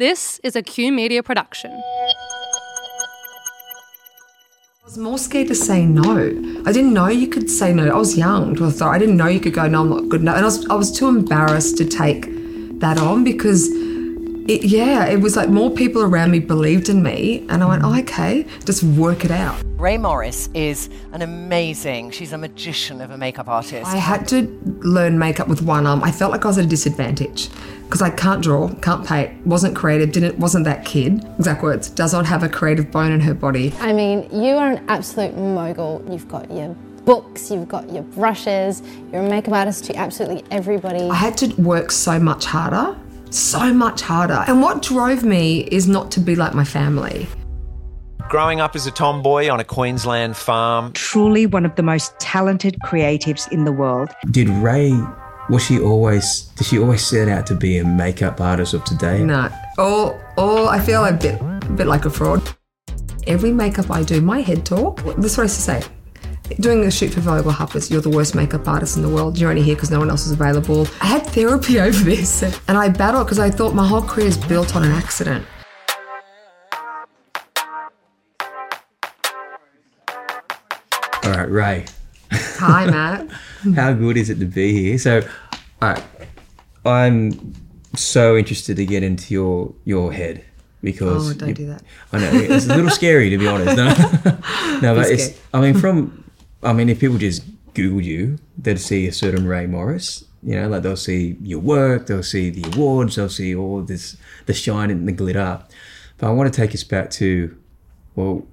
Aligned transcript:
This 0.00 0.40
is 0.42 0.56
a 0.56 0.62
KYU 0.62 0.94
Media 0.94 1.22
production. 1.22 1.70
I 1.72 1.74
was 4.82 4.96
more 4.96 5.18
scared 5.18 5.48
to 5.48 5.54
say 5.54 5.84
no. 5.84 6.16
I 6.64 6.72
didn't 6.72 6.94
know 6.94 7.08
you 7.08 7.28
could 7.28 7.50
say 7.50 7.74
no. 7.74 7.86
I 7.86 7.98
was 7.98 8.16
young 8.16 8.54
to 8.54 8.64
authority. 8.64 8.96
I 8.96 8.98
didn't 8.98 9.18
know 9.18 9.26
you 9.26 9.40
could 9.40 9.52
go, 9.52 9.68
no, 9.68 9.82
I'm 9.82 9.90
not 9.90 10.08
good 10.08 10.22
enough. 10.22 10.36
And 10.36 10.44
I 10.44 10.46
was, 10.46 10.66
I 10.70 10.74
was 10.74 10.90
too 10.90 11.06
embarrassed 11.06 11.76
to 11.76 11.84
take 11.84 12.28
that 12.80 12.96
on 12.96 13.24
because, 13.24 13.68
it, 14.50 14.64
yeah, 14.64 15.06
it 15.06 15.20
was 15.20 15.36
like 15.36 15.48
more 15.48 15.70
people 15.70 16.02
around 16.02 16.32
me 16.32 16.40
believed 16.40 16.88
in 16.88 17.04
me. 17.04 17.46
And 17.48 17.62
I 17.62 17.66
went, 17.66 17.84
oh, 17.84 17.96
okay, 18.00 18.44
just 18.64 18.82
work 18.82 19.24
it 19.24 19.30
out. 19.30 19.62
Rae 19.76 19.96
Morris 19.96 20.48
is 20.54 20.90
an 21.12 21.22
amazing, 21.22 22.10
she's 22.10 22.32
a 22.32 22.38
magician 22.38 23.00
of 23.00 23.12
a 23.12 23.16
makeup 23.16 23.48
artist. 23.48 23.86
I 23.86 23.96
had 23.96 24.26
to 24.28 24.42
learn 24.80 25.18
makeup 25.18 25.46
with 25.46 25.62
one 25.62 25.86
arm. 25.86 26.02
I 26.02 26.10
felt 26.10 26.32
like 26.32 26.44
I 26.44 26.48
was 26.48 26.58
at 26.58 26.64
a 26.64 26.68
disadvantage 26.68 27.48
because 27.84 28.02
I 28.02 28.10
can't 28.10 28.42
draw, 28.42 28.68
can't 28.74 29.06
paint, 29.06 29.46
wasn't 29.46 29.76
creative, 29.76 30.10
didn't 30.10 30.38
wasn't 30.38 30.64
that 30.64 30.84
kid. 30.84 31.24
Exact 31.38 31.62
words. 31.62 31.88
Does 31.88 32.12
not 32.12 32.26
have 32.26 32.42
a 32.42 32.48
creative 32.48 32.90
bone 32.90 33.12
in 33.12 33.20
her 33.20 33.34
body. 33.34 33.72
I 33.78 33.92
mean, 33.92 34.28
you 34.32 34.56
are 34.56 34.72
an 34.72 34.84
absolute 34.88 35.36
mogul. 35.36 36.04
You've 36.10 36.28
got 36.28 36.50
your 36.50 36.74
books, 37.04 37.50
you've 37.50 37.68
got 37.68 37.90
your 37.90 38.02
brushes, 38.02 38.82
you're 39.12 39.22
a 39.22 39.30
makeup 39.30 39.54
artist 39.54 39.84
to 39.86 39.96
absolutely 39.96 40.44
everybody. 40.50 41.08
I 41.08 41.14
had 41.14 41.36
to 41.38 41.54
work 41.60 41.90
so 41.90 42.18
much 42.18 42.44
harder, 42.44 42.98
so 43.30 43.72
much 43.72 44.00
harder. 44.00 44.44
And 44.46 44.62
what 44.62 44.82
drove 44.82 45.24
me 45.24 45.60
is 45.70 45.88
not 45.88 46.10
to 46.12 46.20
be 46.20 46.36
like 46.36 46.54
my 46.54 46.64
family. 46.64 47.28
Growing 48.28 48.60
up 48.60 48.76
as 48.76 48.86
a 48.86 48.90
tomboy 48.92 49.48
on 49.48 49.58
a 49.58 49.64
Queensland 49.64 50.36
farm, 50.36 50.92
truly 50.92 51.46
one 51.46 51.66
of 51.66 51.74
the 51.74 51.82
most 51.82 52.18
talented 52.20 52.76
creatives 52.84 53.50
in 53.50 53.64
the 53.64 53.72
world. 53.72 54.10
Did 54.30 54.48
Rae, 54.48 54.92
was 55.48 55.64
she 55.64 55.80
always 55.80 56.42
did 56.56 56.66
she 56.66 56.78
always 56.78 57.04
set 57.04 57.28
out 57.28 57.44
to 57.46 57.56
be 57.56 57.78
a 57.78 57.84
makeup 57.84 58.40
artist 58.40 58.72
of 58.72 58.84
today? 58.84 59.24
No. 59.24 59.50
All 59.78 60.20
all 60.36 60.68
I 60.68 60.78
feel 60.78 61.04
a 61.04 61.12
bit 61.12 61.40
a 61.40 61.72
bit 61.74 61.88
like 61.88 62.04
a 62.04 62.10
fraud. 62.10 62.40
Every 63.26 63.52
makeup 63.52 63.90
I 63.90 64.04
do, 64.04 64.20
my 64.20 64.40
head 64.40 64.64
talk, 64.64 65.02
this 65.16 65.32
is 65.32 65.38
what 65.38 65.42
I 65.42 65.46
used 65.46 65.56
to 65.56 65.62
say. 65.62 65.82
Doing 66.58 66.84
a 66.84 66.90
shoot 66.90 67.14
for 67.14 67.20
Vogue 67.20 67.46
Harper's, 67.46 67.90
you're 67.90 68.00
the 68.02 68.10
worst 68.10 68.34
makeup 68.34 68.66
artist 68.68 68.96
in 68.96 69.02
the 69.02 69.08
world. 69.08 69.38
You're 69.38 69.50
only 69.50 69.62
here 69.62 69.74
because 69.76 69.90
no 69.90 69.98
one 69.98 70.10
else 70.10 70.26
is 70.26 70.32
available. 70.32 70.86
I 71.00 71.06
had 71.06 71.26
therapy 71.26 71.80
over 71.86 72.04
this 72.04 72.42
and 72.42 72.76
I 72.76 72.88
battled 72.88 73.26
because 73.26 73.38
I 73.38 73.50
thought 73.50 73.74
my 73.74 73.86
whole 73.86 74.02
career 74.02 74.26
is 74.26 74.36
built 74.36 74.74
on 74.76 74.82
an 74.84 74.92
accident. 74.92 75.46
All 81.22 81.30
right, 81.32 81.50
Rae. 81.50 81.84
Hi, 82.32 82.86
Matt. 82.90 83.28
How 83.76 83.92
good 83.92 84.16
is 84.16 84.30
it 84.30 84.38
to 84.40 84.46
be 84.46 84.72
here? 84.72 84.98
So, 84.98 85.22
right, 85.82 86.02
I'm 86.84 87.54
so 87.94 88.36
interested 88.36 88.76
to 88.76 88.86
get 88.86 89.02
into 89.02 89.34
your 89.34 89.74
your 89.84 90.12
head 90.12 90.44
because 90.82 91.30
Oh, 91.30 91.34
don't 91.34 91.50
you- 91.50 91.54
do 91.54 91.66
that. 91.66 91.82
I 92.12 92.18
know 92.18 92.30
it's 92.32 92.66
a 92.66 92.74
little 92.74 92.90
scary 92.90 93.30
to 93.30 93.38
be 93.38 93.46
honest. 93.46 93.76
No, 94.80 94.94
no, 94.94 94.94
but 94.94 95.10
it's. 95.10 95.38
I 95.52 95.60
mean, 95.60 95.74
from 95.74 96.19
I 96.62 96.72
mean, 96.72 96.88
if 96.88 97.00
people 97.00 97.18
just 97.18 97.42
Google 97.74 98.00
you, 98.00 98.38
they'd 98.58 98.78
see 98.78 99.06
a 99.06 99.12
certain 99.12 99.46
Rae 99.46 99.66
Morris. 99.66 100.24
You 100.42 100.60
know, 100.60 100.68
like 100.68 100.82
they'll 100.82 100.96
see 100.96 101.36
your 101.42 101.58
work, 101.58 102.06
they'll 102.06 102.22
see 102.22 102.50
the 102.50 102.66
awards, 102.72 103.16
they'll 103.16 103.28
see 103.28 103.54
all 103.54 103.82
this 103.82 104.16
the 104.46 104.54
shine 104.54 104.90
and 104.90 105.06
the 105.06 105.12
glitter. 105.12 105.62
But 106.16 106.28
I 106.28 106.30
want 106.30 106.52
to 106.52 106.56
take 106.56 106.74
us 106.74 106.82
back 106.82 107.10
to, 107.12 107.56
well, 108.14 108.46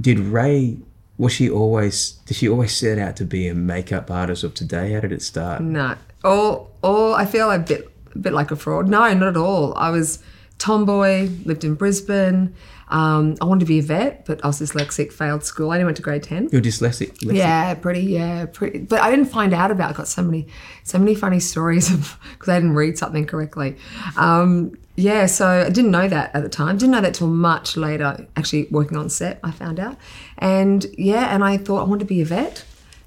did 0.00 0.18
Rae? 0.18 0.78
Was 1.18 1.32
she 1.32 1.48
always? 1.48 2.12
Did 2.26 2.36
she 2.36 2.48
always 2.48 2.74
set 2.74 2.98
out 2.98 3.16
to 3.16 3.24
be 3.24 3.46
a 3.46 3.54
makeup 3.54 4.10
artist 4.10 4.42
of 4.42 4.54
today? 4.54 4.92
How 4.92 5.00
did 5.00 5.12
it 5.12 5.22
start? 5.22 5.60
No. 5.60 5.96
All 6.24 6.70
all 6.82 7.14
I 7.14 7.26
feel 7.26 7.50
a 7.50 7.58
bit 7.58 7.88
a 8.14 8.18
bit 8.18 8.32
like 8.32 8.50
a 8.50 8.56
fraud. 8.56 8.88
No, 8.88 9.12
not 9.14 9.28
at 9.28 9.36
all. 9.36 9.74
I 9.76 9.90
was 9.90 10.18
tomboy, 10.62 11.28
lived 11.44 11.64
in 11.64 11.74
Brisbane. 11.74 12.54
Um, 12.88 13.36
I 13.40 13.46
wanted 13.46 13.60
to 13.60 13.66
be 13.66 13.78
a 13.78 13.82
vet, 13.82 14.26
but 14.26 14.44
I 14.44 14.46
was 14.46 14.60
dyslexic, 14.60 15.12
failed 15.12 15.44
school. 15.44 15.70
I 15.70 15.76
only 15.76 15.86
went 15.86 15.96
to 15.96 16.02
grade 16.02 16.22
ten. 16.22 16.48
You're 16.52 16.60
dyslexic. 16.60 17.18
dyslexic. 17.18 17.36
Yeah, 17.36 17.74
pretty. 17.74 18.02
Yeah, 18.02 18.46
pretty. 18.46 18.78
But 18.80 19.00
I 19.00 19.10
didn't 19.10 19.26
find 19.26 19.52
out 19.52 19.70
about. 19.70 19.90
it. 19.90 19.94
I 19.94 19.96
got 19.96 20.08
so 20.08 20.22
many, 20.22 20.46
so 20.84 20.98
many 20.98 21.14
funny 21.14 21.40
stories 21.40 21.92
of 21.92 22.18
because 22.32 22.48
I 22.48 22.60
didn't 22.60 22.74
read 22.74 22.96
something 22.96 23.26
correctly. 23.26 23.76
Um, 24.16 24.76
yeah, 24.94 25.26
so 25.26 25.46
I 25.46 25.70
didn't 25.70 25.90
know 25.90 26.06
that 26.06 26.34
at 26.34 26.42
the 26.42 26.50
time. 26.50 26.76
Didn't 26.76 26.92
know 26.92 27.00
that 27.00 27.14
till 27.14 27.28
much 27.28 27.76
later. 27.76 28.26
Actually, 28.36 28.68
working 28.70 28.96
on 28.98 29.08
set, 29.08 29.40
I 29.42 29.50
found 29.50 29.80
out. 29.80 29.96
And 30.38 30.86
yeah, 30.96 31.34
and 31.34 31.42
I 31.42 31.56
thought 31.56 31.80
I 31.80 31.84
wanted 31.88 32.00
to 32.00 32.14
be 32.14 32.20
a 32.20 32.26
vet. 32.26 32.64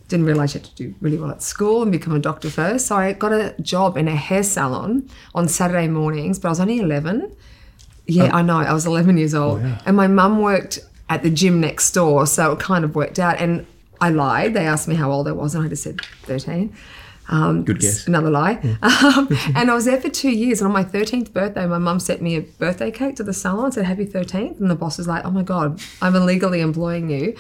Didn't 0.08 0.26
realize 0.26 0.54
you 0.54 0.60
had 0.60 0.70
to 0.70 0.76
do 0.76 0.96
really 1.02 1.18
well 1.18 1.32
at 1.32 1.42
school 1.42 1.82
and 1.82 1.92
become 1.92 2.14
a 2.14 2.20
doctor 2.20 2.50
first. 2.50 2.88
So 2.88 2.96
I 2.96 3.14
got 3.14 3.34
a 3.34 3.56
job 3.62 3.98
in 3.98 4.08
a 4.08 4.16
hair 4.16 4.44
salon 4.44 5.10
on 5.34 5.48
Saturday 5.48 5.88
mornings, 5.88 6.38
but 6.40 6.50
I 6.50 6.52
was 6.52 6.60
only 6.60 6.80
eleven. 6.80 7.36
Yeah, 8.08 8.30
oh. 8.32 8.38
I 8.38 8.42
know. 8.42 8.58
I 8.58 8.74
was 8.74 8.86
11 8.86 9.18
years 9.18 9.34
old. 9.34 9.62
Oh, 9.64 9.78
and 9.86 9.98
my 9.98 10.08
mum 10.08 10.40
worked 10.42 10.80
at 11.10 11.24
the 11.24 11.30
gym 11.30 11.60
next 11.60 11.92
door, 11.92 12.28
so 12.28 12.52
it 12.52 12.60
kind 12.60 12.86
of 12.86 12.96
worked 12.96 13.18
out. 13.20 13.40
And 13.40 13.66
I 14.00 14.10
lied. 14.10 14.54
They 14.54 14.68
asked 14.68 14.88
me 14.88 14.96
how 14.96 15.12
old 15.12 15.28
I 15.28 15.32
was, 15.32 15.56
and 15.56 15.66
I 15.66 15.70
just 15.70 15.84
said 15.84 16.02
13. 16.24 16.76
Um, 17.28 17.64
Good 17.64 17.80
guess. 17.80 18.08
Another 18.08 18.30
lie. 18.30 18.78
Um, 19.06 19.28
and 19.56 19.70
I 19.70 19.74
was 19.74 19.86
there 19.86 20.00
for 20.00 20.10
two 20.10 20.30
years. 20.30 20.62
And 20.62 20.68
on 20.68 20.74
my 20.74 20.84
13th 20.84 21.34
birthday, 21.34 21.66
my 21.66 21.78
mum 21.78 22.00
sent 22.00 22.22
me 22.22 22.36
a 22.36 22.42
birthday 22.42 22.92
cake 22.92 23.16
to 23.18 23.24
the 23.24 23.34
salon, 23.34 23.66
and 23.66 23.74
said 23.74 23.86
happy 23.86 24.06
13th. 24.06 24.60
And 24.60 24.70
the 24.70 24.76
boss 24.76 24.98
was 24.98 25.08
like, 25.08 25.26
oh 25.26 25.32
my 25.32 25.44
God, 25.44 25.82
I'm 26.02 26.16
illegally 26.16 26.62
employing 26.62 27.10
you. 27.10 27.36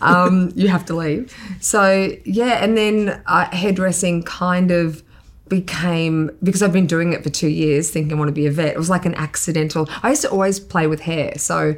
Um, 0.00 0.50
you 0.56 0.68
have 0.68 0.84
to 0.86 0.94
leave. 0.94 1.34
So, 1.60 2.16
yeah. 2.24 2.64
And 2.64 2.76
then 2.76 3.22
uh, 3.26 3.46
hairdressing 3.54 4.22
kind 4.22 4.70
of 4.70 5.02
became 5.48 6.30
because 6.42 6.62
I've 6.62 6.72
been 6.72 6.86
doing 6.86 7.12
it 7.12 7.22
for 7.22 7.30
two 7.30 7.48
years, 7.48 7.90
thinking 7.90 8.12
I 8.12 8.18
want 8.18 8.28
to 8.28 8.32
be 8.32 8.46
a 8.46 8.50
vet. 8.50 8.74
It 8.74 8.78
was 8.78 8.90
like 8.90 9.04
an 9.04 9.14
accidental. 9.14 9.88
I 10.02 10.10
used 10.10 10.22
to 10.22 10.30
always 10.30 10.58
play 10.58 10.86
with 10.86 11.00
hair, 11.00 11.36
so 11.36 11.76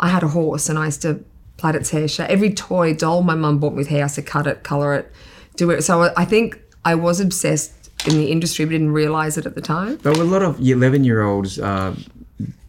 I 0.00 0.08
had 0.08 0.22
a 0.22 0.28
horse 0.28 0.68
and 0.68 0.78
I 0.78 0.86
used 0.86 1.02
to 1.02 1.24
plait 1.56 1.74
its 1.74 1.90
hair. 1.90 2.08
Every 2.28 2.52
toy 2.52 2.94
doll 2.94 3.22
my 3.22 3.34
mum 3.34 3.58
bought 3.58 3.72
me 3.72 3.78
with 3.78 3.88
hair. 3.88 4.00
I 4.00 4.04
used 4.04 4.16
to 4.16 4.22
cut 4.22 4.46
it, 4.46 4.62
color 4.62 4.94
it, 4.94 5.12
do 5.56 5.70
it. 5.70 5.82
So 5.82 6.12
I 6.16 6.24
think 6.24 6.60
I 6.84 6.94
was 6.94 7.20
obsessed 7.20 7.90
in 8.06 8.14
the 8.16 8.30
industry, 8.30 8.64
but 8.64 8.72
didn't 8.72 8.92
realize 8.92 9.36
it 9.36 9.46
at 9.46 9.54
the 9.54 9.60
time. 9.60 9.98
There 9.98 10.12
were 10.12 10.22
a 10.22 10.24
lot 10.24 10.42
of 10.42 10.60
11 10.60 11.04
year 11.04 11.22
olds 11.22 11.58
uh, 11.58 11.94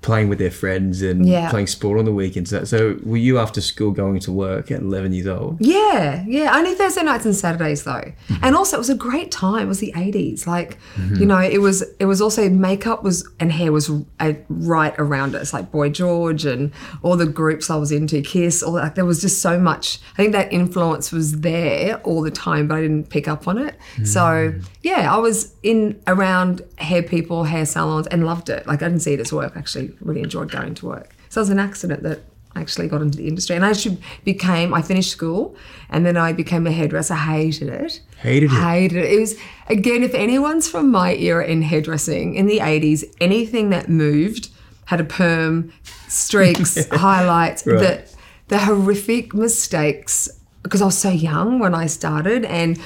playing 0.02 0.30
with 0.30 0.40
their 0.40 0.52
friends 0.52 1.02
and 1.02 1.28
Yeah. 1.28 1.50
playing 1.50 1.68
sport 1.68 2.00
on 2.00 2.06
the 2.06 2.14
weekends. 2.14 2.54
So, 2.70 2.98
were 3.04 3.18
you 3.18 3.38
after 3.38 3.60
school 3.60 3.92
going 3.92 4.20
to 4.22 4.32
work 4.32 4.72
at 4.72 4.82
11 4.82 5.12
years 5.14 5.28
old? 5.28 5.58
Yeah, 5.60 6.24
yeah. 6.26 6.56
Only 6.56 6.74
Thursday 6.74 7.04
nights 7.04 7.26
and 7.26 7.36
Saturdays 7.36 7.84
though. 7.84 7.92
Mm-hmm. 7.92 8.36
And 8.44 8.56
also 8.56 8.78
it 8.78 8.80
was 8.80 8.90
a 8.90 8.96
great 8.96 9.30
time. 9.32 9.66
It 9.66 9.68
was 9.68 9.80
the 9.80 9.94
eighties. 9.96 10.48
Like, 10.48 10.78
mm-hmm. 10.96 11.16
you 11.16 11.26
know, 11.26 11.40
it 11.40 11.60
was 11.60 11.84
it 12.00 12.06
was 12.06 12.22
also 12.22 12.50
makeup 12.50 13.04
was 13.04 13.28
and 13.40 13.52
hair 13.52 13.72
was 13.72 13.92
uh, 14.20 14.34
right 14.50 14.96
around 14.98 15.36
us, 15.36 15.54
like 15.54 15.72
Boy 15.72 15.90
George 15.90 16.46
and 16.46 16.72
all 17.02 17.18
the 17.18 17.26
groups 17.26 17.70
I 17.70 17.76
was 17.76 17.92
into, 17.92 18.22
Kiss, 18.22 18.64
all. 18.64 18.74
Like, 18.74 18.96
there 18.96 19.06
was 19.06 19.20
just 19.22 19.42
so 19.42 19.60
much. 19.60 20.00
I 20.14 20.16
think 20.16 20.32
that 20.32 20.52
influence 20.54 21.12
was 21.12 21.42
there 21.42 21.98
all 22.02 22.22
the 22.22 22.32
time, 22.32 22.68
but 22.68 22.76
I 22.76 22.82
didn't 22.82 23.10
pick 23.10 23.28
up 23.28 23.48
on 23.48 23.58
it. 23.58 23.76
So 24.04 24.22
mm. 24.22 24.66
yeah, 24.82 25.14
I 25.14 25.18
was 25.18 25.54
in 25.64 26.02
around 26.08 26.62
hair 26.78 27.04
people, 27.04 27.44
hair 27.44 27.66
salons, 27.66 28.08
and 28.08 28.26
loved 28.26 28.50
it. 28.50 28.66
Like 28.66 28.82
I 28.82 28.88
didn't 28.88 29.02
see 29.02 29.14
it 29.14 29.20
as 29.20 29.34
work. 29.34 29.56
Actually, 29.56 29.89
really 30.02 30.22
enjoyed 30.22 30.52
going 30.52 30.76
to 30.76 30.86
work. 30.88 31.16
So 31.30 31.40
it 31.40 31.44
was 31.44 31.50
an 31.50 31.60
accident 31.60 32.04
that 32.04 32.20
I 32.56 32.62
actually 32.62 32.88
got 32.88 33.02
into 33.02 33.18
the 33.18 33.28
industry. 33.28 33.56
And 33.56 33.64
I 33.64 33.70
actually 33.70 33.98
became, 34.26 34.74
I 34.74 34.82
finished 34.82 35.12
school 35.12 35.56
and 35.90 36.06
then 36.06 36.18
I 36.18 36.34
became 36.34 36.66
a 36.66 36.72
hairdresser. 36.72 37.14
Hated 37.16 37.70
it. 37.70 38.02
Hated 38.18 38.52
it? 38.52 38.56
Hated 38.56 38.98
it. 38.98 39.12
It 39.14 39.20
was, 39.20 39.36
again, 39.68 40.04
if 40.04 40.14
anyone's 40.16 40.68
from 40.70 40.90
my 40.92 41.14
era 41.16 41.46
in 41.46 41.62
hairdressing 41.62 42.34
in 42.36 42.48
the 42.48 42.58
80s, 42.60 43.04
anything 43.22 43.70
that 43.70 43.88
moved 43.90 44.50
had 44.86 45.00
a 45.00 45.04
perm, 45.04 45.72
streaks, 46.08 46.88
highlights, 46.92 47.66
Right. 47.68 47.80
the, 47.80 48.16
the 48.48 48.58
horrific 48.58 49.36
mistakes, 49.36 50.28
because 50.64 50.82
I 50.82 50.86
was 50.86 50.98
so 50.98 51.10
young 51.12 51.60
when 51.60 51.76
I 51.76 51.86
started 51.86 52.44
and 52.46 52.80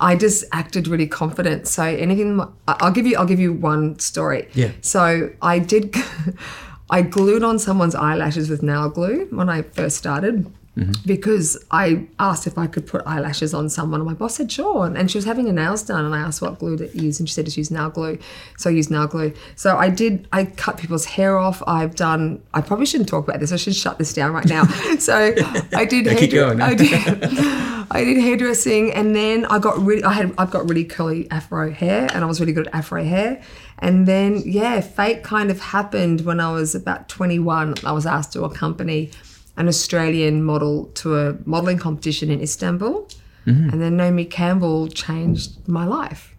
I 0.00 0.16
just 0.16 0.44
acted 0.52 0.88
really 0.88 1.06
confident. 1.06 1.66
So 1.66 1.82
anything, 1.82 2.40
I'll 2.66 2.92
give 2.92 3.06
you, 3.06 3.16
I'll 3.16 3.26
give 3.26 3.40
you 3.40 3.52
one 3.52 3.98
story. 3.98 4.48
Yeah. 4.54 4.72
So 4.80 5.30
I 5.42 5.58
did, 5.58 5.94
I 6.90 7.02
glued 7.02 7.42
on 7.42 7.58
someone's 7.58 7.94
eyelashes 7.94 8.48
with 8.48 8.62
nail 8.62 8.88
glue 8.88 9.26
when 9.30 9.48
I 9.48 9.62
first 9.62 9.96
started. 9.96 10.50
Mm-hmm. 10.78 10.92
Because 11.06 11.62
I 11.70 12.06
asked 12.20 12.46
if 12.46 12.56
I 12.56 12.68
could 12.68 12.86
put 12.86 13.04
eyelashes 13.04 13.52
on 13.52 13.68
someone, 13.68 14.00
and 14.00 14.08
my 14.08 14.14
boss 14.14 14.36
said 14.36 14.50
sure. 14.50 14.86
And, 14.86 15.10
she 15.10 15.18
was 15.18 15.24
having 15.24 15.46
her 15.46 15.52
nails 15.52 15.82
done, 15.82 16.04
and 16.04 16.14
I 16.14 16.18
asked 16.18 16.40
what 16.40 16.58
glue 16.58 16.76
to 16.76 16.96
use, 16.96 17.18
and 17.18 17.28
she 17.28 17.34
said 17.34 17.46
to 17.46 17.60
use 17.60 17.70
nail 17.70 17.90
glue. 17.90 18.18
So 18.58 18.70
I 18.70 18.74
used 18.74 18.90
nail 18.90 19.06
glue. 19.06 19.32
So 19.56 19.76
I 19.76 19.88
did. 19.88 20.28
I 20.32 20.44
cut 20.44 20.76
people's 20.76 21.04
hair 21.04 21.36
off. 21.36 21.62
I've 21.66 21.94
done. 21.94 22.42
I 22.54 22.60
probably 22.60 22.86
shouldn't 22.86 23.08
talk 23.08 23.26
about 23.26 23.40
this. 23.40 23.52
I 23.52 23.56
should 23.56 23.74
shut 23.74 23.98
this 23.98 24.12
down 24.12 24.32
right 24.32 24.46
now. 24.46 24.64
So 24.98 25.34
I 25.74 25.84
did. 25.84 26.06
No, 26.06 26.14
keep 26.16 26.32
going. 26.32 26.60
I 26.60 26.74
did. 26.74 26.90
I 27.90 28.04
did 28.04 28.18
hairdressing, 28.18 28.92
and 28.92 29.14
then 29.14 29.44
I 29.46 29.58
got 29.58 29.78
really. 29.78 30.02
I 30.04 30.12
had. 30.12 30.34
I've 30.38 30.50
got 30.50 30.68
really 30.68 30.84
curly 30.84 31.30
afro 31.30 31.70
hair, 31.70 32.08
and 32.12 32.24
I 32.24 32.26
was 32.26 32.40
really 32.40 32.52
good 32.52 32.66
at 32.68 32.74
afro 32.74 33.04
hair. 33.04 33.42
And 33.78 34.06
then 34.06 34.42
yeah, 34.44 34.80
fate 34.80 35.22
kind 35.22 35.50
of 35.50 35.60
happened 35.60 36.22
when 36.22 36.40
I 36.40 36.52
was 36.52 36.74
about 36.74 37.08
21. 37.08 37.74
I 37.84 37.92
was 37.92 38.06
asked 38.06 38.32
to 38.32 38.44
accompany 38.44 39.10
an 39.58 39.68
Australian 39.68 40.42
model 40.42 40.86
to 41.00 41.16
a 41.18 41.36
modelling 41.44 41.78
competition 41.78 42.30
in 42.30 42.40
Istanbul, 42.40 43.06
and 43.46 43.80
then 43.82 43.96
Naomi 43.96 44.26
Campbell 44.26 44.88
changed 44.88 45.50
my 45.66 45.86
life. 45.86 46.34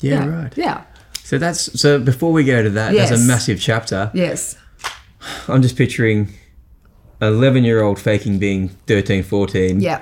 Yeah, 0.00 0.26
right. 0.26 0.52
Yeah. 0.56 0.82
So 1.22 1.38
that's 1.38 1.60
so. 1.80 1.98
Before 2.00 2.32
we 2.32 2.42
go 2.44 2.60
to 2.62 2.70
that, 2.70 2.92
there's 2.92 3.10
Yes. 3.10 3.24
a 3.24 3.26
massive 3.26 3.58
chapter. 3.60 4.10
Yes. 4.14 4.56
I'm 5.48 5.62
just 5.62 5.76
picturing 5.76 6.28
11 7.22 7.64
year 7.64 7.80
old 7.82 7.98
faking 8.00 8.38
being 8.38 8.68
13, 8.88 9.22
14. 9.22 9.80
Yeah. 9.80 10.00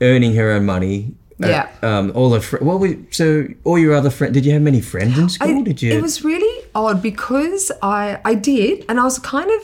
Earning 0.00 0.34
her 0.36 0.52
own 0.52 0.64
money. 0.64 1.14
Uh, 1.42 1.48
Yeah. 1.48 1.68
um. 1.82 2.12
All 2.14 2.32
of 2.32 2.44
fr- 2.44 2.62
what 2.68 2.78
were 2.80 2.96
so 3.10 3.46
all 3.64 3.78
your 3.78 3.94
other 3.94 4.10
friends? 4.10 4.32
Did 4.34 4.46
you 4.46 4.52
have 4.52 4.62
many 4.62 4.80
friends 4.80 5.18
in 5.18 5.28
school? 5.28 5.58
I- 5.58 5.62
did 5.62 5.82
you? 5.82 5.92
It 5.92 6.00
was 6.00 6.24
really 6.24 6.64
odd 6.74 7.02
because 7.02 7.72
I 7.82 8.18
I 8.24 8.34
did, 8.34 8.84
and 8.88 8.98
I 9.00 9.04
was 9.04 9.18
kind 9.18 9.50
of. 9.50 9.60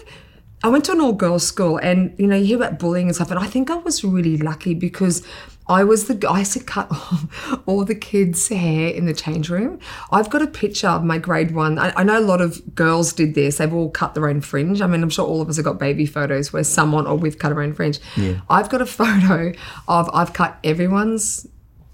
I 0.65 0.69
went 0.69 0.85
to 0.85 0.93
an 0.93 1.01
all 1.01 1.13
girls 1.13 1.47
school, 1.47 1.79
and 1.79 2.15
you 2.19 2.27
know 2.27 2.37
you 2.37 2.45
hear 2.45 2.57
about 2.57 2.79
bullying 2.79 3.09
and 3.09 3.15
stuff, 3.15 3.31
and 3.31 3.41
I 3.41 3.47
think 3.47 3.71
I 3.71 3.77
was 3.77 4.05
really 4.05 4.37
lucky 4.37 4.75
because 4.75 5.27
I 5.69 5.85
was 5.85 6.07
the 6.07 6.29
I 6.29 6.41
used 6.41 6.53
to 6.53 6.61
cut 6.61 6.91
all 7.67 7.85
the 7.85 7.95
kids' 7.95 8.49
hair 8.49 8.89
in 8.89 9.07
the 9.07 9.15
change 9.15 9.49
room. 9.49 9.79
I've 10.11 10.31
got 10.31 10.43
a 10.43 10.47
picture 10.47 10.89
of 10.89 11.05
my 11.05 11.19
grade 11.19 11.53
one. 11.53 11.79
I, 11.79 11.93
I 11.97 12.03
know 12.05 12.19
a 12.19 12.21
lot 12.21 12.41
of 12.41 12.75
girls 12.75 13.13
did 13.13 13.35
this. 13.35 13.59
They've 13.59 13.73
all 13.73 13.91
cut 13.91 14.15
their 14.15 14.29
own 14.29 14.41
fringe. 14.41 14.81
I 14.81 14.87
mean, 14.87 15.03
I'm 15.03 15.11
sure 15.11 15.27
all 15.27 15.41
of 15.41 15.49
us 15.49 15.57
have 15.57 15.65
got 15.65 15.79
baby 15.79 16.07
photos 16.07 16.53
where 16.53 16.65
someone 16.65 17.07
or 17.07 17.17
we've 17.17 17.39
cut 17.39 17.53
our 17.53 17.63
own 17.63 17.75
fringe. 17.75 18.01
I've 18.49 18.69
got 18.69 18.83
a 18.83 18.87
photo 19.03 19.53
of 19.89 20.11
I've 20.13 20.33
cut 20.33 20.59
everyone's 20.65 21.47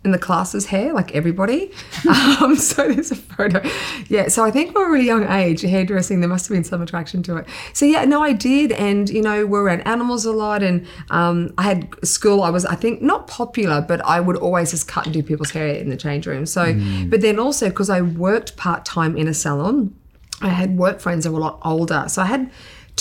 in 0.05 0.13
the 0.13 0.19
class's 0.19 0.67
hair, 0.67 0.93
like 0.93 1.15
everybody. 1.15 1.73
Um, 2.41 2.55
so 2.57 2.87
there's 2.87 3.11
a 3.11 3.17
photo. 3.17 3.61
Yeah, 4.09 4.29
so 4.29 4.45
I 4.45 4.51
think 4.51 4.73
from 4.73 4.87
a 4.87 4.91
really 4.91 5.07
young 5.07 5.29
age, 5.29 5.63
hairdressing, 5.63 6.21
there 6.21 6.29
must 6.29 6.47
have 6.47 6.55
been 6.55 6.63
some 6.63 6.81
attraction 6.81 7.23
to 7.25 7.37
it. 7.37 7.47
So 7.73 7.85
yeah, 7.85 8.05
no, 8.05 8.23
I 8.23 8.33
did. 8.33 8.71
And, 8.73 9.09
you 9.11 9.23
know, 9.23 9.45
we're 9.45 9.63
around 9.63 9.81
animals 9.83 10.25
a 10.25 10.33
lot. 10.33 10.63
And 10.63 10.87
um, 11.11 11.53
I 11.59 11.63
had 11.63 11.89
school, 12.07 12.43
I 12.43 12.51
was, 12.51 12.65
I 12.65 12.77
think, 12.77 13.03
not 13.03 13.27
popular, 13.27 13.81
but 13.81 14.01
I 14.05 14.21
would 14.21 14.37
always 14.37 14.71
just 14.71 14.87
cut 14.87 15.07
and 15.07 15.13
do 15.13 15.23
people's 15.23 15.51
hair 15.51 15.69
in 15.69 15.91
the 15.91 15.97
change 15.97 16.27
room. 16.27 16.47
So, 16.47 16.75
but 17.09 17.21
then 17.21 17.39
also 17.39 17.69
because 17.69 17.91
I 17.91 18.03
worked 18.03 18.57
part 18.57 18.85
time 18.85 19.17
in 19.17 19.27
a 19.27 19.35
salon, 19.35 19.95
I 20.41 20.49
had 20.49 20.77
work 20.77 21.01
friends 21.01 21.25
that 21.25 21.33
were 21.33 21.39
a 21.39 21.43
lot 21.43 21.59
older. 21.65 22.05
So 22.09 22.23
I 22.23 22.27
had 22.27 22.51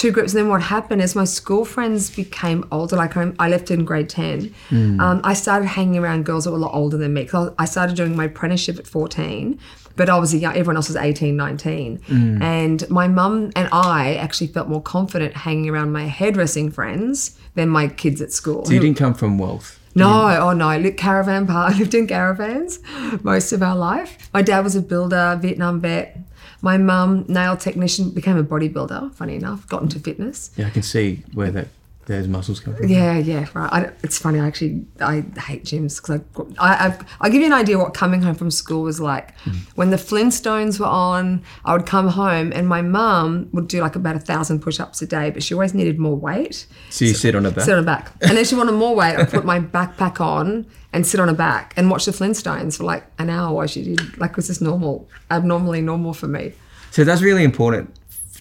two 0.01 0.11
groups. 0.11 0.33
And 0.33 0.39
then 0.43 0.49
what 0.49 0.61
happened 0.61 1.01
is 1.01 1.15
my 1.15 1.25
school 1.25 1.65
friends 1.65 2.09
became 2.21 2.59
older. 2.71 2.95
Like 2.95 3.17
I, 3.17 3.33
I 3.39 3.47
left 3.49 3.71
in 3.71 3.83
grade 3.83 4.09
10. 4.09 4.53
Um, 4.71 5.21
I 5.31 5.33
started 5.33 5.67
hanging 5.67 5.97
around 6.03 6.23
girls 6.25 6.43
that 6.45 6.51
were 6.51 6.57
a 6.57 6.65
lot 6.67 6.73
older 6.73 6.97
than 6.97 7.13
me. 7.13 7.25
'Cause 7.25 7.51
I 7.57 7.65
started 7.65 7.95
doing 7.97 8.15
my 8.15 8.25
apprenticeship 8.25 8.77
at 8.79 8.87
14. 8.87 9.59
But 9.95 10.09
obviously, 10.09 10.37
was 10.37 10.41
young, 10.43 10.51
everyone 10.53 10.75
else 10.75 10.89
was 10.89 10.95
18, 10.95 11.35
19. 11.35 11.99
And 12.41 12.87
my 12.89 13.07
mum 13.07 13.49
and 13.55 13.67
I 13.71 14.13
actually 14.15 14.47
felt 14.55 14.67
more 14.69 14.81
confident 14.81 15.35
hanging 15.35 15.67
around 15.71 15.91
my 15.91 16.05
hairdressing 16.05 16.69
friends 16.69 17.35
than 17.55 17.67
my 17.69 17.87
kids 17.87 18.21
at 18.21 18.31
school. 18.31 18.63
so 18.65 18.73
you 18.73 18.79
didn't 18.79 18.97
come 18.97 19.15
from 19.15 19.39
wealth. 19.39 19.79
no, 19.95 20.37
oh 20.39 20.53
no, 20.53 20.91
caravan 20.91 21.47
park. 21.47 21.73
I 21.73 21.77
lived 21.79 21.95
in 21.95 22.05
caravans 22.05 22.79
most 23.23 23.51
of 23.51 23.63
our 23.63 23.75
life. 23.75 24.11
My 24.31 24.43
dad 24.43 24.63
was 24.63 24.75
a 24.75 24.81
builder, 24.81 25.39
Vietnam 25.41 25.81
vet. 25.81 26.19
My 26.61 26.77
mum, 26.77 27.25
nail 27.27 27.55
technician, 27.55 28.09
became 28.09 28.37
a 28.37 28.43
bodybuilder. 28.43 29.13
Funny 29.13 29.35
enough, 29.35 29.67
got 29.67 29.81
into 29.83 29.99
fitness. 29.99 30.51
Yeah, 30.57 30.67
I 30.67 30.69
can 30.71 30.83
see 30.83 31.23
where 31.33 31.51
that 31.51 31.67
those 32.07 32.25
muscles 32.25 32.61
come 32.61 32.73
from. 32.73 32.87
Yeah, 32.87 33.17
yeah, 33.17 33.47
right. 33.53 33.71
I, 33.71 33.91
it's 34.01 34.17
funny. 34.17 34.39
I 34.39 34.47
actually 34.47 34.85
I 35.01 35.25
hate 35.39 35.65
gyms 35.65 36.01
because 36.01 36.21
I, 36.21 36.65
I, 36.65 36.87
I 36.87 36.99
I'll 37.19 37.29
give 37.29 37.41
you 37.41 37.47
an 37.47 37.53
idea 37.53 37.77
what 37.77 37.93
coming 37.93 38.21
home 38.21 38.35
from 38.35 38.49
school 38.49 38.83
was 38.83 39.01
like. 39.01 39.37
Hmm. 39.39 39.51
When 39.75 39.89
the 39.89 39.97
Flintstones 39.97 40.79
were 40.79 40.85
on, 40.85 41.43
I 41.65 41.73
would 41.73 41.85
come 41.85 42.07
home 42.07 42.53
and 42.55 42.65
my 42.65 42.81
mum 42.81 43.49
would 43.51 43.67
do 43.67 43.81
like 43.81 43.97
about 43.97 44.15
a 44.15 44.19
thousand 44.19 44.61
push-ups 44.61 45.01
a 45.01 45.05
day, 45.05 45.31
but 45.31 45.43
she 45.43 45.53
always 45.53 45.73
needed 45.73 45.99
more 45.99 46.15
weight. 46.15 46.65
So 46.89 47.03
you 47.03 47.13
sit 47.13 47.35
on 47.35 47.45
a 47.45 47.51
back. 47.51 47.65
Sit 47.65 47.73
on 47.73 47.79
her 47.79 47.85
back. 47.85 48.13
And 48.21 48.37
then 48.37 48.45
she 48.45 48.55
wanted 48.55 48.71
more 48.71 48.95
weight. 48.95 49.17
I 49.17 49.25
put 49.25 49.43
my 49.43 49.59
backpack 49.59 50.21
on 50.21 50.65
and 50.93 51.05
sit 51.05 51.19
on 51.19 51.27
her 51.27 51.33
back 51.33 51.73
and 51.75 51.91
watch 51.91 52.05
the 52.05 52.11
Flintstones 52.11 52.77
for 52.77 52.85
like 52.85 53.03
an 53.19 53.29
hour 53.29 53.53
while 53.53 53.67
she 53.67 53.83
did. 53.83 54.17
Like, 54.17 54.37
was 54.37 54.47
this 54.47 54.61
normal, 54.61 55.09
abnormally 55.29 55.81
normal 55.81 56.13
for 56.13 56.27
me. 56.27 56.53
So 56.91 57.03
that's 57.03 57.21
really 57.21 57.43
important 57.43 57.93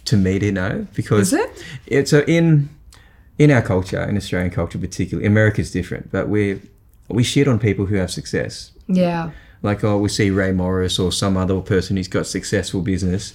to 0.04 0.16
me 0.16 0.38
to 0.38 0.52
know 0.52 0.86
because 0.94 1.32
Is 1.32 1.40
it? 1.40 1.64
It's 1.86 2.10
so 2.12 2.20
in 2.28 2.68
in 3.38 3.50
our 3.50 3.62
culture, 3.62 4.02
in 4.02 4.16
Australian 4.16 4.50
culture 4.50 4.78
particularly, 4.78 5.26
America's 5.26 5.70
different, 5.70 6.10
but 6.10 6.28
we 6.28 6.60
we 7.08 7.22
shit 7.22 7.46
on 7.46 7.58
people 7.58 7.86
who 7.86 7.96
have 7.96 8.10
success. 8.10 8.72
Yeah. 8.88 9.30
Like 9.62 9.84
oh, 9.84 9.98
we 9.98 10.08
see 10.08 10.30
Rae 10.30 10.52
Morris 10.52 10.98
or 10.98 11.12
some 11.12 11.36
other 11.36 11.60
person 11.60 11.96
who's 11.96 12.08
got 12.08 12.26
successful 12.26 12.82
business. 12.82 13.34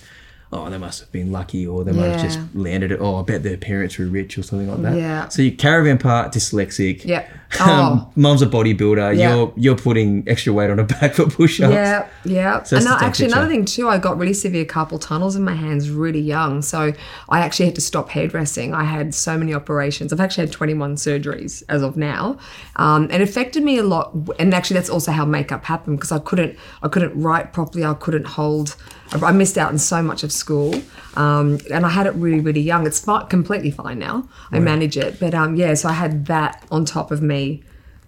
Oh, 0.53 0.69
they 0.69 0.77
must 0.77 0.99
have 0.99 1.11
been 1.13 1.31
lucky, 1.31 1.65
or 1.65 1.85
they 1.85 1.93
might 1.93 2.07
have 2.09 2.21
just 2.21 2.39
landed 2.53 2.91
it. 2.91 2.99
Oh, 2.99 3.15
I 3.15 3.21
bet 3.23 3.41
their 3.41 3.55
parents 3.55 3.97
were 3.97 4.05
rich 4.05 4.37
or 4.37 4.43
something 4.43 4.69
like 4.69 4.81
that. 4.81 4.97
Yeah. 4.97 5.29
So 5.29 5.41
you 5.41 5.53
caravan 5.55 5.97
park 5.97 6.33
dyslexic. 6.33 7.05
Yeah. 7.05 7.25
Um, 7.59 7.67
Oh. 7.69 8.11
Mum's 8.15 8.41
a 8.41 8.45
bodybuilder. 8.47 9.17
Yeah. 9.17 9.35
You're 9.35 9.53
you're 9.57 9.75
putting 9.75 10.23
extra 10.25 10.53
weight 10.53 10.69
on 10.69 10.79
a 10.79 10.83
back 10.95 11.15
for 11.15 11.29
push-ups. 11.29 11.73
Yeah, 11.73 12.07
yeah. 12.23 12.63
So 12.63 12.77
and 12.77 12.87
actually, 12.87 13.25
picture. 13.25 13.25
another 13.25 13.49
thing 13.49 13.65
too, 13.65 13.89
I 13.89 13.97
got 13.97 14.17
really 14.17 14.33
severe 14.33 14.63
carpal 14.63 15.01
tunnels 15.01 15.35
in 15.35 15.43
my 15.43 15.53
hands 15.53 15.89
really 15.89 16.21
young. 16.21 16.61
So 16.61 16.93
I 17.27 17.39
actually 17.41 17.65
had 17.65 17.75
to 17.75 17.81
stop 17.81 18.07
hairdressing. 18.07 18.73
I 18.73 18.85
had 18.85 19.13
so 19.13 19.37
many 19.37 19.53
operations. 19.53 20.13
I've 20.13 20.21
actually 20.21 20.45
had 20.45 20.53
21 20.53 20.95
surgeries 20.95 21.61
as 21.67 21.81
of 21.83 21.97
now, 21.97 22.37
um, 22.77 23.03
and 23.11 23.15
it 23.15 23.21
affected 23.21 23.63
me 23.63 23.77
a 23.77 23.83
lot. 23.83 24.15
And 24.39 24.53
actually, 24.53 24.75
that's 24.75 24.89
also 24.89 25.11
how 25.11 25.25
makeup 25.25 25.65
happened 25.65 25.97
because 25.97 26.13
I 26.13 26.19
couldn't, 26.19 26.57
I 26.81 26.87
couldn't 26.87 27.21
write 27.21 27.51
properly. 27.51 27.83
I 27.83 27.95
couldn't 27.95 28.27
hold. 28.27 28.77
I 29.13 29.31
missed 29.31 29.57
out 29.57 29.69
on 29.69 29.77
so 29.77 30.01
much 30.01 30.23
of 30.23 30.31
school, 30.31 30.73
um, 31.15 31.59
and 31.69 31.85
I 31.85 31.89
had 31.89 32.07
it 32.07 32.13
really, 32.15 32.39
really 32.39 32.61
young. 32.61 32.87
It's 32.87 32.99
fi- 32.99 33.25
completely 33.25 33.71
fine 33.71 33.99
now. 33.99 34.27
I 34.51 34.59
manage 34.59 34.97
it, 34.97 35.19
but 35.19 35.33
um, 35.33 35.55
yeah. 35.55 35.73
So 35.73 35.89
I 35.89 35.93
had 35.93 36.27
that 36.27 36.65
on 36.71 36.85
top 36.85 37.11
of 37.11 37.21
me 37.21 37.63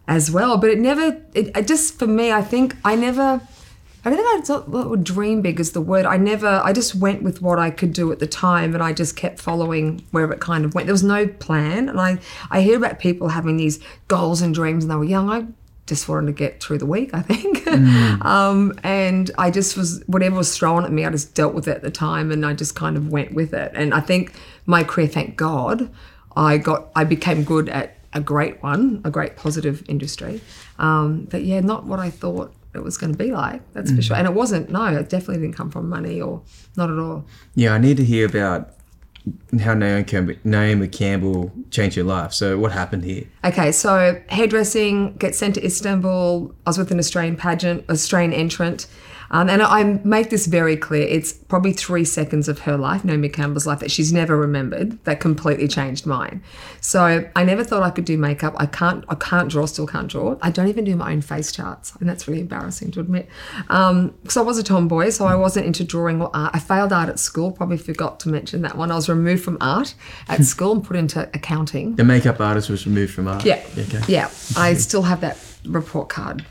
as 0.08 0.32
well. 0.32 0.58
But 0.58 0.70
it 0.72 0.80
never, 0.80 1.22
it, 1.34 1.56
it 1.56 1.68
just 1.68 2.00
for 2.00 2.08
me, 2.08 2.32
I 2.32 2.42
think 2.42 2.76
I 2.84 2.96
never, 2.96 3.42
I 4.06 4.10
don't 4.10 4.18
think 4.18 4.28
I 4.28 4.42
thought 4.46 4.70
what 4.70 4.90
would 4.90 5.04
dream 5.04 5.42
big 5.42 5.60
is 5.60 5.72
the 5.72 5.82
word. 5.82 6.06
I 6.06 6.18
never, 6.18 6.62
I 6.64 6.74
just 6.74 6.96
went 6.96 7.24
with 7.24 7.42
what 7.42 7.60
I 7.60 7.70
could 7.70 7.94
do 7.94 8.12
at 8.12 8.20
the 8.20 8.28
time 8.28 8.74
and 8.74 8.84
I 8.84 8.94
just 8.94 9.16
kept 9.16 9.40
following 9.40 10.04
where 10.12 10.30
it 10.32 10.40
kind 10.40 10.66
of 10.66 10.74
went. 10.74 10.88
There 10.88 10.94
was 10.94 11.04
no 11.04 11.28
plan. 11.28 11.90
And 11.90 12.00
I, 12.00 12.20
I 12.52 12.62
hear 12.62 12.78
about 12.78 13.00
people 13.00 13.30
having 13.30 13.58
these 13.58 13.80
goals 14.08 14.42
and 14.42 14.54
dreams 14.54 14.86
when 14.86 14.90
they 14.90 14.96
were 14.96 15.04
young. 15.10 15.30
I 15.30 15.46
just 15.94 16.10
wanted 16.10 16.28
to 16.28 16.34
get 16.34 16.62
through 16.62 16.80
the 16.80 16.86
week, 16.86 17.12
I 17.14 17.22
think. 17.22 17.66
um, 18.26 18.74
and 18.84 19.30
I 19.38 19.52
just 19.52 19.78
was, 19.78 20.04
whatever 20.08 20.36
was 20.38 20.58
thrown 20.58 20.84
at 20.84 20.92
me, 20.92 21.06
I 21.06 21.10
just 21.10 21.34
dealt 21.36 21.54
with 21.54 21.68
it 21.68 21.78
at 21.78 21.82
the 21.82 21.92
time 21.92 22.32
and 22.32 22.46
I 22.46 22.54
just 22.54 22.76
kind 22.76 22.98
of 22.98 23.10
went 23.10 23.34
with 23.34 23.54
it. 23.54 23.72
And 23.76 23.94
I 23.94 24.00
think 24.00 24.34
my 24.66 24.84
career, 24.84 25.08
thank 25.08 25.38
God, 25.38 25.90
I 26.36 26.58
got, 26.58 26.90
I 26.96 27.04
became 27.04 27.44
good 27.44 27.70
at 27.70 27.98
a 28.14 28.22
great 28.22 28.62
one, 28.62 29.02
a 29.04 29.12
great 29.12 29.36
positive 29.36 29.84
industry. 29.88 30.42
Um, 30.80 31.28
but 31.30 31.44
yeah, 31.44 31.60
not 31.60 31.86
what 31.86 32.00
I 32.00 32.10
thought 32.10 32.54
it 32.74 32.84
was 32.84 32.98
going 32.98 33.12
to 33.12 33.18
be 33.18 33.32
like. 33.32 33.62
That's 33.74 33.92
for 33.92 34.02
sure. 34.02 34.16
And 34.16 34.28
it 34.28 34.34
wasn't. 34.34 34.70
No, 34.70 34.86
it 34.86 35.10
definitely 35.10 35.38
didn't 35.38 35.56
come 35.56 35.70
from 35.70 35.90
money 35.90 36.22
or 36.22 36.42
not 36.76 36.90
at 36.90 36.98
all. 36.98 37.26
Yeah, 37.56 37.74
I 37.74 37.78
need 37.78 37.98
to 37.98 38.04
hear 38.04 38.26
about 38.26 38.74
how 39.62 39.74
Naomi 39.74 40.04
Campbell, 40.04 40.36
Naomi 40.44 40.88
Campbell 40.88 41.52
changed 41.72 41.96
your 41.96 42.06
life. 42.06 42.34
So 42.34 42.58
what 42.58 42.72
happened 42.72 43.04
here? 43.06 43.26
Okay, 43.44 43.72
so 43.72 44.22
hairdressing, 44.30 45.14
get 45.16 45.36
sent 45.36 45.56
to 45.56 45.66
Istanbul. 45.66 46.54
I 46.66 46.70
was 46.70 46.78
with 46.78 46.92
an 46.92 47.00
Australian 47.00 47.38
pageant, 47.38 47.90
Australian 47.90 48.34
entrant. 48.34 48.88
Um, 49.34 49.50
and 49.50 49.64
I 49.64 49.84
make 50.04 50.30
this 50.30 50.46
very 50.46 50.78
clear. 50.78 51.08
It's 51.08 51.34
probably 51.34 51.74
three 51.74 52.06
seconds 52.06 52.48
of 52.48 52.60
her 52.60 52.78
life, 52.78 53.04
Naomi 53.04 53.30
Campbell's 53.30 53.66
life, 53.66 53.80
that 53.80 53.90
she's 53.90 54.14
never 54.14 54.38
remembered. 54.38 55.04
That 55.06 55.20
completely 55.20 55.68
changed 55.68 56.06
mine. 56.06 56.44
So 56.82 57.28
I 57.36 57.44
never 57.44 57.64
thought 57.64 57.82
I 57.82 57.90
could 57.90 58.06
do 58.06 58.16
makeup. 58.16 58.54
I 58.58 58.68
can't. 58.68 59.04
I 59.10 59.16
can't 59.16 59.50
draw. 59.50 59.66
Still 59.66 59.88
can't 59.88 60.08
draw. 60.08 60.38
I 60.42 60.52
don't 60.52 60.68
even 60.68 60.86
do 60.86 60.96
my 60.96 61.12
own 61.12 61.22
face 61.22 61.52
charts, 61.52 61.94
and 62.00 62.08
that's 62.08 62.28
really 62.28 62.42
embarrassing 62.42 62.92
to 62.92 63.00
admit. 63.00 63.28
Because 63.68 64.38
I 64.38 64.42
was 64.42 64.60
a 64.60 64.64
tomboy, 64.64 65.10
so 65.10 65.26
I 65.26 65.36
wasn't 65.36 65.66
into 65.66 65.84
drawing 65.84 66.22
or 66.22 66.30
art. 66.34 66.52
I 66.54 66.60
failed 66.60 66.94
art 66.94 67.10
at 67.10 67.18
school. 67.20 67.52
Probably 67.52 67.78
forgot 67.78 68.20
to 68.22 68.30
mention 68.30 68.62
that 68.62 68.78
one. 68.78 68.92
I 68.92 68.96
was 68.96 69.10
removed 69.10 69.44
from 69.44 69.58
art 69.60 69.96
at 70.30 70.46
school 70.46 70.74
and 70.74 70.84
put 70.84 70.96
into 70.96 71.28
accounting. 71.34 71.96
The 71.96 72.04
makeup 72.04 72.40
artist 72.40 72.70
was 72.70 72.86
removed 72.86 73.14
from 73.14 73.28
art. 73.28 73.44
Yeah. 73.44 73.64
Okay. 73.76 74.02
Yeah. 74.08 74.30
I 74.56 74.76
still 74.76 75.02
have 75.02 75.22
that 75.22 75.40
report 75.66 76.10
card. 76.10 76.46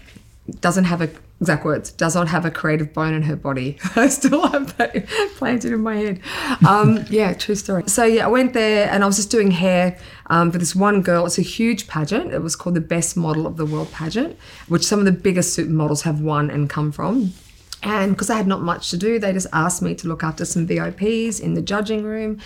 Doesn't 0.61 0.85
have 0.85 1.01
a 1.01 1.09
exact 1.43 1.65
words. 1.65 1.93
Does 1.93 2.15
not 2.15 2.29
have 2.29 2.45
a 2.45 2.51
creative 2.51 2.95
bone 2.95 3.13
in 3.13 3.23
her 3.23 3.37
body. 3.37 3.77
I 3.97 4.09
still 4.09 4.49
have 4.49 4.77
that 4.79 5.07
planted 5.37 5.73
in 5.73 5.81
my 5.81 5.97
head. 5.97 6.21
Um, 6.67 7.05
yeah, 7.11 7.35
true 7.35 7.55
story. 7.55 7.85
So 7.87 8.05
yeah, 8.05 8.25
I 8.25 8.29
went 8.29 8.55
there 8.55 8.89
and 8.91 9.05
I 9.05 9.07
was 9.07 9.17
just 9.17 9.31
doing 9.31 9.51
hair 9.51 9.99
um, 10.29 10.51
for 10.51 10.59
this 10.59 10.75
one 10.75 11.03
girl. 11.03 11.27
It's 11.27 11.39
a 11.39 11.43
huge 11.43 11.89
pageant. 11.89 12.33
It 12.33 12.43
was 12.43 12.57
called 12.57 12.77
the 12.77 12.81
Best 12.81 13.17
Model 13.17 13.47
of 13.47 13.57
the 13.57 13.67
World 13.67 13.93
pageant, 13.93 14.39
which 14.69 14.87
some 14.87 14.99
of 14.99 15.05
the 15.05 15.13
biggest 15.13 15.59
supermodels 15.59 16.03
have 16.03 16.21
won 16.21 16.51
and 16.51 16.71
come 16.71 16.93
from. 16.93 17.35
And 17.83 18.13
because 18.13 18.31
I 18.31 18.37
had 18.37 18.47
not 18.47 18.63
much 18.63 18.91
to 18.91 18.97
do, 18.97 19.19
they 19.19 19.33
just 19.33 19.49
asked 19.53 19.83
me 19.83 19.95
to 19.97 20.09
look 20.09 20.23
after 20.23 20.45
some 20.45 20.67
VIPs 20.67 21.41
in 21.41 21.55
the 21.55 21.63
judging 21.63 22.05
room. 22.05 22.39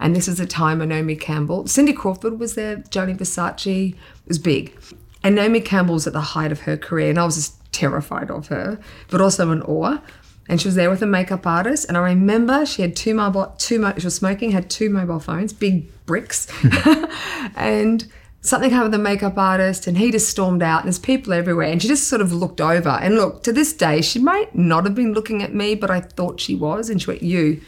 And 0.00 0.16
this 0.16 0.28
is 0.28 0.38
the 0.38 0.46
time 0.46 0.78
when 0.78 0.88
Naomi 0.88 1.16
Campbell, 1.16 1.66
Cindy 1.66 1.92
Crawford 1.92 2.38
was 2.38 2.54
there, 2.54 2.76
Gianni 2.88 3.14
Versace 3.14 3.94
was 4.26 4.38
big. 4.38 4.74
And 5.22 5.34
Naomi 5.34 5.60
Campbell 5.60 5.94
was 5.94 6.06
at 6.06 6.12
the 6.12 6.20
height 6.20 6.52
of 6.52 6.60
her 6.60 6.76
career, 6.76 7.10
and 7.10 7.18
I 7.18 7.24
was 7.24 7.34
just 7.34 7.57
terrified 7.72 8.30
of 8.30 8.48
her, 8.48 8.78
but 9.10 9.20
also 9.20 9.50
in 9.50 9.62
awe. 9.62 9.98
And 10.48 10.60
she 10.60 10.68
was 10.68 10.76
there 10.76 10.88
with 10.88 11.02
a 11.02 11.06
makeup 11.06 11.46
artist, 11.46 11.86
and 11.88 11.96
I 11.96 12.00
remember 12.00 12.64
she 12.64 12.80
had 12.80 12.96
two 12.96 13.12
mobile, 13.14 13.54
two 13.58 13.78
mo- 13.78 13.92
she 13.98 14.06
was 14.06 14.14
smoking, 14.14 14.50
had 14.52 14.70
two 14.70 14.88
mobile 14.88 15.20
phones, 15.20 15.52
big 15.52 15.90
bricks, 16.06 16.46
and 17.54 18.10
something 18.40 18.70
happened 18.70 18.92
with 18.92 18.98
the 18.98 19.04
makeup 19.04 19.36
artist 19.36 19.86
and 19.86 19.98
he 19.98 20.10
just 20.10 20.30
stormed 20.30 20.62
out 20.62 20.80
and 20.80 20.86
there's 20.86 20.98
people 20.98 21.32
everywhere 21.32 21.66
and 21.66 21.82
she 21.82 21.88
just 21.88 22.08
sort 22.08 22.22
of 22.22 22.32
looked 22.32 22.60
over. 22.60 22.88
And 22.88 23.16
look 23.16 23.42
to 23.42 23.52
this 23.52 23.72
day 23.72 24.00
she 24.00 24.18
might 24.18 24.54
not 24.54 24.84
have 24.84 24.94
been 24.94 25.12
looking 25.12 25.42
at 25.42 25.52
me 25.52 25.74
but 25.74 25.90
i 25.90 26.00
thought 26.00 26.40
she 26.40 26.54
was 26.54 26.88
and 26.88 27.02
she 27.02 27.08
went 27.08 27.22
you 27.22 27.60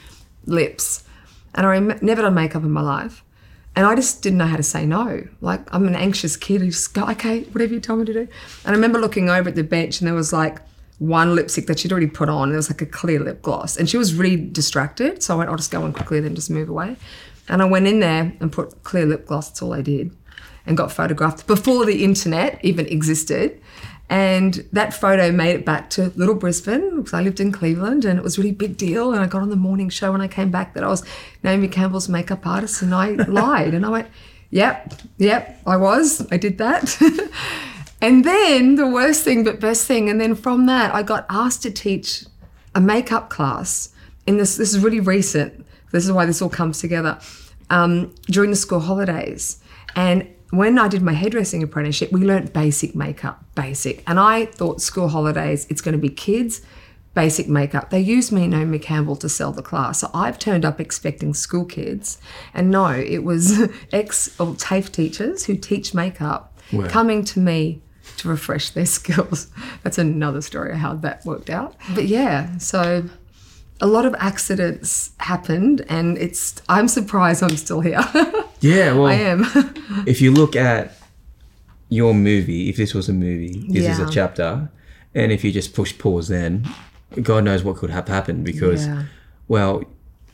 lips. 0.47 1.05
And 1.55 1.67
i 1.67 1.71
rem- 1.71 1.99
never 2.01 2.23
done 2.23 2.35
makeup 2.35 2.63
in 2.63 2.71
my 2.71 2.83
life 2.83 3.25
and 3.77 3.87
i 3.87 3.95
just 3.95 4.23
didn't 4.23 4.39
know 4.39 4.47
how 4.47 4.57
to 4.57 4.63
say 4.63 4.85
no. 4.87 5.27
Like 5.41 5.73
i'm 5.75 5.87
an 5.87 5.95
anxious 5.95 6.37
kid 6.37 6.61
who 6.61 6.67
just 6.67 6.95
go 6.95 7.07
okay 7.11 7.43
whatever 7.45 7.75
you 7.75 7.81
tell 7.81 7.97
me 7.97 8.05
to 8.05 8.13
do. 8.13 8.21
And 8.21 8.29
i 8.67 8.71
remember 8.71 8.99
looking 8.99 9.29
over 9.31 9.49
at 9.49 9.55
the 9.55 9.65
bench 9.65 10.01
and 10.01 10.09
there 10.09 10.15
was 10.15 10.33
like 10.33 10.59
one 10.99 11.35
lipstick 11.35 11.67
that 11.67 11.79
she'd 11.79 11.91
already 11.93 12.07
put 12.07 12.29
on. 12.29 12.51
And 12.51 12.57
was 12.57 12.71
like 12.71 12.83
a 12.83 12.87
clear 12.87 13.21
lip 13.21 13.41
gloss. 13.41 13.79
And 13.79 13.89
she 13.89 13.97
was 13.97 14.15
really 14.15 14.37
distracted. 14.37 15.23
So 15.23 15.35
i 15.35 15.39
went 15.39 15.51
i'll 15.51 15.57
just 15.57 15.71
go 15.71 15.85
in 15.87 15.93
quickly 15.93 16.21
then 16.21 16.35
just 16.35 16.51
move 16.51 16.69
away. 16.69 16.97
And 17.49 17.63
i 17.63 17.65
went 17.65 17.87
in 17.87 18.01
there 18.01 18.33
and 18.41 18.53
put 18.53 18.83
clear 18.83 19.07
lip 19.07 19.27
gloss. 19.27 19.49
That's 19.49 19.63
all 19.63 19.73
i 19.73 19.83
did. 19.83 20.15
And 20.67 20.77
got 20.77 20.93
photographed 20.93 21.47
before 21.47 21.87
the 21.87 22.05
internet 22.05 22.61
even 22.63 22.87
existed. 22.87 23.61
And 24.11 24.67
that 24.73 24.93
photo 24.93 25.31
made 25.31 25.55
it 25.55 25.65
back 25.65 25.89
to 25.91 26.13
Little 26.17 26.35
Brisbane 26.35 26.97
because 26.97 27.15
I 27.15 27.23
lived 27.23 27.39
in 27.39 27.53
Cleveland 27.53 28.05
and 28.05 28.19
it 28.19 28.25
was 28.25 28.37
a 28.37 28.41
really 28.41 28.53
big 28.53 28.77
deal. 28.77 29.13
And 29.13 29.23
I 29.23 29.29
got 29.29 29.41
on 29.41 29.51
the 29.51 29.57
morning 29.57 29.89
show 29.89 30.11
when 30.11 30.21
I 30.21 30.27
came 30.27 30.51
back 30.51 30.75
that 30.75 30.83
I 30.83 30.89
was 30.89 31.05
Naomi 31.45 31.69
Campbell's 31.69 32.09
makeup 32.09 32.45
artist 32.45 32.83
and 32.83 32.93
I 32.93 33.11
lied. 33.29 33.73
And 33.73 33.87
I 33.87 33.89
went, 33.89 34.09
yep, 34.51 34.95
yep, 35.17 35.61
I 35.65 35.77
was. 35.77 36.27
I 36.33 36.39
did 36.39 36.59
that. 36.59 37.01
and 38.01 38.25
then 38.25 38.75
the 38.75 38.89
worst 38.89 39.23
thing, 39.23 39.45
but 39.45 39.61
best 39.61 39.87
thing. 39.87 40.09
And 40.11 40.21
then 40.21 40.35
from 40.35 40.67
that, 40.67 40.93
I 40.93 41.05
got 41.05 41.25
asked 41.31 41.63
to 41.63 41.71
teach 41.71 42.25
a 42.75 42.81
makeup 42.81 43.31
class 43.31 43.91
in 44.27 44.39
this. 44.39 44.57
This 44.57 44.75
is 44.75 44.81
really 44.81 44.99
recent. 44.99 45.65
This 45.93 46.05
is 46.05 46.11
why 46.11 46.27
this 46.27 46.43
all 46.43 46.51
comes 46.51 46.81
together 46.81 47.21
um, 47.71 48.13
during 48.27 48.51
the 48.51 48.57
school 48.57 48.81
holidays. 48.81 49.60
And 49.97 50.29
when 50.51 50.79
I 50.79 50.89
did 50.89 51.03
my 51.03 51.13
hairdressing 51.13 51.63
apprenticeship, 51.63 52.11
we 52.13 52.21
learnt 52.23 52.53
basic 52.53 52.95
makeup, 52.95 53.45
basic. 53.55 54.03
And 54.09 54.19
I 54.19 54.47
thought 54.47 54.81
school 54.81 55.09
holidays, 55.09 55.67
it's 55.71 55.81
going 55.81 55.93
to 55.93 55.99
be 55.99 56.09
kids, 56.09 56.61
basic 57.15 57.49
makeup. 57.49 57.91
They 57.91 58.01
used 58.01 58.33
me, 58.33 58.47
Naomi 58.47 58.79
Campbell, 58.79 59.17
to 59.17 59.29
sell 59.29 59.53
the 59.53 59.63
class. 59.63 60.01
So 60.01 60.11
I've 60.15 60.39
turned 60.39 60.65
up 60.65 60.81
expecting 60.81 61.35
school 61.35 61.65
kids. 61.65 62.19
And 62.55 62.71
no, 62.71 62.89
it 62.89 63.23
was 63.25 63.69
ex 63.93 64.39
or 64.41 64.55
TAFE 64.55 64.91
teachers 64.93 65.45
who 65.45 65.57
teach 65.57 65.95
makeup 65.95 66.47
Wow. 66.73 66.87
coming 66.87 67.25
to 67.25 67.41
me 67.41 67.83
to 68.19 68.29
refresh 68.29 68.71
their 68.71 68.87
skills. 68.99 69.49
That's 69.83 69.99
another 69.99 70.41
story 70.41 70.71
of 70.73 70.79
how 70.79 70.95
that 70.97 71.25
worked 71.25 71.51
out. 71.51 71.75
But 71.97 72.07
yeah, 72.07 72.59
so 72.59 73.05
a 73.81 73.87
lot 73.89 74.05
of 74.07 74.15
accidents 74.19 75.11
happened 75.19 75.85
and 75.89 76.17
it's 76.19 76.63
I'm 76.69 76.87
surprised 76.87 77.43
I'm 77.43 77.57
still 77.57 77.81
here. 77.81 78.01
Yeah, 78.61 78.93
well, 78.93 79.07
I 79.07 79.15
am. 79.15 79.45
if 80.07 80.21
you 80.21 80.33
look 80.33 80.55
at 80.57 80.97
your 81.89 82.15
movie, 82.15 82.69
if 82.69 82.77
this 82.77 82.95
was 82.95 83.09
a 83.09 83.13
movie, 83.13 83.65
this 83.69 83.87
is 83.87 83.99
a 83.99 84.09
chapter, 84.11 84.71
and 85.15 85.33
if 85.33 85.43
you 85.45 85.51
just 85.53 85.75
push 85.75 85.97
pause, 85.97 86.29
then 86.29 86.69
God 87.23 87.45
knows 87.45 87.65
what 87.65 87.77
could 87.77 87.91
have 87.91 88.07
happened 88.09 88.45
because, 88.45 88.87
Yeah. 88.87 89.05
well, 89.49 89.83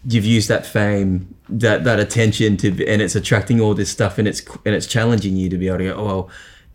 you've 0.07 0.25
used 0.25 0.49
that 0.49 0.67
fame, 0.67 1.35
that 1.49 1.85
that 1.85 1.99
attention 1.99 2.57
to, 2.59 2.69
and 2.87 3.01
it's 3.01 3.15
attracting 3.15 3.61
all 3.61 3.75
this 3.75 3.91
stuff, 3.91 4.19
and 4.19 4.29
it's 4.29 4.43
and 4.65 4.75
it's 4.75 4.87
challenging 4.87 5.37
you 5.37 5.49
to 5.49 5.57
be 5.57 5.69
able 5.69 5.79
to 5.79 5.85
go, 5.85 5.95
oh, 5.95 6.05
well, 6.05 6.31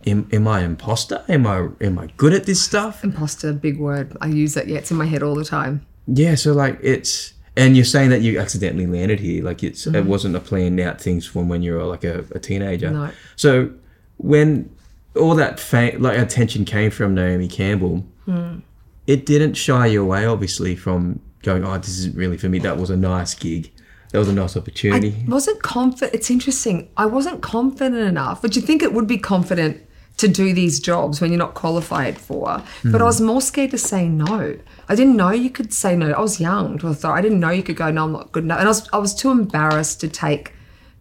am, 0.08 0.28
am 0.32 0.48
I 0.48 0.60
an 0.60 0.66
imposter? 0.66 1.24
Am 1.30 1.46
I 1.46 1.68
am 1.82 2.00
I 2.00 2.08
good 2.18 2.34
at 2.34 2.46
this 2.46 2.62
stuff? 2.62 3.04
Imposter, 3.04 3.54
big 3.54 3.78
word. 3.80 4.18
I 4.22 4.28
use 4.28 4.54
that. 4.56 4.68
Yeah, 4.68 4.78
it's 4.80 4.90
in 4.92 4.98
my 4.98 5.06
head 5.06 5.22
all 5.22 5.36
the 5.36 5.46
time. 5.46 5.86
Yeah, 6.08 6.36
so 6.36 6.54
like 6.54 6.80
it's 6.82 7.34
and 7.62 7.76
you're 7.76 7.86
saying 7.86 8.10
that 8.10 8.22
you 8.22 8.40
accidentally 8.40 8.88
landed 8.88 9.20
here, 9.20 9.44
like 9.44 9.64
it's 9.64 9.86
it 9.86 9.94
mm-hmm. 9.94 10.10
wasn't 10.10 10.36
a 10.36 10.40
planned 10.40 10.80
out 10.80 11.00
things 11.00 11.28
from 11.28 11.48
when 11.48 11.62
you 11.62 11.74
were 11.74 11.84
like 11.84 12.04
a, 12.04 12.26
a 12.32 12.40
teenager. 12.40 12.90
No. 12.90 13.12
So 13.36 13.72
when 14.18 14.76
all 15.16 15.36
that 15.36 15.60
fa- 15.60 15.94
like 16.00 16.18
attention 16.18 16.66
came 16.66 16.90
from 16.90 17.14
Naomi 17.14 17.48
Campbell, 17.48 18.06
hmm. 18.26 18.60
it 19.06 19.28
didn't 19.28 19.54
shy 19.54 19.86
you 19.86 20.02
away, 20.02 20.26
obviously, 20.26 20.76
from 20.76 21.20
going, 21.44 21.64
"Oh, 21.64 21.78
this 21.78 22.00
isn't 22.00 22.16
really 22.16 22.38
for 22.38 22.50
me." 22.50 22.58
That 22.58 22.78
was 22.78 22.90
a 22.90 22.98
nice 22.98 23.36
gig. 23.36 23.72
That 24.12 24.18
was 24.18 24.28
a 24.28 24.34
nice 24.34 24.58
opportunity. 24.58 25.16
I 25.28 25.30
wasn't 25.30 25.62
confident. 25.62 26.16
It's 26.16 26.32
interesting. 26.32 26.90
I 26.98 27.06
wasn't 27.06 27.44
confident 27.44 27.96
enough. 27.96 28.42
But 28.42 28.56
you 28.56 28.62
think 28.62 28.82
it 28.82 28.92
would 28.92 29.08
be 29.08 29.20
confident 29.20 29.86
to 30.22 30.28
do 30.28 30.54
these 30.54 30.80
jobs 30.80 31.22
when 31.22 31.32
you're 31.32 31.40
not 31.40 31.54
qualified 31.54 32.18
for? 32.18 32.64
But 32.84 32.96
I 32.96 32.98
hmm. 32.98 33.04
was 33.04 33.22
more 33.22 33.42
scared 33.42 33.72
to 33.72 33.78
say 33.78 34.08
no. 34.08 34.58
I 34.90 34.96
didn't 34.96 35.16
know 35.16 35.32
you 35.32 35.50
could 35.50 35.74
say 35.74 35.96
no. 35.96 36.12
I 36.12 36.22
was 36.22 36.40
young 36.40 36.78
to 36.80 36.88
authority. 36.88 37.20
I 37.20 37.22
didn't 37.22 37.40
know 37.40 37.50
you 37.50 37.64
could 37.64 37.76
go, 37.76 37.92
no, 37.92 38.06
I'm 38.06 38.12
not 38.14 38.32
good 38.32 38.44
enough. 38.44 38.60
And 38.60 38.68
I 38.68 38.70
was, 38.70 38.90
I 38.94 38.98
was 38.98 39.14
too 39.14 39.30
embarrassed 39.30 40.00
to 40.02 40.08
take 40.08 40.54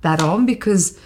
that 0.03 0.23
on 0.23 0.47
because 0.47 0.99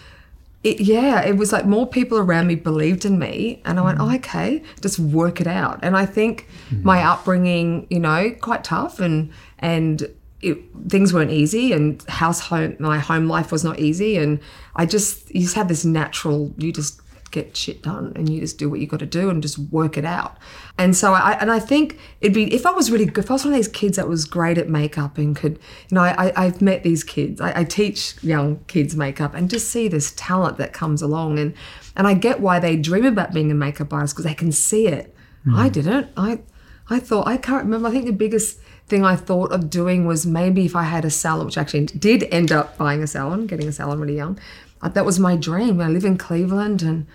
it, 0.64 0.80
yeah, 0.80 1.20
it 1.20 1.36
was 1.36 1.52
like 1.52 1.66
more 1.66 1.86
people 1.86 2.18
around 2.18 2.46
me 2.46 2.54
believed 2.54 3.04
in 3.04 3.18
me, 3.18 3.60
and 3.66 3.78
I 3.78 3.82
went, 3.82 3.98
hmm. 3.98 4.04
oh, 4.04 4.14
okay, 4.16 4.62
just 4.80 4.98
work 4.98 5.40
it 5.40 5.46
out. 5.46 5.78
And 5.82 5.94
I 5.96 6.06
think 6.06 6.48
hmm. 6.70 6.82
my 6.82 7.02
upbringing, 7.02 7.86
you 7.90 8.00
know, 8.00 8.34
quite 8.40 8.64
tough, 8.64 8.98
and 8.98 9.30
and 9.58 10.08
it, 10.40 10.58
things 10.88 11.12
weren't 11.12 11.30
easy, 11.30 11.72
and 11.72 12.02
house 12.08 12.40
home, 12.40 12.76
my 12.78 12.98
home 12.98 13.28
life 13.28 13.52
was 13.52 13.62
not 13.62 13.78
easy, 13.78 14.16
and 14.16 14.40
I 14.74 14.86
just 14.86 15.32
you 15.34 15.42
just 15.42 15.54
have 15.54 15.68
this 15.68 15.84
natural, 15.84 16.54
you 16.56 16.72
just 16.72 16.98
get 17.34 17.56
shit 17.56 17.82
done, 17.82 18.12
and 18.16 18.28
you 18.28 18.40
just 18.40 18.56
do 18.58 18.70
what 18.70 18.80
you 18.80 18.86
got 18.86 19.00
to 19.00 19.06
do, 19.06 19.28
and 19.28 19.42
just 19.42 19.58
work 19.58 19.98
it 19.98 20.04
out. 20.04 20.38
And 20.78 20.96
so 20.96 21.12
I 21.12 21.32
and 21.40 21.50
I 21.50 21.58
think 21.58 21.98
it'd 22.20 22.32
be 22.32 22.52
if 22.54 22.64
I 22.64 22.70
was 22.70 22.90
really 22.90 23.04
good, 23.04 23.24
if 23.24 23.30
I 23.30 23.34
was 23.34 23.44
one 23.44 23.52
of 23.52 23.58
these 23.58 23.68
kids 23.68 23.96
that 23.96 24.08
was 24.08 24.24
great 24.24 24.56
at 24.56 24.68
makeup 24.68 25.18
and 25.18 25.36
could, 25.36 25.58
you 25.88 25.96
know, 25.96 26.02
I, 26.02 26.28
I 26.28 26.44
I've 26.44 26.62
met 26.62 26.82
these 26.82 27.04
kids, 27.04 27.40
I, 27.40 27.60
I 27.60 27.64
teach 27.64 28.22
young 28.22 28.60
kids 28.66 28.96
makeup, 28.96 29.34
and 29.34 29.50
just 29.50 29.68
see 29.70 29.88
this 29.88 30.12
talent 30.16 30.56
that 30.58 30.72
comes 30.72 31.02
along, 31.02 31.38
and 31.38 31.54
and 31.96 32.06
I 32.06 32.14
get 32.14 32.40
why 32.40 32.58
they 32.60 32.76
dream 32.76 33.04
about 33.04 33.34
being 33.34 33.50
a 33.50 33.54
makeup 33.54 33.92
artist 33.92 34.14
because 34.14 34.24
they 34.24 34.34
can 34.34 34.52
see 34.52 34.86
it. 34.86 35.14
Hmm. 35.44 35.56
I 35.56 35.68
didn't. 35.68 36.08
I 36.16 36.40
I 36.88 37.00
thought 37.00 37.26
I 37.26 37.36
can't 37.36 37.64
remember. 37.64 37.88
I 37.88 37.90
think 37.90 38.06
the 38.06 38.12
biggest 38.12 38.60
thing 38.86 39.04
I 39.04 39.16
thought 39.16 39.52
of 39.52 39.70
doing 39.70 40.06
was 40.06 40.26
maybe 40.26 40.66
if 40.66 40.76
I 40.76 40.82
had 40.82 41.04
a 41.04 41.10
salon, 41.10 41.46
which 41.46 41.56
actually 41.58 41.86
did 41.86 42.24
end 42.24 42.52
up 42.52 42.76
buying 42.76 43.02
a 43.02 43.06
salon, 43.06 43.46
getting 43.46 43.68
a 43.68 43.72
salon 43.72 43.98
really 44.00 44.16
young. 44.16 44.38
Uh, 44.82 44.88
That 44.88 45.04
was 45.04 45.18
my 45.18 45.36
dream. 45.36 45.80
I 45.80 45.88
live 45.88 46.04
in 46.04 46.18
Cleveland 46.18 46.82
and 46.82 47.06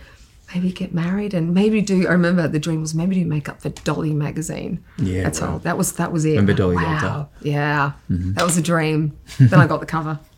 maybe 0.54 0.72
get 0.72 0.94
married 0.94 1.34
and 1.34 1.54
maybe 1.54 1.82
do. 1.82 2.08
I 2.08 2.12
remember 2.12 2.48
the 2.48 2.60
dream 2.60 2.82
was 2.82 2.96
maybe 2.96 3.16
do 3.16 3.26
makeup 3.26 3.62
for 3.62 3.70
Dolly 3.70 4.14
magazine. 4.14 4.84
Yeah, 4.98 5.24
that's 5.24 5.42
wow. 5.42 5.54
all. 5.54 5.60
That 5.60 5.78
was 5.78 5.94
that 5.94 6.12
was 6.12 6.26
it. 6.26 6.32
Remember 6.32 6.54
Dolly 6.54 6.76
wow. 6.76 7.30
Yeah, 7.42 7.94
that 8.10 8.44
was 8.46 8.58
a 8.58 8.62
dream. 8.62 9.18
then 9.40 9.60
I 9.60 9.68
got 9.68 9.80
the 9.80 9.86
cover. 9.86 10.20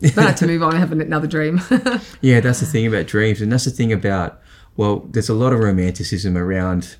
Then 0.00 0.12
I 0.24 0.28
had 0.28 0.36
to 0.36 0.46
move 0.46 0.62
on 0.62 0.70
and 0.70 0.78
have 0.78 0.92
another 0.92 1.26
dream. 1.26 1.60
Yeah, 2.20 2.38
that's 2.38 2.60
the 2.60 2.66
thing 2.66 2.86
about 2.86 3.06
dreams, 3.08 3.40
and 3.40 3.50
that's 3.50 3.64
the 3.64 3.72
thing 3.72 3.92
about 3.92 4.40
well, 4.76 5.00
there's 5.10 5.28
a 5.28 5.34
lot 5.34 5.52
of 5.52 5.58
romanticism 5.58 6.36
around 6.38 6.96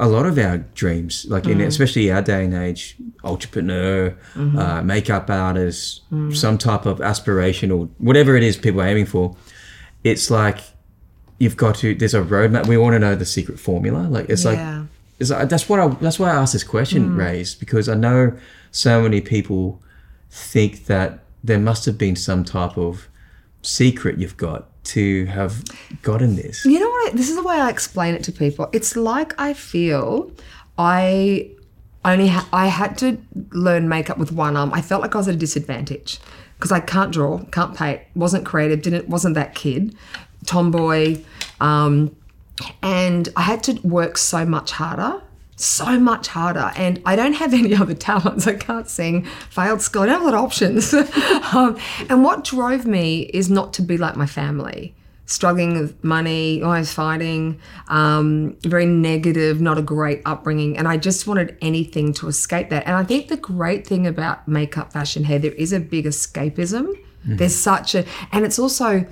a 0.00 0.08
lot 0.08 0.24
of 0.24 0.38
our 0.38 0.58
dreams, 0.74 1.26
like 1.28 1.46
in 1.46 1.58
mm. 1.58 1.66
especially 1.66 2.10
our 2.10 2.22
day 2.22 2.46
and 2.46 2.54
age, 2.54 2.96
entrepreneur, 3.22 4.10
mm-hmm. 4.34 4.58
uh, 4.58 4.82
makeup 4.82 5.28
artist, 5.28 6.10
mm. 6.10 6.34
some 6.34 6.56
type 6.56 6.86
of 6.86 6.98
aspirational, 7.00 7.90
whatever 7.98 8.34
it 8.34 8.42
is 8.42 8.56
people 8.56 8.80
are 8.80 8.86
aiming 8.86 9.04
for. 9.04 9.36
It's 10.02 10.30
like 10.30 10.60
you've 11.38 11.58
got 11.58 11.74
to. 11.76 11.94
There's 11.94 12.14
a 12.14 12.22
roadmap. 12.22 12.66
We 12.66 12.78
want 12.78 12.94
to 12.94 12.98
know 12.98 13.14
the 13.14 13.26
secret 13.26 13.60
formula. 13.60 14.08
Like 14.08 14.30
it's 14.30 14.44
Yeah. 14.44 14.78
like 14.78 14.88
it's 15.18 15.30
like, 15.30 15.50
that's 15.50 15.68
what 15.68 15.78
I 15.78 15.88
that's 15.88 16.18
why 16.18 16.30
I 16.30 16.36
asked 16.36 16.54
this 16.54 16.64
question, 16.64 17.10
mm. 17.10 17.18
Raised, 17.18 17.60
because 17.60 17.86
I 17.86 17.94
know 17.94 18.32
so 18.70 19.02
many 19.02 19.20
people 19.20 19.82
think 20.30 20.86
that 20.86 21.24
there 21.44 21.58
must 21.58 21.84
have 21.84 21.98
been 21.98 22.16
some 22.16 22.42
type 22.42 22.78
of 22.78 23.08
secret 23.60 24.18
you've 24.18 24.38
got 24.38 24.69
to 24.82 25.26
have 25.26 25.62
gotten 26.02 26.36
this. 26.36 26.64
You 26.64 26.78
know 26.78 26.88
what? 26.88 27.12
I, 27.12 27.16
this 27.16 27.28
is 27.28 27.36
the 27.36 27.42
way 27.42 27.56
I 27.56 27.68
explain 27.68 28.14
it 28.14 28.24
to 28.24 28.32
people. 28.32 28.68
It's 28.72 28.96
like 28.96 29.38
I 29.38 29.52
feel 29.52 30.30
I 30.78 31.50
only 32.04 32.28
ha- 32.28 32.48
I 32.52 32.66
had 32.66 32.96
to 32.98 33.18
learn 33.50 33.88
makeup 33.88 34.18
with 34.18 34.32
one 34.32 34.56
arm. 34.56 34.72
I 34.72 34.80
felt 34.80 35.02
like 35.02 35.14
I 35.14 35.18
was 35.18 35.28
at 35.28 35.34
a 35.34 35.38
disadvantage 35.38 36.18
because 36.56 36.72
I 36.72 36.80
can't 36.80 37.12
draw, 37.12 37.38
can't 37.46 37.76
paint, 37.76 38.02
wasn't 38.14 38.46
creative, 38.46 38.82
didn't 38.82 39.08
wasn't 39.08 39.34
that 39.34 39.54
kid, 39.54 39.96
tomboy, 40.46 41.22
um, 41.60 42.14
and 42.82 43.28
I 43.36 43.42
had 43.42 43.62
to 43.64 43.74
work 43.86 44.18
so 44.18 44.44
much 44.44 44.72
harder. 44.72 45.22
So 45.60 46.00
much 46.00 46.28
harder, 46.28 46.72
and 46.74 47.02
I 47.04 47.16
don't 47.16 47.34
have 47.34 47.52
any 47.62 47.74
other 47.74 47.94
talents. 47.94 48.46
I 48.46 48.54
can't 48.54 48.88
sing, 48.88 49.26
failed 49.50 49.82
school. 49.82 50.02
I 50.02 50.06
don't 50.06 50.14
have 50.14 50.22
a 50.22 50.24
lot 50.24 50.34
of 50.34 50.40
options. 50.40 50.94
um, 51.52 51.78
and 52.08 52.24
what 52.24 52.44
drove 52.44 52.86
me 52.86 53.22
is 53.34 53.50
not 53.50 53.74
to 53.74 53.82
be 53.82 53.98
like 53.98 54.16
my 54.16 54.26
family 54.26 54.94
struggling 55.26 55.78
with 55.78 56.02
money, 56.02 56.60
always 56.60 56.92
fighting, 56.92 57.60
um, 57.86 58.56
very 58.62 58.84
negative, 58.84 59.60
not 59.60 59.78
a 59.78 59.82
great 59.82 60.20
upbringing. 60.26 60.76
And 60.76 60.88
I 60.88 60.96
just 60.96 61.24
wanted 61.24 61.56
anything 61.62 62.12
to 62.14 62.26
escape 62.26 62.68
that. 62.70 62.84
And 62.84 62.96
I 62.96 63.04
think 63.04 63.28
the 63.28 63.36
great 63.36 63.86
thing 63.86 64.08
about 64.08 64.48
makeup, 64.48 64.92
fashion, 64.92 65.22
hair, 65.22 65.38
there 65.38 65.52
is 65.52 65.72
a 65.72 65.78
big 65.78 66.06
escapism. 66.06 66.98
There's 67.24 67.54
such 67.54 67.94
a, 67.94 68.04
and 68.32 68.44
it's 68.44 68.58
also, 68.58 69.06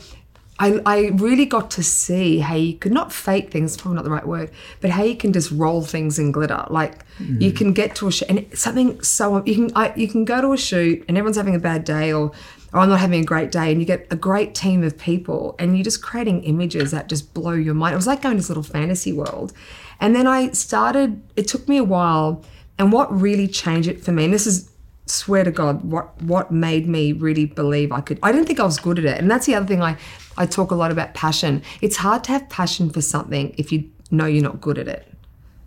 I, 0.61 0.81
I 0.85 0.99
really 1.15 1.47
got 1.47 1.71
to 1.73 1.83
see 1.83 2.41
how 2.41 2.57
you 2.57 2.75
could 2.75 2.93
not 2.93 3.13
fake 3.13 3.53
things, 3.53 3.77
probably 3.77 3.97
not 3.97 4.05
the 4.05 4.11
right 4.11 4.27
word, 4.27 4.51
but 4.81 4.91
how 4.91 5.05
you 5.05 5.17
can 5.17 5.33
just 5.33 5.51
roll 5.53 5.83
things 5.83 6.19
in 6.19 6.33
glitter. 6.33 6.65
Like 6.69 7.05
you 7.21 7.53
mm. 7.53 7.57
can 7.57 7.73
get 7.73 7.95
to 7.97 8.09
a 8.09 8.13
shoot 8.13 8.29
and 8.29 8.59
something 8.59 9.01
so 9.03 9.45
you 9.45 9.55
can 9.55 9.71
I, 9.77 9.95
you 9.95 10.09
can 10.09 10.25
go 10.25 10.41
to 10.41 10.53
a 10.53 10.59
shoot 10.59 11.05
and 11.07 11.17
everyone's 11.17 11.37
having 11.37 11.55
a 11.55 11.61
bad 11.61 11.85
day 11.85 12.13
or 12.13 12.33
or 12.73 12.81
I'm 12.81 12.89
not 12.89 13.01
having 13.01 13.21
a 13.21 13.25
great 13.25 13.51
day, 13.51 13.73
and 13.73 13.81
you 13.81 13.87
get 13.87 14.07
a 14.11 14.17
great 14.17 14.55
team 14.55 14.83
of 14.83 14.99
people, 14.99 15.57
and 15.59 15.77
you're 15.77 15.85
just 15.85 16.03
creating 16.03 16.45
images 16.45 16.91
that 16.91 17.09
just 17.09 17.33
blow 17.33 17.53
your 17.53 17.75
mind. 17.75 17.95
It 17.95 17.97
was 17.97 18.07
like 18.07 18.21
going 18.21 18.35
to 18.35 18.39
this 18.39 18.51
little 18.51 18.63
fantasy 18.63 19.13
world. 19.13 19.53
And 20.01 20.15
then 20.15 20.27
I 20.27 20.51
started, 20.51 21.23
it 21.35 21.49
took 21.49 21.67
me 21.67 21.79
a 21.79 21.85
while, 21.85 22.45
and 22.79 22.93
what 22.93 23.11
really 23.11 23.49
changed 23.49 23.89
it 23.89 24.05
for 24.05 24.13
me, 24.13 24.27
and 24.27 24.35
this 24.35 24.47
is 24.47 24.71
swear 25.07 25.43
to 25.43 25.51
God, 25.51 25.83
what 25.83 26.21
what 26.23 26.51
made 26.51 26.87
me 26.87 27.13
really 27.13 27.47
believe 27.47 27.91
I 27.91 28.03
could. 28.03 28.19
I 28.23 28.33
didn't 28.33 28.47
think 28.47 28.61
I 28.61 28.65
was 28.65 28.79
good 28.79 28.99
at 28.99 29.07
it, 29.07 29.19
and 29.19 29.31
that's 29.31 29.47
the 29.47 29.55
other 29.55 29.67
thing. 29.67 29.83
I 29.83 29.97
I 30.39 30.47
talk 30.47 30.71
a 30.71 30.75
lot 30.75 30.91
about 30.91 31.13
passion. 31.15 31.63
It's 31.83 31.97
hard 31.97 32.25
to 32.25 32.33
have 32.33 32.49
passion 32.49 32.89
for 32.91 33.03
something 33.03 33.55
if 33.59 33.71
you 33.73 33.91
know 34.11 34.25
you're 34.25 34.43
not 34.43 34.61
good 34.61 34.79
at 34.79 34.89
it. 34.89 35.13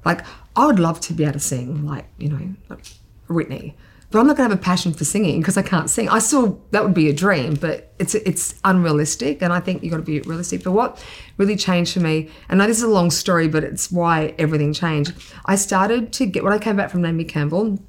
Like 0.03 0.25
I 0.55 0.65
would 0.65 0.79
love 0.79 0.99
to 1.01 1.13
be 1.13 1.23
able 1.23 1.33
to 1.33 1.39
sing, 1.39 1.85
like 1.85 2.07
you 2.17 2.29
know, 2.29 2.55
like 2.69 2.85
Whitney, 3.29 3.75
but 4.11 4.19
I'm 4.19 4.27
not 4.27 4.35
going 4.35 4.49
to 4.49 4.55
have 4.55 4.59
a 4.59 4.63
passion 4.63 4.93
for 4.93 5.05
singing 5.05 5.39
because 5.39 5.57
I 5.57 5.61
can't 5.61 5.89
sing. 5.89 6.09
I 6.09 6.19
still 6.19 6.61
that 6.71 6.83
would 6.83 6.93
be 6.93 7.09
a 7.09 7.13
dream, 7.13 7.55
but 7.55 7.93
it's 7.99 8.15
it's 8.15 8.55
unrealistic, 8.65 9.41
and 9.41 9.53
I 9.53 9.59
think 9.59 9.83
you've 9.83 9.91
got 9.91 9.97
to 9.97 10.03
be 10.03 10.19
realistic. 10.21 10.63
But 10.63 10.71
what 10.71 11.03
really 11.37 11.55
changed 11.55 11.93
for 11.93 11.99
me, 11.99 12.29
and 12.49 12.59
this 12.59 12.77
is 12.77 12.83
a 12.83 12.89
long 12.89 13.11
story, 13.11 13.47
but 13.47 13.63
it's 13.63 13.91
why 13.91 14.33
everything 14.37 14.73
changed. 14.73 15.13
I 15.45 15.55
started 15.55 16.11
to 16.13 16.25
get 16.25 16.43
when 16.43 16.53
I 16.53 16.59
came 16.59 16.75
back 16.75 16.89
from 16.89 17.01
Naomi 17.01 17.23
Campbell. 17.23 17.79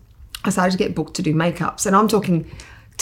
I 0.45 0.51
started 0.51 0.73
to 0.73 0.79
get 0.79 0.95
booked 0.95 1.15
to 1.15 1.23
do 1.23 1.35
makeups, 1.35 1.87
and 1.87 1.97
I'm 1.97 2.09
talking 2.09 2.51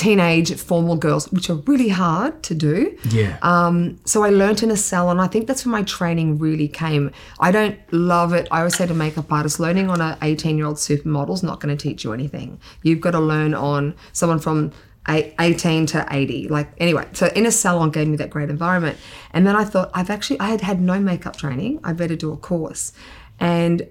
teenage 0.01 0.55
formal 0.55 0.97
girls, 0.97 1.31
which 1.31 1.51
are 1.51 1.57
really 1.67 1.91
hard 1.91 2.43
to 2.45 2.55
do. 2.55 2.97
Yeah. 3.11 3.37
Um, 3.43 4.01
so 4.07 4.25
I 4.25 4.31
learnt 4.31 4.63
in 4.63 4.71
a 4.71 4.77
salon. 4.77 5.21
I 5.21 5.27
think 5.27 5.47
that's 5.47 5.67
where 5.67 5.73
my 5.73 5.83
training 5.83 6.39
really 6.39 6.69
came. 6.69 7.11
I 7.39 7.53
don't 7.53 7.79
love 7.93 8.33
it. 8.33 8.49
I 8.51 8.61
always 8.61 8.77
say 8.77 8.87
to 8.87 8.95
makeup 8.95 9.31
artists, 9.31 9.61
learning 9.61 9.91
on 9.91 10.01
an 10.01 10.17
18 10.23 10.57
year 10.57 10.67
old 10.67 10.79
supermodel 10.79 11.35
is 11.35 11.43
not 11.43 11.61
going 11.61 11.77
to 11.77 11.83
teach 11.83 12.03
you 12.03 12.15
anything. 12.15 12.59
You've 12.83 13.03
got 13.03 13.11
to 13.11 13.21
learn 13.21 13.53
on 13.53 13.95
someone 14.13 14.39
from 14.39 14.73
18 15.07 15.85
to 15.87 16.07
80. 16.11 16.49
Like, 16.49 16.73
anyway, 16.79 17.07
so 17.13 17.27
in 17.35 17.45
a 17.45 17.53
salon 17.53 17.91
gave 17.91 18.09
me 18.09 18.17
that 18.17 18.31
great 18.31 18.49
environment. 18.49 18.97
And 19.33 19.47
then 19.47 19.55
I 19.55 19.65
thought, 19.65 19.91
I've 19.93 20.09
actually, 20.09 20.41
I 20.41 20.49
had 20.49 20.63
had 20.63 20.81
no 20.81 20.99
makeup 20.99 21.37
training. 21.37 21.81
I 21.85 21.93
better 21.93 22.17
do 22.17 22.33
a 22.33 22.39
course. 22.39 22.93
And 23.39 23.87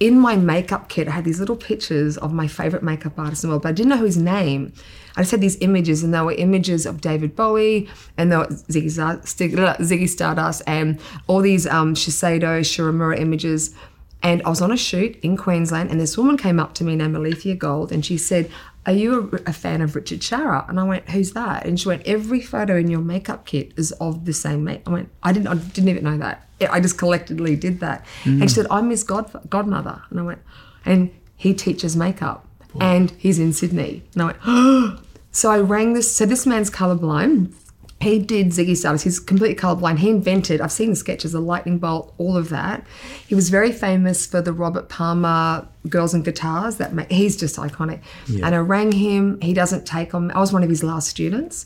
in 0.00 0.18
my 0.18 0.34
makeup 0.34 0.88
kit, 0.88 1.06
I 1.06 1.12
had 1.12 1.24
these 1.24 1.38
little 1.38 1.54
pictures 1.56 2.18
of 2.18 2.32
my 2.32 2.48
favorite 2.48 2.82
makeup 2.82 3.16
artist 3.16 3.44
in 3.44 3.50
the 3.50 3.52
world, 3.52 3.62
but 3.62 3.68
I 3.68 3.72
didn't 3.72 3.90
know 3.90 4.04
his 4.04 4.16
name. 4.16 4.72
I 5.16 5.20
just 5.22 5.30
had 5.30 5.40
these 5.40 5.58
images, 5.60 6.02
and 6.02 6.12
they 6.14 6.20
were 6.20 6.32
images 6.32 6.86
of 6.86 7.00
David 7.00 7.36
Bowie, 7.36 7.88
and 8.16 8.30
they 8.32 8.36
were 8.36 8.46
Ziggy, 8.46 8.90
Star- 8.90 9.18
Ziggy 9.18 10.08
Stardust, 10.08 10.62
and 10.66 10.98
all 11.26 11.40
these 11.40 11.66
um, 11.66 11.94
Shiseido, 11.94 12.60
Shiramura 12.60 13.18
images. 13.18 13.74
And 14.22 14.40
I 14.44 14.50
was 14.50 14.62
on 14.62 14.70
a 14.70 14.76
shoot 14.76 15.18
in 15.22 15.36
Queensland, 15.36 15.90
and 15.90 16.00
this 16.00 16.16
woman 16.16 16.36
came 16.36 16.60
up 16.60 16.74
to 16.74 16.84
me 16.84 16.94
named 16.94 17.16
Alethea 17.16 17.56
Gold, 17.56 17.90
and 17.90 18.06
she 18.06 18.16
said, 18.16 18.48
"Are 18.86 18.92
you 18.92 19.28
a, 19.32 19.50
a 19.50 19.52
fan 19.52 19.80
of 19.82 19.96
Richard 19.96 20.20
Sharah?" 20.20 20.68
And 20.68 20.78
I 20.78 20.84
went, 20.84 21.10
"Who's 21.10 21.32
that?" 21.32 21.66
And 21.66 21.78
she 21.78 21.88
went, 21.88 22.02
"Every 22.06 22.40
photo 22.40 22.76
in 22.76 22.88
your 22.88 23.00
makeup 23.00 23.46
kit 23.46 23.72
is 23.76 23.90
of 23.92 24.24
the 24.24 24.32
same 24.32 24.62
mate." 24.62 24.82
I 24.86 24.90
went, 24.90 25.08
"I 25.24 25.32
didn't, 25.32 25.48
I 25.48 25.54
didn't 25.54 25.88
even 25.88 26.04
know 26.04 26.18
that. 26.18 26.46
I 26.70 26.78
just 26.78 26.98
collectively 26.98 27.56
did 27.56 27.80
that." 27.80 28.06
And 28.24 28.42
she 28.42 28.54
said, 28.54 28.68
"I'm 28.70 28.90
his 28.90 29.02
god, 29.02 29.28
godmother," 29.50 30.02
and 30.10 30.20
I 30.20 30.22
went, 30.22 30.42
"And 30.84 31.10
he 31.36 31.52
teaches 31.52 31.96
makeup, 31.96 32.46
and 32.80 33.10
he's 33.18 33.38
in 33.38 33.52
Sydney." 33.52 34.02
And 34.14 34.22
I 34.22 34.24
went, 34.26 35.00
so 35.32 35.50
I 35.50 35.58
rang 35.58 35.92
this. 35.94 36.14
So 36.14 36.26
this 36.26 36.46
man's 36.46 36.70
colorblind. 36.70 37.52
He 38.00 38.18
did 38.18 38.48
Ziggy 38.48 38.76
Stardust. 38.76 39.04
He's 39.04 39.20
completely 39.20 39.54
colorblind. 39.54 39.98
He 40.00 40.10
invented, 40.10 40.60
I've 40.60 40.72
seen 40.72 40.90
the 40.90 40.96
sketches, 40.96 41.30
the 41.30 41.38
lightning 41.40 41.78
bolt, 41.78 42.12
all 42.18 42.36
of 42.36 42.48
that. 42.48 42.84
He 43.28 43.36
was 43.36 43.48
very 43.48 43.70
famous 43.70 44.26
for 44.26 44.42
the 44.42 44.52
Robert 44.52 44.88
Palmer 44.88 45.68
Girls 45.88 46.12
and 46.12 46.24
Guitars. 46.24 46.78
That 46.78 46.92
ma- 46.94 47.04
He's 47.08 47.36
just 47.36 47.54
iconic. 47.56 48.00
And 48.44 48.56
I 48.56 48.58
rang 48.58 48.90
him. 48.90 49.40
He 49.40 49.54
doesn't 49.54 49.86
take 49.86 50.16
on, 50.16 50.32
I 50.32 50.40
was 50.40 50.52
one 50.52 50.64
of 50.64 50.68
his 50.68 50.82
last 50.82 51.08
students. 51.10 51.64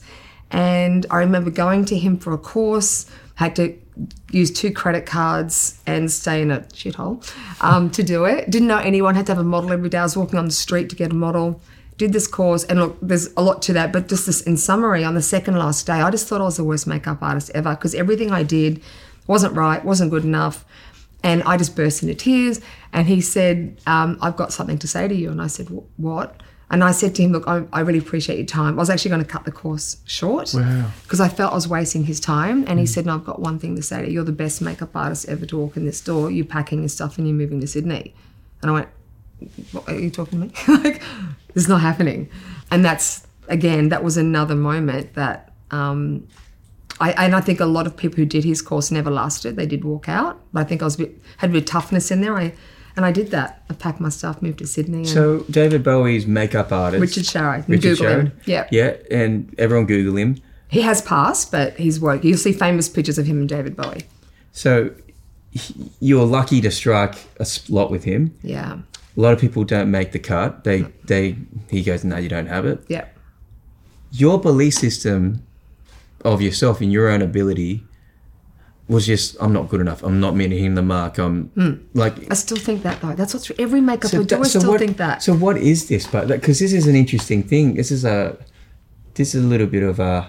And 0.50 1.06
I 1.10 1.16
remember 1.20 1.50
going 1.50 1.86
to 1.86 1.96
him 1.96 2.18
for 2.18 2.34
a 2.34 2.38
course, 2.38 3.06
had 3.36 3.56
to 3.56 3.78
use 4.30 4.50
two 4.50 4.72
credit 4.72 5.06
cards 5.06 5.80
and 5.86 6.10
stay 6.10 6.42
in 6.42 6.50
a 6.50 6.60
shithole 6.60 7.24
um, 7.62 7.90
to 7.90 8.02
do 8.02 8.24
it. 8.24 8.50
Didn't 8.50 8.68
know 8.68 8.78
anyone, 8.78 9.14
had 9.14 9.26
to 9.26 9.32
have 9.32 9.40
a 9.40 9.44
model 9.44 9.72
every 9.72 9.88
day. 9.88 9.98
I 9.98 10.02
was 10.02 10.16
walking 10.16 10.38
on 10.38 10.46
the 10.46 10.52
street 10.52 10.90
to 10.90 10.96
get 10.96 11.12
a 11.12 11.14
model 11.14 11.60
did 11.98 12.12
this 12.12 12.26
course 12.26 12.64
and 12.64 12.78
look 12.78 12.98
there's 13.00 13.32
a 13.36 13.42
lot 13.42 13.62
to 13.62 13.72
that 13.72 13.92
but 13.92 14.08
just 14.08 14.26
this 14.26 14.42
in 14.42 14.56
summary 14.56 15.02
on 15.02 15.14
the 15.14 15.22
second 15.22 15.56
last 15.56 15.86
day 15.86 15.94
i 15.94 16.10
just 16.10 16.28
thought 16.28 16.40
i 16.40 16.44
was 16.44 16.56
the 16.56 16.64
worst 16.64 16.86
makeup 16.86 17.22
artist 17.22 17.50
ever 17.54 17.74
because 17.74 17.94
everything 17.94 18.30
i 18.30 18.42
did 18.42 18.82
wasn't 19.26 19.52
right 19.54 19.84
wasn't 19.84 20.10
good 20.10 20.24
enough 20.24 20.64
and 21.22 21.42
i 21.44 21.56
just 21.56 21.74
burst 21.74 22.02
into 22.02 22.14
tears 22.14 22.60
and 22.92 23.06
he 23.06 23.20
said 23.20 23.80
um, 23.86 24.18
i've 24.20 24.36
got 24.36 24.52
something 24.52 24.78
to 24.78 24.86
say 24.86 25.08
to 25.08 25.14
you 25.14 25.30
and 25.30 25.40
i 25.40 25.46
said 25.46 25.68
what 25.96 26.42
and 26.70 26.82
i 26.82 26.90
said 26.90 27.14
to 27.14 27.22
him 27.22 27.32
look 27.32 27.46
I, 27.46 27.64
I 27.72 27.80
really 27.80 27.98
appreciate 27.98 28.36
your 28.36 28.46
time 28.46 28.74
i 28.74 28.76
was 28.76 28.90
actually 28.90 29.10
going 29.10 29.24
to 29.24 29.28
cut 29.28 29.44
the 29.44 29.52
course 29.52 29.98
short 30.04 30.52
because 31.02 31.20
i 31.20 31.28
felt 31.28 31.52
i 31.52 31.54
was 31.54 31.68
wasting 31.68 32.04
his 32.04 32.20
time 32.20 32.64
and 32.66 32.78
he 32.78 32.86
said 32.86 33.06
no 33.06 33.14
i've 33.14 33.24
got 33.24 33.40
one 33.40 33.58
thing 33.58 33.76
to 33.76 33.82
say 33.82 34.02
to 34.02 34.08
you 34.08 34.14
you're 34.14 34.24
the 34.24 34.32
best 34.32 34.60
makeup 34.60 34.94
artist 34.94 35.28
ever 35.28 35.46
to 35.46 35.56
walk 35.56 35.76
in 35.76 35.84
this 35.84 36.00
door 36.00 36.30
you're 36.30 36.44
packing 36.44 36.80
your 36.80 36.88
stuff 36.88 37.18
and 37.18 37.28
you're 37.28 37.36
moving 37.36 37.60
to 37.60 37.66
sydney 37.66 38.14
and 38.62 38.70
i 38.70 38.74
went 38.74 38.88
what, 39.72 39.88
are 39.88 39.98
you 39.98 40.10
talking 40.10 40.40
to 40.40 40.46
me? 40.46 40.52
like, 40.82 41.00
this 41.54 41.64
is 41.64 41.68
not 41.68 41.80
happening. 41.80 42.28
And 42.70 42.84
that's, 42.84 43.26
again, 43.48 43.90
that 43.90 44.02
was 44.02 44.16
another 44.16 44.54
moment 44.54 45.14
that, 45.14 45.52
um, 45.70 46.26
I, 47.00 47.12
and 47.12 47.34
I 47.34 47.40
think 47.40 47.60
a 47.60 47.66
lot 47.66 47.86
of 47.86 47.96
people 47.96 48.16
who 48.16 48.24
did 48.24 48.44
his 48.44 48.62
course 48.62 48.90
never 48.90 49.10
lasted. 49.10 49.56
They 49.56 49.66
did 49.66 49.84
walk 49.84 50.08
out. 50.08 50.40
But 50.52 50.60
I 50.60 50.64
think 50.64 50.82
I 50.82 50.86
was 50.86 50.94
a 50.94 50.98
bit, 50.98 51.20
had 51.36 51.50
a 51.50 51.52
bit 51.52 51.62
of 51.62 51.66
toughness 51.66 52.10
in 52.10 52.22
there. 52.22 52.36
I, 52.36 52.54
and 52.96 53.04
I 53.04 53.12
did 53.12 53.30
that. 53.30 53.62
I 53.70 53.74
packed 53.74 54.00
my 54.00 54.08
stuff, 54.08 54.40
moved 54.42 54.58
to 54.58 54.66
Sydney. 54.66 54.98
And 54.98 55.08
So 55.08 55.44
David 55.50 55.82
Bowie's 55.82 56.26
makeup 56.26 56.72
artist, 56.72 57.00
Richard 57.00 57.24
Sharah. 57.24 57.66
Richard 57.68 57.98
Google 57.98 58.06
him. 58.20 58.32
Yeah. 58.46 58.66
yeah, 58.70 58.96
and 59.10 59.54
everyone 59.58 59.86
Google 59.86 60.16
him. 60.16 60.40
He 60.68 60.80
has 60.82 61.00
passed, 61.02 61.52
but 61.52 61.74
he's 61.76 62.00
work. 62.00 62.24
You'll 62.24 62.38
see 62.38 62.52
famous 62.52 62.88
pictures 62.88 63.18
of 63.18 63.26
him 63.26 63.38
and 63.38 63.48
David 63.48 63.76
Bowie. 63.76 64.04
So 64.52 64.90
he- 65.50 65.90
you're 66.00 66.24
lucky 66.26 66.60
to 66.62 66.70
strike 66.70 67.16
a 67.38 67.44
slot 67.44 67.90
with 67.90 68.04
him. 68.04 68.34
Yeah. 68.42 68.78
A 69.16 69.20
lot 69.20 69.32
of 69.32 69.38
people 69.40 69.64
don't 69.64 69.90
make 69.90 70.12
the 70.12 70.18
cut. 70.18 70.64
They 70.64 70.86
they 71.04 71.36
he 71.70 71.82
goes, 71.82 72.04
no, 72.04 72.16
you 72.18 72.28
don't 72.28 72.46
have 72.48 72.66
it. 72.66 72.82
Yeah. 72.88 73.04
Your 74.12 74.40
belief 74.40 74.74
system 74.74 75.42
of 76.24 76.40
yourself 76.42 76.80
and 76.80 76.90
your 76.92 77.08
own 77.08 77.22
ability 77.22 77.82
was 78.88 79.04
just 79.06 79.36
I'm 79.40 79.52
not 79.52 79.68
good 79.68 79.80
enough. 79.80 80.02
I'm 80.02 80.20
not 80.20 80.36
meeting 80.36 80.74
the 80.74 80.82
mark. 80.82 81.18
I'm 81.18 81.50
like 81.94 82.30
I 82.30 82.34
still 82.34 82.56
think 82.56 82.82
that 82.84 83.00
though. 83.00 83.14
That's 83.14 83.34
what's 83.34 83.50
every 83.58 83.80
makeup 83.80 84.10
do. 84.10 84.22
that- 84.24 84.40
I 84.40 84.44
still 84.44 84.70
what, 84.70 84.78
think 84.80 84.96
that. 84.98 85.22
So 85.22 85.34
what 85.34 85.56
is 85.56 85.88
this? 85.88 86.06
But 86.06 86.28
because 86.28 86.58
this 86.60 86.72
is 86.72 86.86
an 86.86 86.94
interesting 86.96 87.42
thing. 87.42 87.74
This 87.74 87.90
is 87.90 88.04
a 88.04 88.36
this 89.14 89.34
is 89.34 89.44
a 89.44 89.46
little 89.46 89.66
bit 89.66 89.82
of 89.82 89.98
a 89.98 90.28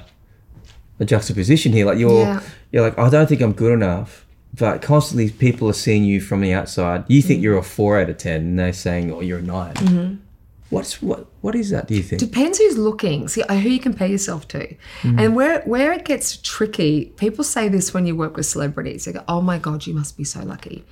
a 1.00 1.06
juxtaposition 1.06 1.72
here. 1.74 1.86
Like 1.86 2.00
you're 2.00 2.22
Yeah. 2.22 2.42
you're 2.72 2.82
like 2.84 2.98
I 2.98 3.10
don't 3.10 3.28
think 3.30 3.42
I'm 3.42 3.54
good 3.54 3.74
enough. 3.74 4.26
But 4.58 4.82
constantly, 4.82 5.30
people 5.30 5.70
are 5.70 5.74
seeing 5.74 6.04
you 6.04 6.20
from 6.20 6.42
the 6.42 6.52
outside. 6.54 7.04
You 7.08 7.22
Mm. 7.22 7.26
think 7.26 7.44
you're 7.44 7.58
a 7.58 7.64
four 7.64 8.00
out 8.00 8.10
of 8.10 8.18
ten, 8.18 8.42
and 8.42 8.58
they're 8.60 8.74
saying, 8.74 9.12
"Oh, 9.12 9.20
you're 9.22 9.38
a 9.40 9.42
9 9.44 9.74
Mm-hmm. 9.76 10.16
What's 10.70 11.02
what? 11.02 11.28
What 11.42 11.56
is 11.56 11.70
that? 11.70 11.88
Do 11.88 11.96
you 11.96 12.04
think? 12.04 12.20
Depends 12.20 12.58
who's 12.58 12.78
looking. 12.78 13.28
See 13.30 13.42
uh, 13.44 13.56
who 13.56 13.70
you 13.70 13.80
compare 13.80 14.08
yourself 14.08 14.48
to, 14.50 14.76
and 15.04 15.36
where 15.36 15.62
where 15.62 15.94
it 15.94 16.04
gets 16.04 16.38
tricky. 16.38 17.06
People 17.16 17.44
say 17.44 17.70
this 17.70 17.94
when 17.94 18.06
you 18.06 18.16
work 18.16 18.36
with 18.36 18.46
celebrities. 18.46 19.06
They 19.06 19.14
go, 19.14 19.24
"Oh 19.28 19.42
my 19.42 19.60
god, 19.60 19.88
you 19.88 19.94
must 19.94 20.18
be 20.18 20.26
so 20.26 20.42
lucky," 20.44 20.84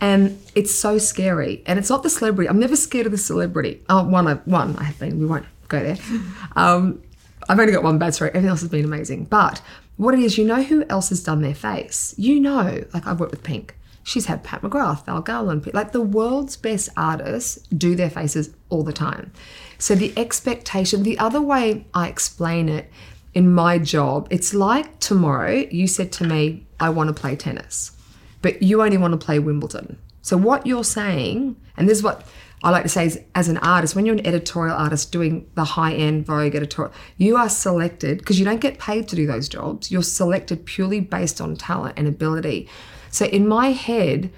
and 0.00 0.40
it's 0.54 0.74
so 0.74 0.96
scary. 0.96 1.62
And 1.66 1.78
it's 1.78 1.90
not 1.90 2.02
the 2.02 2.10
celebrity. 2.10 2.48
I'm 2.48 2.58
never 2.58 2.76
scared 2.76 3.04
of 3.04 3.12
the 3.12 3.18
celebrity. 3.18 3.82
Oh, 3.90 4.04
one 4.04 4.26
I 4.26 4.34
one 4.34 4.76
I 4.76 4.84
have 4.84 4.98
been. 4.98 5.18
We 5.18 5.26
won't 5.26 5.46
go 5.68 5.82
there. 5.82 5.98
Um, 6.56 7.02
I've 7.48 7.58
only 7.60 7.72
got 7.72 7.82
one 7.82 7.98
bad 7.98 8.14
story. 8.14 8.30
Everything 8.30 8.50
else 8.50 8.60
has 8.60 8.70
been 8.70 8.84
amazing. 8.84 9.24
But 9.24 9.62
what 9.96 10.12
it 10.14 10.20
is, 10.20 10.36
you 10.36 10.44
know 10.44 10.62
who 10.62 10.84
else 10.90 11.08
has 11.10 11.22
done 11.22 11.40
their 11.40 11.54
face. 11.54 12.14
You 12.18 12.40
know, 12.40 12.84
like 12.92 13.06
I've 13.06 13.20
worked 13.20 13.32
with 13.32 13.42
Pink. 13.42 13.74
She's 14.08 14.24
had 14.24 14.42
Pat 14.42 14.62
McGrath, 14.62 15.04
Val 15.04 15.20
Garland, 15.20 15.68
like 15.74 15.92
the 15.92 16.00
world's 16.00 16.56
best 16.56 16.88
artists 16.96 17.58
do 17.68 17.94
their 17.94 18.08
faces 18.08 18.54
all 18.70 18.82
the 18.82 18.90
time. 18.90 19.32
So 19.76 19.94
the 19.94 20.14
expectation, 20.16 21.02
the 21.02 21.18
other 21.18 21.42
way 21.42 21.84
I 21.92 22.08
explain 22.08 22.70
it 22.70 22.90
in 23.34 23.52
my 23.52 23.76
job, 23.76 24.26
it's 24.30 24.54
like 24.54 24.98
tomorrow 24.98 25.66
you 25.70 25.86
said 25.86 26.10
to 26.12 26.24
me, 26.24 26.66
I 26.80 26.88
want 26.88 27.14
to 27.14 27.20
play 27.20 27.36
tennis, 27.36 27.92
but 28.40 28.62
you 28.62 28.82
only 28.82 28.96
want 28.96 29.12
to 29.12 29.22
play 29.22 29.40
Wimbledon. 29.40 29.98
So 30.22 30.38
what 30.38 30.66
you're 30.66 30.84
saying, 30.84 31.56
and 31.76 31.86
this 31.86 31.98
is 31.98 32.02
what 32.02 32.26
I 32.62 32.70
like 32.70 32.84
to 32.84 32.88
say 32.88 33.04
is 33.04 33.20
as 33.34 33.50
an 33.50 33.58
artist, 33.58 33.94
when 33.94 34.06
you're 34.06 34.16
an 34.16 34.26
editorial 34.26 34.74
artist 34.74 35.12
doing 35.12 35.50
the 35.54 35.64
high 35.64 35.92
end 35.92 36.24
Vogue 36.24 36.54
editorial, 36.54 36.94
you 37.18 37.36
are 37.36 37.50
selected 37.50 38.16
because 38.20 38.38
you 38.38 38.46
don't 38.46 38.62
get 38.62 38.78
paid 38.78 39.06
to 39.08 39.16
do 39.16 39.26
those 39.26 39.50
jobs. 39.50 39.92
You're 39.92 40.02
selected 40.02 40.64
purely 40.64 41.00
based 41.00 41.42
on 41.42 41.56
talent 41.56 41.98
and 41.98 42.08
ability. 42.08 42.70
So 43.10 43.26
in 43.26 43.46
my 43.48 43.68
head, 43.72 44.30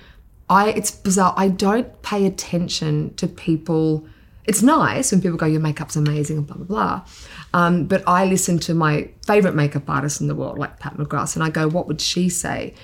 I 0.49 0.71
it's 0.71 0.91
bizarre. 0.91 1.35
I 1.37 1.49
don't 1.49 2.03
pay 2.03 2.27
attention 2.27 3.15
to 3.15 3.27
people. 3.27 4.07
It's 4.47 4.63
nice 4.63 5.13
when 5.13 5.21
people 5.21 5.39
go, 5.39 5.47
"Your 5.47 5.61
makeup's 5.61 5.97
amazing," 5.97 6.39
and 6.39 6.47
blah 6.47 6.57
blah 6.57 6.67
blah. 6.67 7.03
Um, 7.53 7.87
but 7.87 8.03
I 8.07 8.25
listen 8.25 8.59
to 8.61 8.75
my 8.75 9.11
favorite 9.27 9.55
makeup 9.55 9.89
artist 9.89 10.21
in 10.21 10.29
the 10.29 10.35
world, 10.35 10.59
like 10.59 10.79
Pat 10.79 10.97
McGrath, 10.97 11.37
and 11.37 11.45
I 11.45 11.51
go, 11.51 11.69
"What 11.69 11.87
would 11.87 12.01
she 12.01 12.29
say?" 12.29 12.75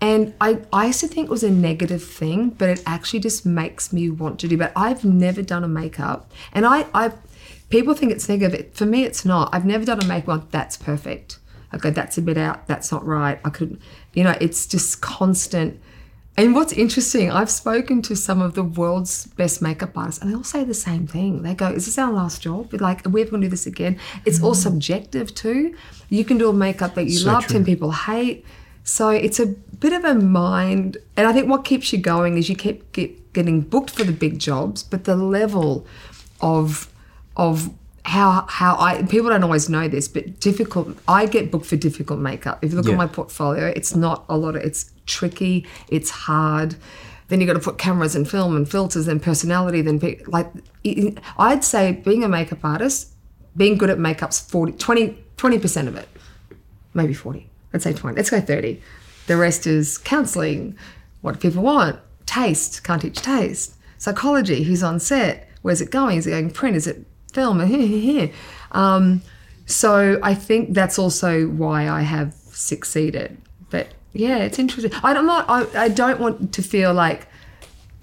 And 0.00 0.34
I, 0.42 0.58
I 0.72 0.86
used 0.86 1.00
to 1.00 1.08
think 1.08 1.26
it 1.26 1.30
was 1.30 1.42
a 1.42 1.50
negative 1.50 2.04
thing, 2.04 2.50
but 2.50 2.68
it 2.68 2.82
actually 2.86 3.20
just 3.20 3.46
makes 3.46 3.92
me 3.94 4.10
want 4.10 4.38
to 4.40 4.48
do. 4.48 4.58
But 4.58 4.72
I've 4.76 5.04
never 5.04 5.42
done 5.42 5.64
a 5.64 5.68
makeup, 5.68 6.30
and 6.52 6.66
I, 6.66 6.86
I 6.94 7.12
people 7.70 7.94
think 7.94 8.12
it's 8.12 8.28
negative. 8.28 8.74
For 8.74 8.84
me, 8.84 9.04
it's 9.04 9.24
not. 9.24 9.48
I've 9.54 9.64
never 9.64 9.84
done 9.84 10.00
a 10.00 10.04
makeup 10.04 10.50
that's 10.50 10.76
perfect. 10.76 11.38
I 11.76 11.78
go, 11.78 11.90
that's 11.90 12.18
a 12.18 12.22
bit 12.22 12.38
out. 12.38 12.66
That's 12.66 12.90
not 12.90 13.04
right. 13.04 13.38
I 13.44 13.50
could, 13.50 13.80
you 14.14 14.24
know, 14.24 14.36
it's 14.40 14.66
just 14.66 15.00
constant. 15.00 15.80
And 16.38 16.54
what's 16.54 16.72
interesting, 16.72 17.30
I've 17.30 17.50
spoken 17.50 18.02
to 18.02 18.14
some 18.14 18.42
of 18.42 18.54
the 18.54 18.62
world's 18.62 19.26
best 19.26 19.62
makeup 19.62 19.96
artists, 19.96 20.20
and 20.20 20.30
they 20.30 20.34
all 20.34 20.44
say 20.44 20.64
the 20.64 20.74
same 20.74 21.06
thing. 21.06 21.42
They 21.42 21.54
go, 21.54 21.68
"Is 21.70 21.86
this 21.86 21.98
our 21.98 22.12
last 22.12 22.42
job? 22.42 22.68
But 22.70 22.82
like, 22.82 23.06
we're 23.06 23.24
going 23.24 23.40
to 23.40 23.46
do 23.46 23.50
this 23.50 23.66
again?" 23.66 23.98
It's 24.26 24.42
all 24.42 24.52
mm. 24.52 24.56
subjective 24.56 25.34
too. 25.34 25.74
You 26.10 26.24
can 26.26 26.36
do 26.36 26.50
a 26.50 26.52
makeup 26.52 26.94
that 26.94 27.04
you 27.04 27.18
So 27.18 27.32
love, 27.32 27.50
and 27.54 27.64
people 27.64 27.92
hate. 27.92 28.44
So 28.84 29.08
it's 29.08 29.40
a 29.40 29.46
bit 29.46 29.94
of 29.94 30.04
a 30.04 30.14
mind, 30.14 30.98
and 31.16 31.26
I 31.26 31.32
think 31.32 31.48
what 31.48 31.64
keeps 31.64 31.92
you 31.92 31.98
going 31.98 32.36
is 32.36 32.50
you 32.50 32.54
keep 32.54 32.92
get, 32.92 33.32
getting 33.32 33.62
booked 33.62 33.90
for 33.90 34.04
the 34.04 34.12
big 34.12 34.38
jobs, 34.38 34.82
but 34.82 35.04
the 35.04 35.16
level 35.16 35.86
of 36.40 36.92
of 37.36 37.70
how 38.06 38.46
how 38.48 38.76
I 38.78 39.02
people 39.02 39.30
don't 39.30 39.42
always 39.42 39.68
know 39.68 39.88
this, 39.88 40.06
but 40.08 40.38
difficult. 40.40 40.96
I 41.08 41.26
get 41.26 41.50
booked 41.50 41.66
for 41.66 41.76
difficult 41.76 42.20
makeup. 42.20 42.58
If 42.62 42.70
you 42.70 42.76
look 42.76 42.86
Yeah. 42.86 42.92
at 42.92 42.98
my 42.98 43.06
portfolio, 43.08 43.66
it's 43.74 43.94
not 43.96 44.24
a 44.28 44.36
lot 44.36 44.54
of. 44.56 44.62
It's 44.62 44.90
tricky. 45.06 45.66
It's 45.88 46.10
hard. 46.10 46.76
Then 47.28 47.40
you 47.40 47.46
got 47.48 47.54
to 47.54 47.58
put 47.70 47.78
cameras 47.78 48.14
and 48.14 48.28
film 48.28 48.54
and 48.56 48.68
filters 48.68 49.08
and 49.08 49.20
personality. 49.20 49.82
Then 49.82 49.98
pe- 49.98 50.20
like 50.28 50.48
it- 50.84 51.18
I'd 51.36 51.64
say 51.64 51.92
being 52.04 52.22
a 52.22 52.28
makeup 52.28 52.60
artist, 52.62 53.08
being 53.56 53.76
good 53.76 53.90
at 53.90 53.98
makeup's 53.98 54.38
40, 54.38 54.72
20 55.36 55.58
percent 55.58 55.88
of 55.88 55.96
it 55.96 56.08
maybe 56.94 57.12
40. 57.12 57.50
I'd 57.74 57.82
say 57.82 57.92
20. 57.92 58.16
Let's 58.16 58.30
go 58.30 58.40
30. 58.40 58.80
The 59.26 59.36
rest 59.36 59.66
is 59.66 59.98
counseling, 59.98 60.76
what 61.20 61.32
do 61.34 61.38
people 61.40 61.62
want, 61.62 61.98
taste, 62.24 62.82
can't 62.84 63.02
teach 63.02 63.20
taste, 63.20 63.74
psychology, 63.98 64.62
who's 64.62 64.82
on 64.82 64.98
set, 64.98 65.46
where's 65.60 65.82
it 65.82 65.90
going, 65.90 66.16
is 66.16 66.26
it 66.26 66.30
going 66.30 66.50
print, 66.50 66.74
is 66.74 66.86
it 66.86 67.04
film. 67.36 68.30
Um, 68.72 69.22
so 69.64 70.18
I 70.22 70.34
think 70.34 70.74
that's 70.74 70.98
also 70.98 71.46
why 71.46 71.88
I 71.88 72.02
have 72.02 72.34
succeeded. 72.52 73.38
But 73.70 73.86
yeah, 74.12 74.38
it's 74.38 74.58
interesting. 74.58 74.90
I'm 75.02 75.24
not, 75.24 75.48
I, 75.48 75.84
I 75.84 75.88
don't 75.88 76.20
want 76.20 76.52
to 76.52 76.62
feel 76.62 76.92
like, 76.92 77.26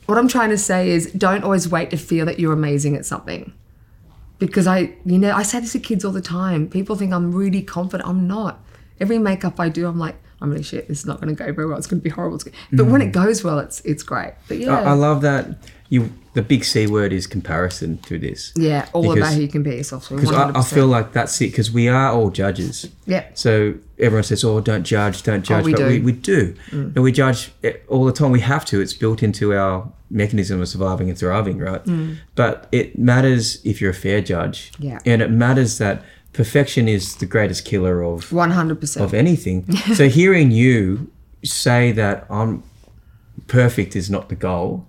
what 0.06 0.18
I'm 0.18 0.28
trying 0.28 0.50
to 0.50 0.58
say 0.58 0.90
is 0.90 1.12
don't 1.12 1.44
always 1.44 1.68
wait 1.68 1.90
to 1.92 1.98
feel 1.98 2.26
that 2.26 2.40
you're 2.40 2.54
amazing 2.54 2.96
at 2.96 3.06
something 3.06 3.54
because 4.40 4.68
I, 4.68 4.96
you 5.06 5.18
know, 5.18 5.34
I 5.34 5.44
say 5.44 5.60
this 5.60 5.74
to 5.74 5.80
kids 5.80 6.04
all 6.04 6.12
the 6.12 6.22
time. 6.22 6.70
People 6.70 6.96
think 6.96 7.14
I'm 7.14 7.34
really 7.34 7.62
confident. 7.62 8.08
I'm 8.08 8.28
not. 8.28 8.64
Every 9.00 9.18
makeup 9.18 9.60
I 9.60 9.70
do, 9.70 9.88
I'm 9.88 10.00
like, 10.00 10.16
I'm 10.42 10.50
really 10.50 10.64
shit. 10.64 10.88
This 10.88 11.00
is 11.00 11.06
not 11.06 11.22
going 11.22 11.34
to 11.34 11.42
go 11.42 11.52
very 11.54 11.68
well. 11.68 11.78
It's 11.78 11.88
going 11.88 12.02
to 12.02 12.04
be 12.04 12.10
horrible. 12.10 12.40
But 12.72 12.86
when 12.88 13.02
it 13.02 13.12
goes 13.14 13.44
well, 13.44 13.60
it's 13.60 13.80
it's 13.82 14.04
great. 14.04 14.34
But 14.50 14.58
yeah, 14.58 14.78
I, 14.78 14.92
I 14.92 14.94
love 14.94 15.22
that 15.22 15.58
you. 15.90 16.12
The 16.34 16.42
big 16.42 16.64
C 16.64 16.88
word 16.88 17.14
is 17.14 17.28
comparison 17.28 18.00
to 18.00 18.18
this. 18.18 18.52
yeah, 18.56 18.88
all 18.94 19.04
Because- 19.04 19.18
about 19.18 19.34
who 19.34 19.42
you 19.42 19.48
compare 19.48 19.74
yourself 19.74 20.08
to. 20.08 20.16
Because 20.16 20.32
I, 20.32 20.52
I 20.60 20.64
feel 20.64 20.88
like 20.88 21.14
that's 21.14 21.40
it. 21.42 21.52
Because 21.52 21.72
we 21.72 21.88
are 21.88 22.12
all 22.12 22.30
judges. 22.32 22.90
Yeah. 23.06 23.26
So 23.36 23.76
everyone 24.00 24.24
says, 24.24 24.44
"Oh, 24.44 24.60
don't 24.60 24.84
judge, 24.84 25.24
don't 25.24 25.40
oh, 25.40 25.44
judge," 25.44 25.66
we 25.66 25.72
but 25.74 25.78
do. 25.80 25.88
we, 25.88 26.00
we 26.00 26.12
do, 26.12 26.56
mm. 26.72 26.96
and 26.96 27.04
we 27.04 27.12
judge 27.12 27.52
all 27.88 28.06
the 28.06 28.14
time. 28.14 28.32
We 28.32 28.40
have 28.40 28.66
to. 28.66 28.82
It's 28.82 28.94
built 28.94 29.22
into 29.22 29.54
our 29.54 29.92
mechanism 30.10 30.62
of 30.62 30.68
surviving 30.68 31.10
and 31.10 31.18
thriving, 31.18 31.58
right? 31.58 31.84
Mm. 31.86 32.18
But 32.36 32.68
it 32.72 32.98
matters 32.98 33.60
if 33.66 33.82
you're 33.82 33.92
a 33.92 33.96
fair 33.96 34.22
judge. 34.22 34.72
Yeah. 34.80 35.00
And 35.06 35.22
it 35.22 35.32
matters 35.32 35.80
that 35.80 36.04
perfection 36.34 36.88
is 36.88 37.16
the 37.16 37.26
greatest 37.26 37.66
killer 37.66 38.02
of 38.02 38.30
100%. 38.30 39.02
of 39.02 39.14
anything. 39.14 39.76
so 39.96 40.08
hearing 40.10 40.52
you 40.52 41.12
say 41.44 41.92
that 41.92 42.26
I'm 42.30 42.64
perfect 43.48 43.96
is 43.96 44.10
not 44.10 44.30
the 44.30 44.36
goal. 44.36 44.88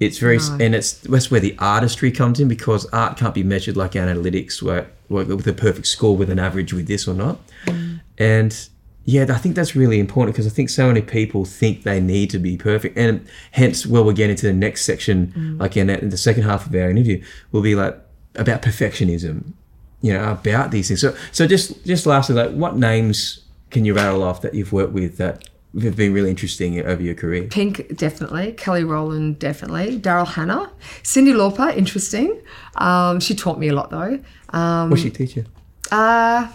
It's 0.00 0.18
very, 0.18 0.38
and 0.60 0.74
it's 0.74 0.92
that's 0.94 1.30
where 1.30 1.40
the 1.40 1.54
artistry 1.58 2.10
comes 2.10 2.40
in 2.40 2.48
because 2.48 2.84
art 2.86 3.16
can't 3.16 3.34
be 3.34 3.44
measured 3.44 3.76
like 3.76 3.92
analytics, 3.92 4.60
where, 4.60 4.90
where 5.08 5.24
with 5.24 5.46
a 5.46 5.52
perfect 5.52 5.86
score 5.86 6.16
with 6.16 6.30
an 6.30 6.38
average 6.38 6.72
with 6.72 6.88
this 6.88 7.06
or 7.06 7.14
not. 7.14 7.38
Mm. 7.66 8.00
And 8.18 8.68
yeah, 9.04 9.26
I 9.28 9.38
think 9.38 9.54
that's 9.54 9.76
really 9.76 10.00
important 10.00 10.34
because 10.34 10.46
I 10.46 10.50
think 10.50 10.70
so 10.70 10.88
many 10.88 11.02
people 11.02 11.44
think 11.44 11.84
they 11.84 12.00
need 12.00 12.30
to 12.30 12.38
be 12.38 12.56
perfect, 12.56 12.98
and 12.98 13.24
hence, 13.52 13.86
well, 13.86 14.02
we'll 14.04 14.14
get 14.14 14.30
into 14.30 14.46
the 14.46 14.52
next 14.52 14.84
section, 14.84 15.32
mm. 15.36 15.60
like 15.60 15.76
in, 15.76 15.88
in 15.90 16.10
the 16.10 16.16
second 16.16 16.42
half 16.42 16.66
of 16.66 16.74
our 16.74 16.90
interview, 16.90 17.22
will 17.52 17.62
be 17.62 17.74
like 17.76 17.96
about 18.34 18.62
perfectionism, 18.62 19.52
you 20.00 20.12
know, 20.12 20.32
about 20.32 20.72
these 20.72 20.88
things. 20.88 21.00
So, 21.00 21.14
so 21.30 21.46
just 21.46 21.84
just 21.84 22.04
lastly, 22.04 22.34
like, 22.34 22.50
what 22.50 22.76
names 22.76 23.44
can 23.70 23.84
you 23.84 23.94
rattle 23.94 24.22
off 24.22 24.42
that 24.42 24.54
you've 24.54 24.72
worked 24.72 24.92
with 24.92 25.18
that 25.18 25.48
have 25.82 25.96
been 25.96 26.12
really 26.12 26.30
interesting 26.30 26.80
over 26.84 27.02
your 27.02 27.14
career? 27.14 27.44
Pink, 27.44 27.96
definitely. 27.96 28.52
Kelly 28.52 28.84
Rowland, 28.84 29.38
definitely. 29.38 29.98
Daryl 29.98 30.26
Hannah. 30.26 30.70
Cyndi 31.02 31.34
Lauper, 31.34 31.76
interesting. 31.76 32.40
Um, 32.76 33.20
she 33.20 33.34
taught 33.34 33.58
me 33.58 33.68
a 33.68 33.74
lot, 33.74 33.90
though. 33.90 34.20
Um, 34.50 34.90
What's 34.90 35.02
she 35.02 35.10
teach 35.10 35.36
you? 35.36 35.44
Uh, 35.90 36.48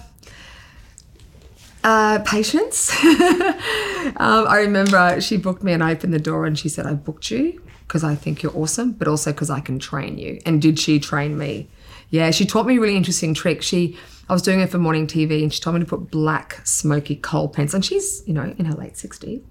uh, 1.83 2.19
patience. 2.19 2.91
um, 3.03 4.47
I 4.47 4.59
remember 4.61 5.19
she 5.21 5.37
booked 5.37 5.63
me 5.63 5.73
and 5.73 5.83
I 5.83 5.91
opened 5.91 6.13
the 6.13 6.19
door 6.19 6.45
and 6.45 6.57
she 6.57 6.69
said, 6.69 6.85
I 6.85 6.93
booked 6.93 7.31
you 7.31 7.61
because 7.87 8.03
I 8.03 8.15
think 8.15 8.43
you're 8.43 8.55
awesome, 8.55 8.91
but 8.91 9.07
also 9.07 9.31
because 9.31 9.49
I 9.49 9.59
can 9.59 9.79
train 9.79 10.17
you. 10.17 10.39
And 10.45 10.61
did 10.61 10.77
she 10.79 10.99
train 10.99 11.37
me? 11.37 11.69
Yeah, 12.09 12.31
she 12.31 12.45
taught 12.45 12.65
me 12.65 12.77
a 12.77 12.79
really 12.79 12.95
interesting 12.95 13.33
trick. 13.33 13.61
She, 13.61 13.97
I 14.29 14.33
was 14.33 14.41
doing 14.41 14.59
it 14.59 14.69
for 14.69 14.77
morning 14.77 15.07
TV 15.07 15.41
and 15.41 15.51
she 15.51 15.59
told 15.59 15.73
me 15.75 15.79
to 15.79 15.85
put 15.85 16.11
black 16.11 16.61
smoky 16.65 17.15
kohl 17.15 17.47
pens. 17.49 17.73
And 17.73 17.83
she's, 17.83 18.21
you 18.27 18.33
know, 18.33 18.53
in 18.57 18.65
her 18.65 18.75
late 18.75 18.93
60s 18.93 19.41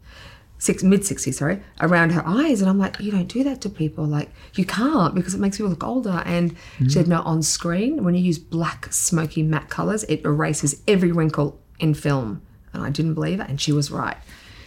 six 0.60 0.82
mid 0.82 1.02
60s 1.02 1.34
sorry 1.34 1.62
around 1.80 2.10
her 2.10 2.22
eyes. 2.26 2.60
And 2.60 2.68
i'm 2.68 2.78
like 2.80 2.98
you 2.98 3.12
don't 3.12 3.28
do 3.28 3.44
that 3.44 3.60
to 3.60 3.68
people. 3.68 4.04
Like 4.04 4.28
you 4.54 4.64
can't 4.64 5.14
because 5.14 5.32
it 5.34 5.38
makes 5.38 5.56
people 5.56 5.70
look 5.70 5.84
older. 5.84 6.22
And 6.26 6.56
she 6.82 6.90
said 6.90 7.06
no 7.08 7.20
on 7.22 7.42
screen 7.42 8.02
when 8.04 8.14
you 8.14 8.20
use 8.22 8.38
black 8.38 8.92
smoky 8.92 9.42
matte 9.42 9.68
colors 9.68 10.02
it 10.04 10.24
erases 10.24 10.82
every 10.88 11.12
wrinkle 11.12 11.60
in 11.78 11.94
film. 11.94 12.42
And 12.72 12.82
i 12.82 12.90
didn't 12.90 13.14
believe 13.14 13.40
it 13.40 13.48
and 13.48 13.60
she 13.60 13.72
was 13.72 13.90
right. 13.90 14.16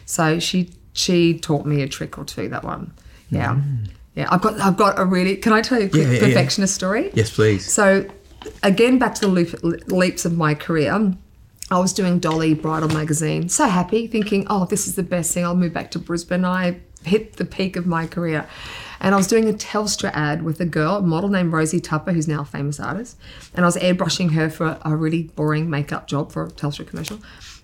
So 0.06 0.39
she 0.39 0.71
she 0.93 1.38
taught 1.39 1.65
me 1.65 1.82
a 1.82 1.88
trick 1.89 2.17
or 2.17 2.24
two 2.26 2.47
that 2.50 2.63
one. 2.63 2.93
Yeah. 3.30 3.56
Mm. 3.56 3.89
Yeah 4.15 4.28
i've 4.30 4.41
got 4.41 4.60
i've 4.60 4.76
got 4.78 5.00
a 5.00 5.06
really 5.06 5.36
can 5.38 5.54
i 5.54 5.62
tell 5.62 5.80
you 5.80 5.86
a 5.88 5.89
quick 5.89 6.04
Yeah, 6.04 6.10
yeah, 6.12 6.19
yeah. 6.19 6.28
perfectionist 6.28 6.74
story? 6.76 7.12
Yes, 7.13 7.34
please. 7.34 7.69
so, 7.71 8.06
again, 8.64 9.00
back 9.00 9.16
to 9.16 9.22
the 9.22 9.28
leap, 9.28 9.64
leaps 9.88 10.26
of 10.26 10.38
my 10.38 10.54
career. 10.54 11.14
I 11.70 11.80
was 11.80 11.94
doing 11.94 12.20
Dolly 12.20 12.54
Bridal 12.54 12.90
Magazine. 12.90 13.48
So 13.48 13.66
happy, 13.68 14.06
thinking, 14.08 14.46
oh, 14.50 14.66
this 14.66 14.88
is 14.88 14.96
the 14.96 15.04
best 15.04 15.34
thing. 15.34 15.46
I'll 15.46 15.56
move 15.56 15.74
back 15.74 15.92
to 15.92 16.00
Brisbane. 16.00 16.44
I 16.44 16.82
hit 17.06 17.38
the 17.38 17.46
peak 17.46 17.76
of 17.76 17.88
my 17.88 18.08
career. 18.08 18.48
And 19.00 19.16
I 19.16 19.18
was 19.18 19.26
doing 19.26 19.50
a 19.50 19.54
Telstra 19.54 20.12
ad 20.14 20.44
with 20.44 20.60
a 20.60 20.66
girl, 20.66 20.98
a 20.98 21.02
model 21.02 21.30
named 21.30 21.54
Rosie 21.54 21.80
Tupper, 21.80 22.12
who's 22.12 22.28
now 22.28 22.42
a 22.42 22.46
famous 22.46 22.80
artist. 22.80 23.18
And 23.56 23.66
I 23.66 23.68
was 23.68 23.78
airbrushing 23.78 24.34
her 24.34 24.50
for 24.50 24.78
a 24.84 24.96
really 24.96 25.24
boring 25.24 25.70
makeup 25.70 26.08
job 26.08 26.32
for 26.32 26.44
a 26.44 26.50
Telstra 26.50 26.86
commercial. 26.86 27.20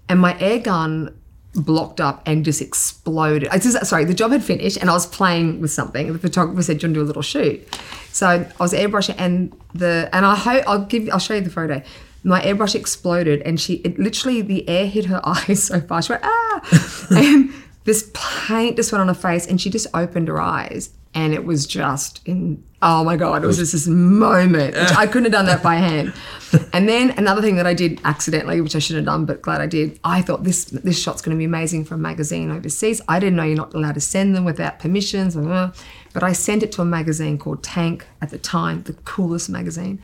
And 0.10 0.20
my 0.20 0.40
air 0.40 0.60
gun 0.60 1.16
blocked 1.54 2.00
up 2.00 2.22
and 2.26 2.46
just 2.46 2.62
exploded. 2.62 3.50
Just, 3.52 3.86
sorry, 3.86 4.06
the 4.06 4.14
job 4.14 4.32
had 4.32 4.44
finished 4.44 4.78
and 4.78 4.90
I 4.90 4.94
was 4.94 5.06
playing 5.06 5.60
with 5.60 5.72
something. 5.72 6.14
The 6.14 6.20
photographer 6.20 6.62
said, 6.64 6.80
"Do 6.80 6.88
you 6.88 6.90
want 6.90 6.96
to 6.96 7.00
do 7.00 7.06
a 7.06 7.08
little 7.08 7.22
shoot?" 7.22 7.68
So 8.18 8.26
I 8.28 8.48
was 8.58 8.74
airbrushing 8.74 9.14
and 9.20 9.56
the 9.76 10.10
and 10.12 10.26
I 10.26 10.36
hope 10.36 10.64
I'll 10.66 10.86
give 10.86 11.08
I'll 11.12 11.20
show 11.20 11.36
you 11.36 11.42
the 11.42 11.52
photo. 11.52 11.84
My 12.24 12.42
airbrush 12.42 12.74
exploded 12.74 13.44
and 13.44 13.62
she 13.62 13.76
it 13.76 14.00
literally 14.00 14.42
the 14.42 14.68
air 14.68 14.88
hit 14.88 15.06
her 15.06 15.22
eyes 15.24 15.66
so 15.66 15.80
fast. 15.82 16.08
She 16.08 16.14
went 16.14 16.24
ah, 16.26 17.08
and 17.12 17.54
this 17.84 18.10
paint 18.16 18.76
just 18.76 18.92
went 18.92 19.04
on 19.04 19.08
her 19.08 19.14
face 19.14 19.46
and 19.46 19.62
she 19.62 19.70
just 19.70 19.86
opened 19.94 20.30
her 20.30 20.42
eyes 20.42 20.90
and 21.14 21.32
it 21.32 21.46
was 21.46 21.68
just 21.68 22.22
in 22.26 22.64
oh 22.82 23.04
my 23.04 23.16
god 23.16 23.44
it 23.44 23.48
was 23.48 23.58
just 23.58 23.72
this 23.72 23.88
moment 23.88 24.76
which 24.76 24.92
i 24.92 25.08
couldn't 25.08 25.24
have 25.24 25.32
done 25.32 25.48
that 25.48 25.64
by 25.64 25.76
hand 25.76 26.14
and 26.74 26.88
then 26.88 27.10
another 27.18 27.42
thing 27.42 27.56
that 27.56 27.66
i 27.66 27.74
did 27.74 28.00
accidentally 28.04 28.62
which 28.62 28.76
i 28.76 28.80
shouldn't 28.80 29.08
have 29.08 29.12
done 29.12 29.26
but 29.26 29.42
glad 29.42 29.60
i 29.60 29.66
did 29.66 30.00
i 30.04 30.22
thought 30.22 30.44
this 30.44 30.66
this 30.66 31.02
shot's 31.02 31.22
going 31.22 31.36
to 31.36 31.40
be 31.40 31.46
amazing 31.46 31.84
for 31.84 31.96
a 31.96 31.98
magazine 31.98 32.52
overseas 32.52 33.02
i 33.08 33.20
didn't 33.20 33.36
know 33.36 33.44
you're 33.44 33.58
not 33.58 33.74
allowed 33.74 33.96
to 33.96 34.02
send 34.02 34.36
them 34.36 34.46
without 34.46 34.78
permissions 34.78 35.34
blah, 35.34 35.44
blah, 35.44 35.68
blah. 35.68 35.76
But 36.18 36.24
i 36.24 36.34
sent 36.34 36.64
it 36.64 36.72
to 36.72 36.82
a 36.82 36.86
magazine 36.86 37.38
called 37.38 37.62
tank 37.62 38.08
at 38.24 38.32
the 38.32 38.40
time 38.40 38.82
the 38.84 38.94
coolest 39.06 39.50
magazine. 39.52 40.02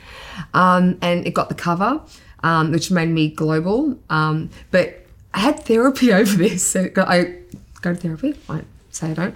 Um, 0.54 1.00
and 1.02 1.26
it 1.26 1.34
got 1.34 1.50
the 1.50 1.56
cover 1.56 2.02
um, 2.44 2.72
which 2.72 2.92
made 2.92 3.10
me 3.10 3.30
global. 3.30 3.98
Um, 4.12 4.52
but 4.70 5.08
i 5.34 5.40
had 5.40 5.62
therapy 5.62 6.14
over 6.20 6.36
this. 6.36 6.64
So 6.64 6.90
i 6.98 7.34
go 7.82 7.96
to 7.96 8.00
therapy? 8.00 8.36
I 8.48 8.62
say 8.92 9.10
i 9.10 9.14
don't. 9.16 9.36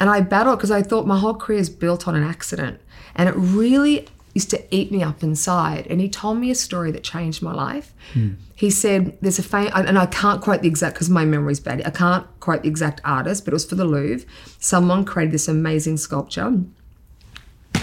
And 0.00 0.08
I 0.08 0.22
battled 0.22 0.56
because 0.58 0.70
I 0.70 0.80
thought 0.80 1.06
my 1.06 1.18
whole 1.18 1.34
career 1.34 1.58
is 1.58 1.68
built 1.68 2.08
on 2.08 2.14
an 2.14 2.24
accident. 2.24 2.80
And 3.14 3.28
it 3.28 3.34
really 3.36 4.08
used 4.34 4.50
to 4.50 4.74
eat 4.74 4.90
me 4.90 5.02
up 5.02 5.22
inside. 5.22 5.86
And 5.88 6.00
he 6.00 6.08
told 6.08 6.38
me 6.38 6.50
a 6.50 6.54
story 6.54 6.90
that 6.90 7.02
changed 7.02 7.40
my 7.40 7.54
life. 7.54 7.94
Hmm. 8.12 8.32
He 8.54 8.70
said, 8.70 9.16
There's 9.20 9.38
a 9.38 9.42
famous, 9.42 9.72
and 9.74 9.98
I 9.98 10.06
can't 10.06 10.42
quote 10.42 10.62
the 10.62 10.68
exact, 10.68 10.94
because 10.94 11.08
my 11.08 11.24
memory's 11.24 11.60
bad. 11.60 11.82
I 11.86 11.90
can't 11.90 12.26
quote 12.40 12.62
the 12.62 12.68
exact 12.68 13.00
artist, 13.04 13.44
but 13.44 13.52
it 13.52 13.54
was 13.54 13.64
for 13.64 13.76
the 13.76 13.84
Louvre. 13.84 14.26
Someone 14.58 15.04
created 15.04 15.32
this 15.32 15.48
amazing 15.48 15.96
sculpture 15.96 16.60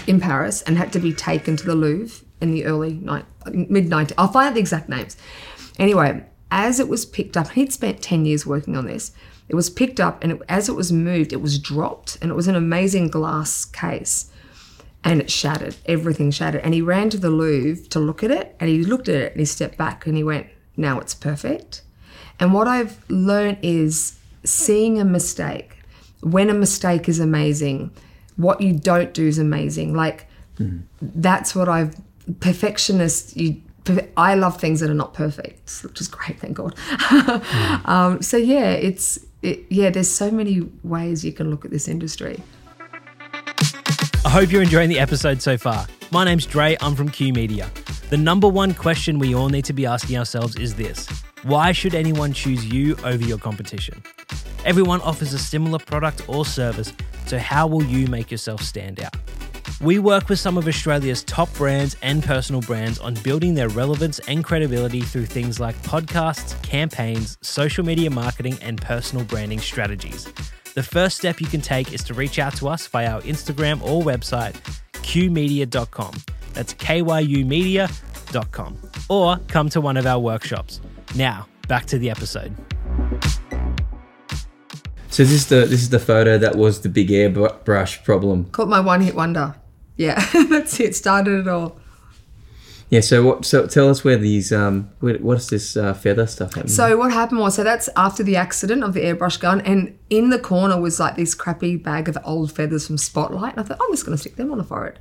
in 0.06 0.20
Paris 0.20 0.62
and 0.62 0.76
had 0.76 0.92
to 0.92 0.98
be 0.98 1.12
taken 1.12 1.56
to 1.56 1.64
the 1.64 1.74
Louvre 1.74 2.24
in 2.40 2.52
the 2.52 2.64
early 2.64 2.94
mid 2.94 3.88
90s. 3.88 4.12
I'll 4.18 4.28
find 4.28 4.48
out 4.48 4.54
the 4.54 4.60
exact 4.60 4.88
names. 4.88 5.16
Anyway, 5.78 6.24
as 6.50 6.78
it 6.78 6.88
was 6.88 7.06
picked 7.06 7.36
up, 7.36 7.50
he'd 7.52 7.72
spent 7.72 8.02
10 8.02 8.26
years 8.26 8.44
working 8.44 8.76
on 8.76 8.86
this. 8.86 9.12
It 9.48 9.54
was 9.54 9.70
picked 9.70 10.00
up, 10.00 10.22
and 10.22 10.32
it, 10.32 10.42
as 10.48 10.68
it 10.68 10.74
was 10.74 10.92
moved, 10.92 11.32
it 11.32 11.40
was 11.40 11.58
dropped, 11.58 12.18
and 12.20 12.30
it 12.30 12.34
was 12.34 12.48
an 12.48 12.54
amazing 12.54 13.08
glass 13.08 13.64
case. 13.64 14.30
And 15.04 15.20
it 15.20 15.30
shattered. 15.30 15.76
Everything 15.86 16.30
shattered. 16.30 16.62
And 16.62 16.74
he 16.74 16.82
ran 16.82 17.10
to 17.10 17.18
the 17.18 17.30
Louvre 17.30 17.88
to 17.88 18.00
look 18.00 18.22
at 18.22 18.30
it, 18.30 18.56
and 18.60 18.68
he 18.68 18.84
looked 18.84 19.08
at 19.08 19.16
it 19.16 19.32
and 19.32 19.40
he 19.40 19.46
stepped 19.46 19.76
back 19.76 20.06
and 20.06 20.16
he 20.16 20.24
went, 20.24 20.46
"Now 20.76 21.00
it's 21.00 21.14
perfect." 21.14 21.82
And 22.38 22.52
what 22.52 22.66
I've 22.66 22.98
learned 23.08 23.58
is 23.62 24.18
seeing 24.44 25.00
a 25.00 25.04
mistake. 25.04 25.78
When 26.20 26.50
a 26.50 26.54
mistake 26.54 27.08
is 27.08 27.20
amazing, 27.20 27.90
what 28.36 28.60
you 28.60 28.72
don't 28.72 29.12
do 29.12 29.26
is 29.26 29.38
amazing. 29.38 29.94
Like 29.94 30.26
that's 31.00 31.54
what 31.54 31.68
I've 31.68 31.96
perfectionist. 32.40 33.36
You, 33.36 33.60
I 34.16 34.34
love 34.34 34.60
things 34.60 34.80
that 34.80 34.90
are 34.90 34.94
not 34.94 35.14
perfect, 35.14 35.82
which 35.82 36.00
is 36.00 36.08
great, 36.08 36.38
thank 36.38 36.56
God. 36.56 36.78
um, 37.84 38.22
so 38.22 38.36
yeah, 38.36 38.70
it's 38.70 39.18
it, 39.42 39.64
yeah. 39.68 39.90
There's 39.90 40.10
so 40.10 40.30
many 40.30 40.68
ways 40.84 41.24
you 41.24 41.32
can 41.32 41.50
look 41.50 41.64
at 41.64 41.70
this 41.70 41.88
industry. 41.88 42.42
I 44.24 44.28
hope 44.28 44.52
you're 44.52 44.62
enjoying 44.62 44.88
the 44.88 45.00
episode 45.00 45.42
so 45.42 45.58
far. 45.58 45.84
My 46.12 46.24
name's 46.24 46.46
Dre, 46.46 46.76
I'm 46.80 46.94
from 46.94 47.08
KYU 47.08 47.34
Media. 47.34 47.68
The 48.08 48.16
number 48.16 48.46
one 48.48 48.72
question 48.72 49.18
we 49.18 49.34
all 49.34 49.48
need 49.48 49.64
to 49.64 49.72
be 49.72 49.84
asking 49.84 50.16
ourselves 50.16 50.54
is 50.54 50.76
this 50.76 51.08
Why 51.42 51.72
should 51.72 51.96
anyone 51.96 52.32
choose 52.32 52.64
you 52.64 52.96
over 53.02 53.24
your 53.24 53.38
competition? 53.38 54.00
Everyone 54.64 55.00
offers 55.00 55.32
a 55.32 55.40
similar 55.40 55.80
product 55.80 56.22
or 56.28 56.46
service, 56.46 56.92
so 57.26 57.36
how 57.36 57.66
will 57.66 57.82
you 57.82 58.06
make 58.06 58.30
yourself 58.30 58.62
stand 58.62 59.00
out? 59.00 59.16
We 59.80 59.98
work 59.98 60.28
with 60.28 60.38
some 60.38 60.56
of 60.56 60.68
Australia's 60.68 61.24
top 61.24 61.52
brands 61.54 61.96
and 62.00 62.22
personal 62.22 62.60
brands 62.60 63.00
on 63.00 63.14
building 63.24 63.54
their 63.54 63.70
relevance 63.70 64.20
and 64.20 64.44
credibility 64.44 65.00
through 65.00 65.26
things 65.26 65.58
like 65.58 65.74
podcasts, 65.82 66.60
campaigns, 66.62 67.38
social 67.40 67.84
media 67.84 68.08
marketing, 68.08 68.56
and 68.62 68.80
personal 68.80 69.24
branding 69.24 69.58
strategies. 69.58 70.32
The 70.74 70.82
first 70.82 71.18
step 71.18 71.40
you 71.40 71.46
can 71.46 71.60
take 71.60 71.92
is 71.92 72.02
to 72.04 72.14
reach 72.14 72.38
out 72.38 72.56
to 72.56 72.68
us 72.68 72.86
via 72.86 73.14
our 73.14 73.20
Instagram 73.22 73.82
or 73.82 74.02
website, 74.02 74.54
kyumedia.com. 74.94 76.14
That's 76.54 76.72
kyumedia.com. 76.74 78.78
Or 79.10 79.36
come 79.48 79.68
to 79.68 79.80
one 79.82 79.98
of 79.98 80.06
our 80.06 80.18
workshops. 80.18 80.80
Now, 81.14 81.46
back 81.68 81.84
to 81.86 81.98
the 81.98 82.08
episode. 82.08 82.54
So 85.08 85.24
this 85.24 85.32
is 85.32 85.46
the 85.48 85.66
this 85.66 85.82
is 85.82 85.90
the 85.90 85.98
photo 85.98 86.38
that 86.38 86.56
was 86.56 86.80
the 86.80 86.88
big 86.88 87.10
airbrush 87.10 88.02
problem. 88.02 88.46
Caught 88.46 88.68
my 88.68 88.80
one 88.80 89.02
hit 89.02 89.14
wonder. 89.14 89.54
Yeah, 89.96 90.24
that's 90.48 90.80
it. 90.80 90.96
Started 90.96 91.40
it 91.40 91.48
all. 91.48 91.76
Yeah. 92.92 93.00
So 93.00 93.24
what? 93.24 93.46
So 93.46 93.66
tell 93.66 93.88
us 93.88 94.04
where 94.04 94.18
these 94.18 94.52
um 94.52 94.90
what's 95.00 95.48
this 95.48 95.78
uh, 95.78 95.94
feather 95.94 96.26
stuff 96.26 96.52
happening? 96.52 96.68
So 96.68 96.98
what 96.98 97.10
happened 97.10 97.40
was, 97.40 97.54
so 97.54 97.64
that's 97.64 97.88
after 97.96 98.22
the 98.22 98.36
accident 98.36 98.84
of 98.84 98.92
the 98.92 99.00
airbrush 99.00 99.40
gun, 99.40 99.62
and 99.62 99.98
in 100.10 100.28
the 100.28 100.38
corner 100.38 100.78
was 100.78 101.00
like 101.00 101.16
this 101.16 101.34
crappy 101.34 101.76
bag 101.76 102.10
of 102.10 102.18
old 102.22 102.52
feathers 102.52 102.86
from 102.86 102.98
Spotlight. 102.98 103.52
And 103.56 103.60
I 103.60 103.62
thought, 103.62 103.78
I'm 103.80 103.90
just 103.94 104.04
going 104.04 104.14
to 104.14 104.20
stick 104.20 104.36
them 104.36 104.52
on 104.52 104.58
the 104.58 104.64
forehead. 104.64 104.98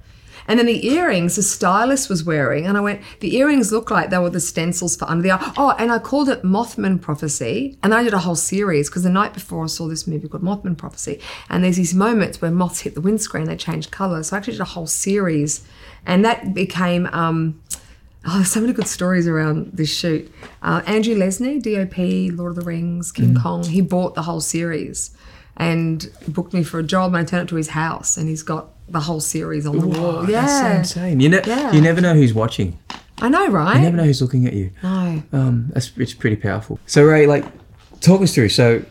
And 0.48 0.60
then 0.60 0.66
the 0.66 0.88
earrings 0.88 1.36
the 1.36 1.44
stylist 1.44 2.10
was 2.10 2.24
wearing, 2.24 2.66
and 2.66 2.78
I 2.78 2.82
went, 2.82 3.02
the 3.20 3.36
earrings 3.36 3.72
look 3.72 3.92
like 3.92 4.10
they 4.10 4.18
were 4.18 4.30
the 4.30 4.40
stencils 4.40 4.96
for 4.96 5.10
under 5.10 5.24
the 5.24 5.32
eye. 5.32 5.54
Oh, 5.58 5.76
and 5.78 5.92
I 5.92 6.00
called 6.00 6.30
it 6.30 6.44
Mothman 6.44 7.02
Prophecy, 7.02 7.78
and 7.84 7.94
I 7.94 8.04
did 8.04 8.14
a 8.14 8.20
whole 8.20 8.36
series 8.36 8.90
because 8.90 9.04
the 9.04 9.10
night 9.10 9.34
before 9.34 9.64
I 9.64 9.68
saw 9.68 9.88
this 9.88 10.08
movie 10.08 10.28
called 10.28 10.44
Mothman 10.44 10.78
Prophecy, 10.78 11.20
and 11.50 11.64
there's 11.64 11.78
these 11.78 11.94
moments 11.94 12.42
where 12.42 12.52
moths 12.52 12.82
hit 12.82 12.96
the 12.96 13.02
windscreen, 13.02 13.46
they 13.46 13.56
change 13.56 13.92
colour. 13.92 14.24
So 14.24 14.36
I 14.36 14.40
actually 14.40 14.54
did 14.54 14.62
a 14.62 14.66
whole 14.66 14.88
series, 14.88 15.66
and 16.06 16.26
that 16.26 16.54
became. 16.54 17.08
Um, 17.08 17.62
Oh, 18.24 18.36
there's 18.36 18.52
so 18.52 18.62
many 18.62 18.74
good 18.74 18.88
stories 18.88 19.28
around 19.28 19.72
this 19.74 19.92
shoot. 19.92 20.32
Uh, 20.62 20.84
Andrew 20.86 21.16
Lesnie, 21.16 21.60
DOP, 21.60 22.38
Lord 22.38 22.52
of 22.52 22.56
the 22.56 22.62
Rings, 22.62 23.12
King 23.12 23.36
Kong, 23.36 23.64
he 23.64 23.82
bought 23.82 24.14
the 24.14 24.22
whole 24.22 24.42
series 24.42 25.10
and 25.58 26.08
booked 26.28 26.54
me 26.54 26.64
for 26.64 26.80
a 26.80 26.84
job 26.84 27.14
and 27.14 27.18
I 27.18 27.24
turned 27.24 27.44
up 27.44 27.48
to 27.50 27.56
his 27.56 27.70
house 27.70 28.18
and 28.18 28.30
he's 28.30 28.44
got 28.44 28.70
the 28.92 29.00
whole 29.00 29.20
series 29.20 29.66
on 29.66 29.78
the 29.80 29.88
wall. 29.88 30.30
Yeah. 30.30 30.46
So 30.46 30.78
insane. 30.80 31.20
You, 31.20 31.30
ne- 31.30 31.42
Yeah. 31.46 31.72
you 31.72 31.82
never 31.82 32.02
know 32.02 32.14
who's 32.14 32.34
watching. 32.34 32.78
I 33.22 33.30
know, 33.30 33.48
right? 33.50 33.76
You 33.78 33.82
never 33.84 33.98
know 33.98 34.04
who's 34.04 34.22
looking 34.22 34.46
at 34.48 34.54
you. 34.54 34.72
No. 34.84 35.24
Um, 35.32 35.70
that's 35.74 35.92
it's 35.98 36.14
pretty 36.14 36.36
powerful. 36.38 36.80
So 36.88 37.04
Rae, 37.04 37.28
like, 37.28 37.46
talk 38.00 38.22
us 38.22 38.34
through. 38.34 38.50
So 38.50 38.84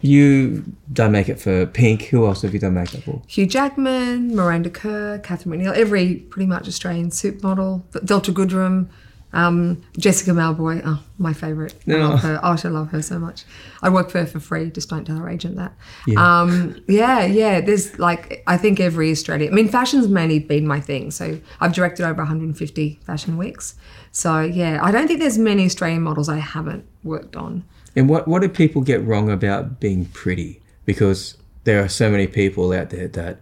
you 0.00 0.64
done 0.92 1.12
makeup 1.12 1.38
for 1.40 1.66
Pink. 1.66 2.02
Who 2.04 2.26
else 2.26 2.42
have 2.42 2.54
you 2.54 2.60
done 2.60 2.74
makeup 2.74 3.02
for? 3.02 3.20
Hugh 3.26 3.46
Jackman, 3.46 4.34
Miranda 4.36 4.70
Kerr, 4.70 5.18
Catherine 5.18 5.60
McNeil, 5.60 5.74
every 5.74 6.14
pretty 6.16 6.46
much 6.46 6.68
Australian 6.68 7.10
supermodel, 7.10 7.82
Delta 8.04 8.32
Goodrem, 8.32 8.88
um, 9.32 9.82
Jessica 9.98 10.30
Mauboy, 10.30 10.82
oh, 10.84 11.02
my 11.18 11.32
favourite. 11.32 11.74
I 11.74 11.90
No. 11.90 11.98
love 12.10 12.20
her. 12.22 12.40
Oh, 12.42 12.56
I 12.62 12.68
love 12.68 12.90
her 12.90 13.02
so 13.02 13.18
much. 13.18 13.44
I 13.82 13.88
work 13.90 14.10
for 14.10 14.18
her 14.20 14.26
for 14.26 14.40
free, 14.40 14.70
just 14.70 14.88
don't 14.88 15.04
tell 15.04 15.16
her 15.16 15.28
agent 15.28 15.56
that. 15.56 15.74
Yeah. 16.06 16.40
Um, 16.40 16.82
yeah, 16.88 17.24
yeah, 17.24 17.60
there's 17.60 17.98
like, 17.98 18.42
I 18.46 18.56
think 18.56 18.80
every 18.80 19.10
Australian, 19.10 19.52
I 19.52 19.56
mean, 19.56 19.68
fashion's 19.68 20.08
mainly 20.08 20.38
been 20.38 20.66
my 20.66 20.80
thing. 20.80 21.10
So 21.10 21.40
I've 21.60 21.72
directed 21.74 22.04
over 22.04 22.22
150 22.22 23.00
fashion 23.04 23.36
weeks. 23.36 23.74
So 24.12 24.40
yeah, 24.40 24.80
I 24.82 24.90
don't 24.90 25.06
think 25.06 25.20
there's 25.20 25.38
many 25.38 25.64
Australian 25.66 26.02
models 26.02 26.28
I 26.28 26.38
haven't 26.38 26.86
worked 27.04 27.36
on. 27.36 27.64
And 27.94 28.08
what 28.08 28.28
what 28.28 28.42
do 28.42 28.48
people 28.48 28.82
get 28.82 29.04
wrong 29.04 29.30
about 29.30 29.80
being 29.80 30.06
pretty? 30.06 30.60
Because 30.84 31.36
there 31.64 31.82
are 31.82 31.88
so 31.88 32.10
many 32.10 32.26
people 32.26 32.72
out 32.72 32.90
there 32.90 33.08
that 33.08 33.40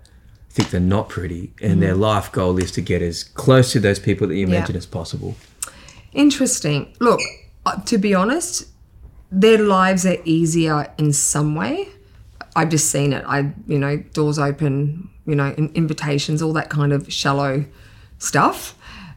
think 0.49 0.71
they're 0.71 0.81
not 0.81 1.09
pretty, 1.09 1.53
and 1.61 1.83
their 1.83 1.95
life 1.95 2.33
goal 2.33 2.57
is 2.59 2.71
to 2.73 2.81
get 2.81 3.03
as 3.03 3.23
close 3.25 3.73
to 3.73 3.81
those 3.81 3.99
people 3.99 4.27
that 4.27 4.35
you. 4.35 4.47
Yeah. 4.47 4.55
mentioned 4.55 4.77
as 4.77 4.87
possible. 4.87 5.37
Interesting. 6.17 6.97
Look, 6.99 7.21
uh, 7.67 7.81
to 7.83 7.99
be 7.99 8.15
honest, 8.15 8.69
their 9.31 9.59
lives 9.59 10.07
are 10.07 10.17
easier 10.25 10.91
in 10.97 11.13
some 11.13 11.55
way. 11.55 11.89
I've 12.57 12.71
just 12.71 12.91
seen 12.91 13.13
it. 13.13 13.23
I, 13.29 13.53
you 13.67 13.79
know, 13.79 13.99
doors 14.15 14.39
open, 14.39 15.11
you 15.27 15.35
know, 15.35 15.55
in- 15.59 15.71
invitations, 15.75 16.41
all 16.41 16.55
that 16.55 16.71
kind 16.71 16.95
of 16.95 17.13
shallow 17.13 17.67
stuff. 18.19 18.75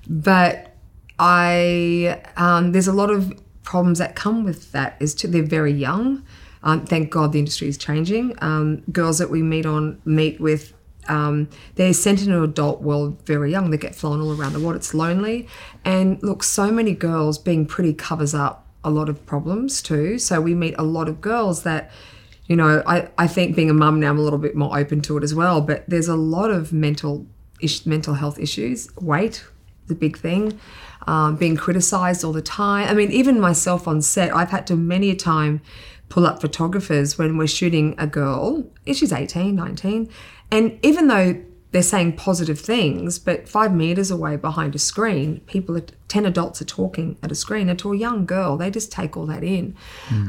But 0.10 0.76
I, 1.18 2.22
um, 2.36 2.74
there's 2.74 2.88
a 2.90 2.94
lot 2.94 3.10
of 3.10 3.34
problems 3.64 4.00
that 4.00 4.16
come 4.16 4.44
with 4.44 4.74
that. 4.74 4.98
Is 5.00 5.16
to 5.16 5.28
they're 5.28 5.42
very 5.42 5.72
young. 5.72 6.26
Um, 6.64 6.86
thank 6.86 7.12
God 7.12 7.32
the 7.32 7.40
industry 7.40 7.70
is 7.70 7.78
changing. 7.78 8.36
Um, 8.42 8.84
girls 8.92 9.20
that 9.20 9.30
we 9.30 9.42
meet 9.42 9.66
on 9.66 10.02
meet 10.04 10.42
with 10.42 10.74
um, 11.10 11.50
they're 11.76 11.94
sent 11.94 12.22
into 12.22 12.38
an 12.38 12.44
adult 12.44 12.82
world 12.82 13.20
very 13.26 13.52
young. 13.52 13.72
They 13.72 13.78
get 13.78 13.96
flown 13.96 14.22
all 14.22 14.40
around 14.40 14.54
the 14.54 14.60
world. 14.60 14.76
It's 14.76 14.94
lonely. 14.94 15.48
And 15.84 16.22
look, 16.24 16.44
so 16.44 16.72
many 16.72 16.94
girls 16.94 17.38
being 17.38 17.66
pretty 17.66 17.94
covers 17.94 18.34
up 18.34 18.68
a 18.84 18.90
lot 18.90 19.10
of 19.10 19.26
problems 19.26 19.82
too. 19.82 20.20
So 20.20 20.40
we 20.40 20.54
meet 20.54 20.76
a 20.78 20.84
lot 20.84 21.10
of 21.10 21.20
girls 21.20 21.64
that, 21.64 21.92
you 22.46 22.56
know, 22.56 22.84
I, 22.86 23.10
I 23.18 23.28
think 23.28 23.56
being 23.56 23.70
a 23.70 23.74
mum 23.74 24.00
now, 24.00 24.10
I'm 24.10 24.20
a 24.20 24.22
little 24.22 24.40
bit 24.40 24.56
more 24.56 24.78
open 24.78 25.02
to 25.02 25.18
it 25.18 25.24
as 25.24 25.34
well. 25.34 25.62
But 25.62 25.84
there's 25.90 26.08
a 26.08 26.16
lot 26.16 26.52
of 26.52 26.72
mental 26.72 27.26
ish, 27.60 27.86
mental 27.86 28.14
health 28.14 28.40
issues. 28.40 28.88
Weight, 29.02 29.44
the 29.88 29.96
big 29.96 30.18
thing. 30.18 30.60
Um, 31.08 31.38
being 31.38 31.56
criticized 31.56 32.24
all 32.24 32.34
the 32.34 32.42
time. 32.42 32.88
I 32.88 32.94
mean, 32.94 33.12
even 33.12 33.40
myself 33.40 33.88
on 33.88 34.02
set, 34.02 34.36
I've 34.36 34.52
had 34.52 34.68
to 34.68 34.76
many 34.76 35.10
a 35.10 35.16
time 35.16 35.62
pull 36.10 36.26
up 36.26 36.42
photographers 36.42 37.18
when 37.18 37.38
we're 37.38 37.48
shooting 37.48 37.96
a 37.98 38.08
girl. 38.08 38.64
She's 38.86 39.14
18, 39.14 39.56
19. 39.56 40.10
And 40.52 40.80
even 40.84 41.08
though 41.08 41.42
they're 41.72 41.84
saying 41.84 42.14
positive 42.14 42.60
things, 42.60 43.20
but 43.20 43.48
five 43.48 43.74
meters 43.74 44.10
away 44.10 44.36
behind 44.36 44.74
a 44.74 44.80
screen, 44.80 45.42
people, 45.42 45.78
are, 45.78 45.86
10 46.08 46.26
adults 46.26 46.62
are 46.62 46.66
talking 46.66 47.18
at 47.22 47.32
a 47.32 47.36
screen. 47.36 47.70
And 47.70 47.78
to 47.80 47.94
a 47.94 47.98
young 47.98 48.26
girl, 48.26 48.58
they 48.58 48.72
just 48.72 48.92
take 48.92 49.16
all 49.16 49.28
that 49.28 49.44
in. 49.44 49.76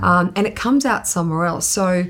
Um, 0.02 0.32
and 0.36 0.46
it 0.46 0.54
comes 0.54 0.84
out 0.84 1.08
somewhere 1.08 1.46
else. 1.46 1.66
So, 1.66 2.04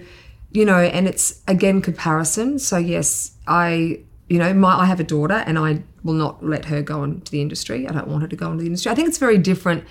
you 0.50 0.64
know, 0.64 0.78
and 0.78 1.06
it's 1.06 1.42
again 1.46 1.80
comparison. 1.80 2.58
So, 2.58 2.76
yes, 2.76 3.36
I, 3.46 4.00
you 4.28 4.38
know, 4.38 4.52
my, 4.52 4.80
I 4.80 4.86
have 4.86 4.98
a 4.98 5.04
daughter 5.04 5.44
and 5.46 5.58
I 5.58 5.84
will 6.02 6.14
not 6.14 6.44
let 6.44 6.64
her 6.64 6.82
go 6.82 7.04
into 7.04 7.30
the 7.30 7.40
industry. 7.40 7.86
I 7.86 7.92
don't 7.92 8.08
want 8.08 8.22
her 8.22 8.28
to 8.28 8.36
go 8.36 8.50
into 8.50 8.62
the 8.62 8.66
industry. 8.66 8.90
I 8.90 8.96
think 8.96 9.06
it's 9.06 9.18
very 9.18 9.38
different. 9.38 9.84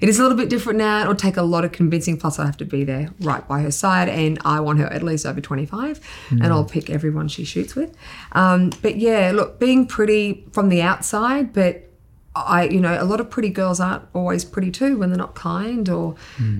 It 0.00 0.08
is 0.08 0.18
a 0.18 0.22
little 0.22 0.36
bit 0.36 0.48
different 0.48 0.78
now. 0.78 1.02
It'll 1.02 1.14
take 1.14 1.36
a 1.36 1.42
lot 1.42 1.64
of 1.64 1.72
convincing. 1.72 2.16
Plus, 2.18 2.38
I 2.38 2.46
have 2.46 2.56
to 2.58 2.64
be 2.64 2.84
there 2.84 3.10
right 3.20 3.46
by 3.46 3.60
her 3.60 3.70
side, 3.70 4.08
and 4.08 4.38
I 4.44 4.60
want 4.60 4.78
her 4.78 4.86
at 4.86 5.02
least 5.02 5.26
over 5.26 5.40
25, 5.40 6.00
and 6.30 6.46
I'll 6.46 6.64
pick 6.64 6.90
everyone 6.90 7.28
she 7.28 7.44
shoots 7.44 7.74
with. 7.74 7.96
Um, 8.32 8.70
but 8.82 8.96
yeah, 8.96 9.32
look, 9.34 9.58
being 9.58 9.86
pretty 9.86 10.44
from 10.52 10.68
the 10.68 10.82
outside, 10.82 11.52
but 11.52 11.82
I, 12.34 12.64
you 12.64 12.80
know, 12.80 13.00
a 13.00 13.04
lot 13.04 13.20
of 13.20 13.30
pretty 13.30 13.48
girls 13.48 13.80
aren't 13.80 14.02
always 14.12 14.44
pretty 14.44 14.70
too 14.70 14.98
when 14.98 15.08
they're 15.08 15.18
not 15.18 15.34
kind, 15.34 15.88
or, 15.88 16.16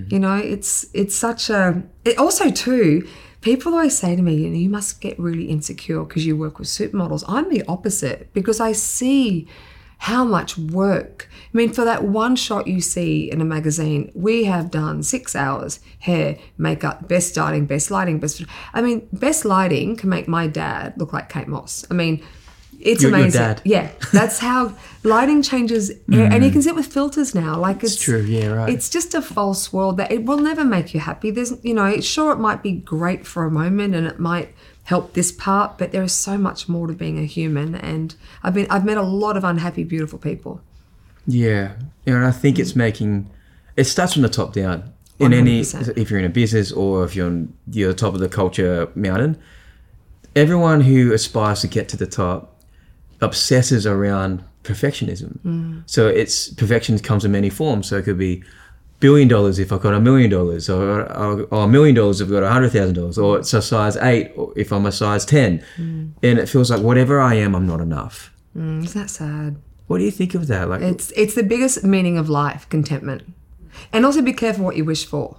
you 0.08 0.18
know, 0.18 0.36
it's 0.36 0.86
it's 0.94 1.14
such 1.14 1.50
a. 1.50 1.82
It 2.04 2.16
also 2.18 2.50
too, 2.50 3.06
people 3.42 3.74
always 3.74 3.96
say 3.98 4.16
to 4.16 4.22
me, 4.22 4.34
you 4.36 4.48
know, 4.48 4.56
you 4.56 4.70
must 4.70 5.00
get 5.02 5.18
really 5.18 5.44
insecure 5.50 6.02
because 6.04 6.24
you 6.24 6.36
work 6.36 6.58
with 6.58 6.68
supermodels. 6.68 7.24
I'm 7.28 7.50
the 7.50 7.62
opposite 7.68 8.32
because 8.32 8.58
I 8.58 8.72
see 8.72 9.46
how 9.98 10.24
much 10.24 10.58
work. 10.58 11.28
I 11.32 11.56
mean, 11.56 11.72
for 11.72 11.84
that 11.84 12.04
one 12.04 12.36
shot 12.36 12.66
you 12.66 12.80
see 12.80 13.30
in 13.30 13.40
a 13.40 13.44
magazine, 13.44 14.12
we 14.14 14.44
have 14.44 14.70
done 14.70 15.02
six 15.02 15.34
hours 15.34 15.80
hair, 16.00 16.36
makeup, 16.58 17.08
best 17.08 17.30
styling, 17.30 17.66
best 17.66 17.90
lighting, 17.90 18.18
best. 18.18 18.44
I 18.74 18.82
mean, 18.82 19.08
best 19.12 19.44
lighting 19.44 19.96
can 19.96 20.08
make 20.10 20.28
my 20.28 20.46
dad 20.46 20.94
look 20.98 21.12
like 21.12 21.28
Kate 21.28 21.48
Moss. 21.48 21.84
I 21.90 21.94
mean, 21.94 22.22
It's 22.78 23.02
Your- 23.02 23.10
your 23.10 23.20
amazing. 23.20 23.40
dad. 23.40 23.62
Yeah, 23.64 23.88
that's 24.12 24.38
how 24.38 24.74
lighting 25.02 25.40
changes, 25.42 25.88
and 26.08 26.44
you 26.44 26.50
mm. 26.50 26.52
can 26.52 26.60
see 26.60 26.68
it 26.68 26.76
with 26.76 26.86
filters 26.86 27.34
now. 27.34 27.58
Like 27.58 27.82
it's, 27.82 27.96
true, 27.96 28.20
yeah, 28.20 28.48
right. 28.48 28.68
It's 28.68 28.90
just 28.90 29.14
a 29.14 29.22
false 29.22 29.72
world 29.72 29.96
that 29.96 30.12
it 30.12 30.26
will 30.26 30.36
never 30.36 30.62
make 30.62 30.92
you 30.92 31.00
happy. 31.00 31.30
There's, 31.30 31.54
you 31.64 31.72
know, 31.72 32.00
sure 32.00 32.32
it 32.32 32.36
might 32.38 32.62
be 32.62 32.72
great 32.72 33.26
for 33.26 33.44
a 33.46 33.50
moment, 33.50 33.94
and 33.94 34.06
it 34.06 34.18
might 34.20 34.54
help 34.86 35.14
this 35.14 35.32
part, 35.32 35.78
but 35.78 35.90
there 35.90 36.02
is 36.04 36.12
so 36.12 36.38
much 36.38 36.68
more 36.68 36.86
to 36.86 36.92
being 36.92 37.18
a 37.18 37.24
human. 37.24 37.74
And 37.74 38.14
I've 38.44 38.54
been, 38.54 38.68
I've 38.70 38.84
met 38.84 38.96
a 38.96 39.02
lot 39.02 39.36
of 39.36 39.42
unhappy, 39.42 39.82
beautiful 39.82 40.18
people. 40.18 40.60
Yeah, 41.26 41.72
and 42.06 42.24
I 42.24 42.30
think 42.30 42.58
it's 42.58 42.76
making. 42.76 43.28
It 43.76 43.84
starts 43.84 44.12
from 44.12 44.22
the 44.22 44.28
top 44.28 44.52
down. 44.52 44.92
In 45.18 45.32
any, 45.32 45.62
100%. 45.62 45.96
if 45.96 46.10
you're 46.10 46.20
in 46.20 46.26
a 46.26 46.30
business 46.30 46.70
or 46.70 47.02
if 47.04 47.16
you're 47.16 47.26
on 47.26 47.52
the 47.66 47.92
top 47.94 48.14
of 48.14 48.20
the 48.20 48.28
culture 48.28 48.88
mountain, 48.94 49.38
everyone 50.36 50.82
who 50.82 51.12
aspires 51.12 51.62
to 51.62 51.68
get 51.68 51.88
to 51.88 51.96
the 51.96 52.06
top 52.06 52.62
obsesses 53.20 53.86
around 53.86 54.44
perfectionism. 54.62 55.38
Mm. 55.40 55.82
So 55.86 56.06
it's 56.06 56.50
perfection 56.50 56.98
comes 56.98 57.24
in 57.24 57.32
many 57.32 57.50
forms. 57.50 57.88
So 57.88 57.96
it 57.96 58.04
could 58.04 58.18
be 58.18 58.44
billion 59.00 59.28
dollars 59.28 59.58
if 59.58 59.72
I've 59.72 59.80
got 59.80 59.94
a 59.94 60.00
million 60.00 60.30
dollars, 60.30 60.68
or, 60.68 61.00
or, 61.12 61.42
or 61.50 61.64
a 61.64 61.68
million 61.68 61.94
dollars 61.94 62.20
if 62.20 62.26
I've 62.28 62.32
got 62.32 62.42
a 62.42 62.50
hundred 62.50 62.70
thousand 62.72 62.94
dollars, 62.94 63.18
or 63.18 63.38
it's 63.38 63.52
a 63.54 63.62
size 63.62 63.96
eight 63.96 64.32
if 64.56 64.72
I'm 64.72 64.86
a 64.86 64.92
size 64.92 65.24
ten, 65.24 65.64
and 65.76 66.14
it 66.22 66.48
feels 66.48 66.70
like 66.70 66.80
whatever 66.80 67.20
I 67.20 67.34
am, 67.34 67.54
I'm 67.54 67.66
not 67.66 67.80
enough. 67.80 68.32
Mm, 68.56 68.84
isn't 68.84 69.00
that 69.00 69.08
sad? 69.10 69.56
What 69.86 69.98
do 69.98 70.04
you 70.04 70.10
think 70.10 70.34
of 70.34 70.46
that? 70.48 70.68
Like, 70.68 70.82
It's 70.82 71.12
it's 71.12 71.34
the 71.34 71.42
biggest 71.42 71.84
meaning 71.84 72.18
of 72.18 72.28
life, 72.28 72.68
contentment. 72.68 73.22
And 73.92 74.06
also 74.06 74.22
be 74.22 74.32
careful 74.32 74.64
what 74.64 74.76
you 74.76 74.84
wish 74.84 75.04
for. 75.04 75.36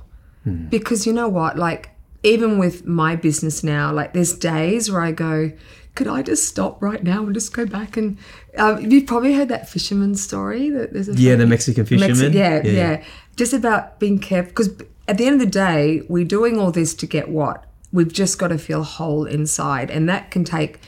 Because 0.70 1.06
you 1.06 1.12
know 1.12 1.28
what, 1.28 1.58
like 1.58 1.90
even 2.24 2.58
with 2.58 2.86
my 2.86 3.18
business 3.18 3.66
now, 3.66 3.92
like 3.92 4.14
there's 4.14 4.32
days 4.34 4.90
where 4.90 5.02
I 5.02 5.12
go, 5.12 5.52
could 5.94 6.08
I 6.08 6.22
just 6.22 6.48
stop 6.48 6.82
right 6.82 7.04
now 7.04 7.26
and 7.26 7.34
just 7.34 7.54
go 7.54 7.66
back 7.66 7.98
and 7.98 8.18
um, 8.58 8.90
you've 8.90 9.06
probably 9.06 9.34
heard 9.34 9.50
that 9.50 9.70
fisherman 9.70 10.16
story 10.16 10.70
that 10.70 10.94
there's 10.94 11.10
a 11.10 11.14
Yeah, 11.14 11.36
the 11.36 11.46
Mexican 11.46 11.86
fisherman? 11.86 12.34
yeah, 12.34 12.56
Yeah, 12.56 12.62
yeah, 12.64 12.72
yeah. 12.72 13.04
Just 13.36 13.54
about 13.54 14.00
being 14.00 14.20
careful 14.20 14.50
because 14.50 14.70
at 15.08 15.18
the 15.18 15.26
end 15.26 15.36
of 15.36 15.40
the 15.40 15.52
day, 15.52 16.02
we're 16.08 16.26
doing 16.26 16.60
all 16.60 16.72
this 16.72 16.94
to 16.96 17.08
get 17.08 17.30
what? 17.30 17.66
We've 17.92 18.12
just 18.12 18.38
got 18.38 18.50
to 18.50 18.58
feel 18.58 18.84
whole 18.84 19.26
inside, 19.26 19.90
and 19.90 20.10
that 20.10 20.32
can 20.32 20.44
take 20.44 20.80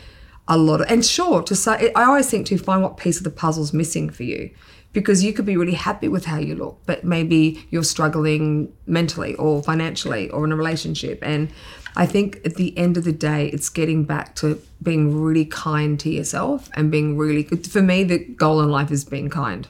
a 0.47 0.57
lot 0.57 0.81
of. 0.81 0.87
And 0.91 1.05
sure, 1.05 1.41
to 1.43 1.55
say, 1.55 1.91
I 1.95 2.03
always 2.03 2.29
think 2.29 2.47
to 2.47 2.57
find 2.57 2.83
what 2.83 2.97
piece 2.97 3.17
of 3.17 3.23
the 3.23 3.29
puzzle's 3.29 3.71
missing 3.71 4.09
for 4.09 4.23
you, 4.23 4.49
because 4.91 5.23
you 5.23 5.33
could 5.33 5.45
be 5.45 5.55
really 5.55 5.73
happy 5.73 6.07
with 6.07 6.25
how 6.25 6.37
you 6.37 6.55
look, 6.55 6.79
but 6.85 7.03
maybe 7.03 7.67
you're 7.69 7.83
struggling 7.83 8.73
mentally 8.87 9.35
or 9.35 9.61
financially 9.61 10.29
or 10.31 10.45
in 10.45 10.51
a 10.51 10.55
relationship. 10.55 11.19
And 11.21 11.49
I 11.95 12.05
think 12.05 12.39
at 12.45 12.55
the 12.55 12.75
end 12.77 12.97
of 12.97 13.03
the 13.03 13.11
day, 13.11 13.47
it's 13.47 13.69
getting 13.69 14.03
back 14.03 14.35
to 14.35 14.61
being 14.81 15.19
really 15.21 15.45
kind 15.45 15.99
to 15.99 16.09
yourself 16.09 16.69
and 16.73 16.89
being 16.91 17.17
really 17.17 17.43
good. 17.43 17.67
For 17.67 17.81
me, 17.81 18.03
the 18.03 18.19
goal 18.19 18.61
in 18.61 18.69
life 18.69 18.91
is 18.91 19.03
being 19.03 19.29
kind, 19.29 19.67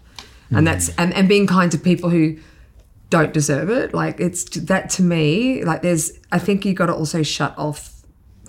and 0.51 0.65
that's 0.65 0.89
mm. 0.89 0.95
and, 0.97 1.13
and 1.13 1.27
being 1.27 1.47
kind 1.47 1.71
to 1.71 1.77
people 1.77 2.09
who 2.09 2.37
don't 3.09 3.33
deserve 3.33 3.69
it. 3.69 3.93
Like 3.93 4.19
it's 4.19 4.43
that 4.43 4.89
to 4.91 5.01
me, 5.01 5.63
like 5.63 5.81
there's 5.81 6.11
I 6.31 6.39
think 6.39 6.65
you 6.65 6.73
got 6.73 6.87
to 6.87 6.93
also 6.93 7.23
shut 7.23 7.57
off 7.57 7.98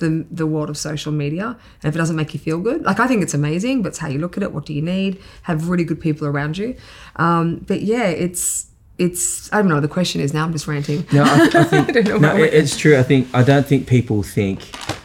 the 0.01 0.27
the 0.31 0.47
world 0.47 0.69
of 0.69 0.77
social 0.77 1.13
media. 1.13 1.47
And 1.83 1.89
if 1.89 1.95
it 1.95 1.99
doesn't 1.99 2.17
make 2.17 2.35
you 2.35 2.41
feel 2.41 2.59
good, 2.59 2.83
like 2.83 2.99
I 3.01 3.07
think 3.07 3.23
it's 3.23 3.35
amazing, 3.35 3.83
but 3.83 3.91
it's 3.91 3.99
how 3.99 4.09
you 4.09 4.19
look 4.19 4.37
at 4.37 4.43
it. 4.43 4.53
What 4.53 4.67
do 4.67 4.75
you 4.75 4.83
need? 4.83 5.21
Have 5.43 5.69
really 5.69 5.85
good 5.85 6.01
people 6.01 6.27
around 6.27 6.59
you. 6.59 6.75
Um, 7.17 7.57
but 7.69 7.83
yeah, 7.83 8.05
it's 8.09 8.67
it's 8.99 9.51
I 9.53 9.59
don't 9.59 9.69
know. 9.69 9.81
The 9.81 9.89
question 9.89 10.21
is 10.21 10.35
now 10.35 10.45
I'm 10.45 10.53
just 10.53 10.67
ranting. 10.67 11.07
No, 11.13 11.23
I, 11.25 11.49
I 11.55 11.65
think 11.73 11.93
don't 11.93 12.07
know 12.09 12.19
no, 12.19 12.37
it- 12.37 12.53
it's 12.53 12.77
true. 12.77 12.99
I 12.99 13.03
think 13.05 13.29
I 13.33 13.43
don't 13.43 13.67
think 13.67 13.87
people 13.87 14.23
think 14.23 14.59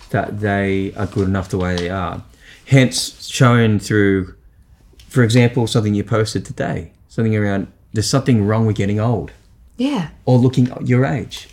that 0.10 0.40
they 0.40 0.94
are 0.96 1.06
good 1.08 1.28
enough 1.28 1.50
the 1.50 1.58
way 1.58 1.76
they 1.76 1.90
are. 1.90 2.24
Hence, 2.68 3.28
shown 3.28 3.78
through, 3.80 4.34
for 5.08 5.22
example, 5.24 5.68
something 5.68 5.94
you 5.94 6.04
posted 6.04 6.44
today, 6.46 6.92
something 7.10 7.36
around 7.36 7.68
there's 7.94 8.10
something 8.10 8.46
wrong 8.46 8.66
with 8.66 8.76
getting 8.76 9.00
old 9.00 9.32
Yeah. 9.78 10.10
or 10.26 10.38
looking 10.38 10.68
your 10.86 11.06
age. 11.06 11.48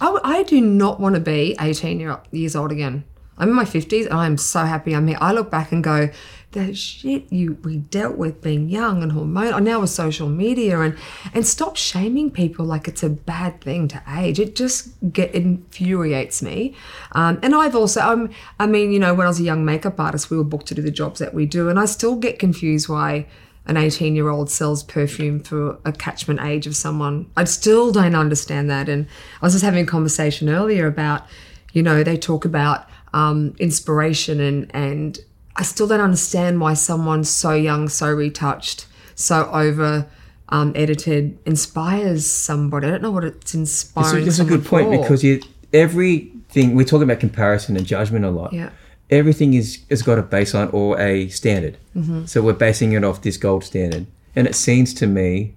I, 0.00 0.18
I 0.22 0.42
do 0.42 0.60
not 0.60 1.00
want 1.00 1.14
to 1.14 1.20
be 1.20 1.56
18 1.60 2.00
year, 2.00 2.20
years 2.30 2.56
old 2.56 2.72
again. 2.72 3.04
I'm 3.38 3.50
in 3.50 3.54
my 3.54 3.64
50s 3.64 4.06
and 4.06 4.14
I'm 4.14 4.38
so 4.38 4.64
happy 4.64 4.94
I'm 4.94 5.06
here. 5.06 5.18
I 5.20 5.32
look 5.32 5.50
back 5.50 5.70
and 5.70 5.84
go, 5.84 6.08
the 6.52 6.74
shit 6.74 7.30
you 7.30 7.58
we 7.64 7.76
dealt 7.76 8.16
with 8.16 8.40
being 8.40 8.70
young 8.70 9.02
and 9.02 9.12
hormonal, 9.12 9.62
now 9.62 9.80
with 9.80 9.90
social 9.90 10.28
media 10.28 10.80
and 10.80 10.96
and 11.34 11.46
stop 11.46 11.76
shaming 11.76 12.30
people 12.30 12.64
like 12.64 12.88
it's 12.88 13.02
a 13.02 13.10
bad 13.10 13.60
thing 13.60 13.88
to 13.88 14.02
age. 14.08 14.40
It 14.40 14.56
just 14.56 14.94
get 15.12 15.34
infuriates 15.34 16.40
me. 16.40 16.74
Um, 17.12 17.38
and 17.42 17.54
I've 17.54 17.76
also, 17.76 18.00
I'm 18.00 18.30
I 18.58 18.66
mean, 18.66 18.90
you 18.90 18.98
know, 18.98 19.12
when 19.12 19.26
I 19.26 19.28
was 19.28 19.38
a 19.38 19.42
young 19.42 19.66
makeup 19.66 20.00
artist, 20.00 20.30
we 20.30 20.38
were 20.38 20.44
booked 20.44 20.68
to 20.68 20.74
do 20.74 20.80
the 20.80 20.90
jobs 20.90 21.20
that 21.20 21.34
we 21.34 21.44
do, 21.44 21.68
and 21.68 21.78
I 21.78 21.84
still 21.84 22.16
get 22.16 22.38
confused 22.38 22.88
why 22.88 23.26
an 23.66 23.76
18 23.76 24.14
year 24.14 24.28
old 24.28 24.50
sells 24.50 24.82
perfume 24.82 25.40
for 25.40 25.78
a 25.84 25.92
catchment 25.92 26.40
age 26.40 26.66
of 26.66 26.76
someone. 26.76 27.30
I 27.36 27.44
still 27.44 27.92
don't 27.92 28.14
understand 28.14 28.70
that. 28.70 28.88
And 28.88 29.06
I 29.42 29.46
was 29.46 29.52
just 29.54 29.64
having 29.64 29.82
a 29.84 29.86
conversation 29.86 30.48
earlier 30.48 30.86
about, 30.86 31.24
you 31.72 31.82
know, 31.82 32.02
they 32.02 32.16
talk 32.16 32.44
about 32.44 32.88
um, 33.12 33.54
inspiration 33.58 34.40
and, 34.40 34.70
and 34.74 35.18
I 35.56 35.62
still 35.62 35.86
don't 35.86 36.00
understand 36.00 36.60
why 36.60 36.74
someone 36.74 37.24
so 37.24 37.52
young, 37.52 37.88
so 37.88 38.12
retouched, 38.12 38.86
so 39.14 39.50
over 39.50 40.06
um, 40.50 40.72
edited 40.76 41.38
inspires 41.46 42.26
somebody. 42.26 42.86
I 42.86 42.90
don't 42.90 43.02
know 43.02 43.10
what 43.10 43.24
it's 43.24 43.36
It's 43.38 43.54
inspiring. 43.54 44.22
a, 44.22 44.24
that's 44.26 44.38
a 44.38 44.44
good 44.44 44.64
point 44.64 44.88
for. 44.88 45.00
because 45.00 45.24
you, 45.24 45.40
everything 45.72 46.74
we're 46.74 46.84
talking 46.84 47.02
about 47.04 47.20
comparison 47.20 47.76
and 47.76 47.86
judgment 47.86 48.24
a 48.24 48.30
lot. 48.30 48.52
Yeah. 48.52 48.70
Everything 49.10 49.54
is 49.54 49.80
has 49.90 50.02
got 50.02 50.18
a 50.18 50.22
baseline 50.22 50.72
or 50.74 50.98
a 51.00 51.28
standard. 51.28 51.76
Mm-hmm. 51.96 52.26
So 52.26 52.42
we're 52.42 52.52
basing 52.54 52.92
it 52.92 53.04
off 53.04 53.22
this 53.22 53.36
gold 53.36 53.64
standard, 53.64 54.06
and 54.34 54.46
it 54.46 54.54
seems 54.54 54.92
to 54.94 55.06
me, 55.06 55.54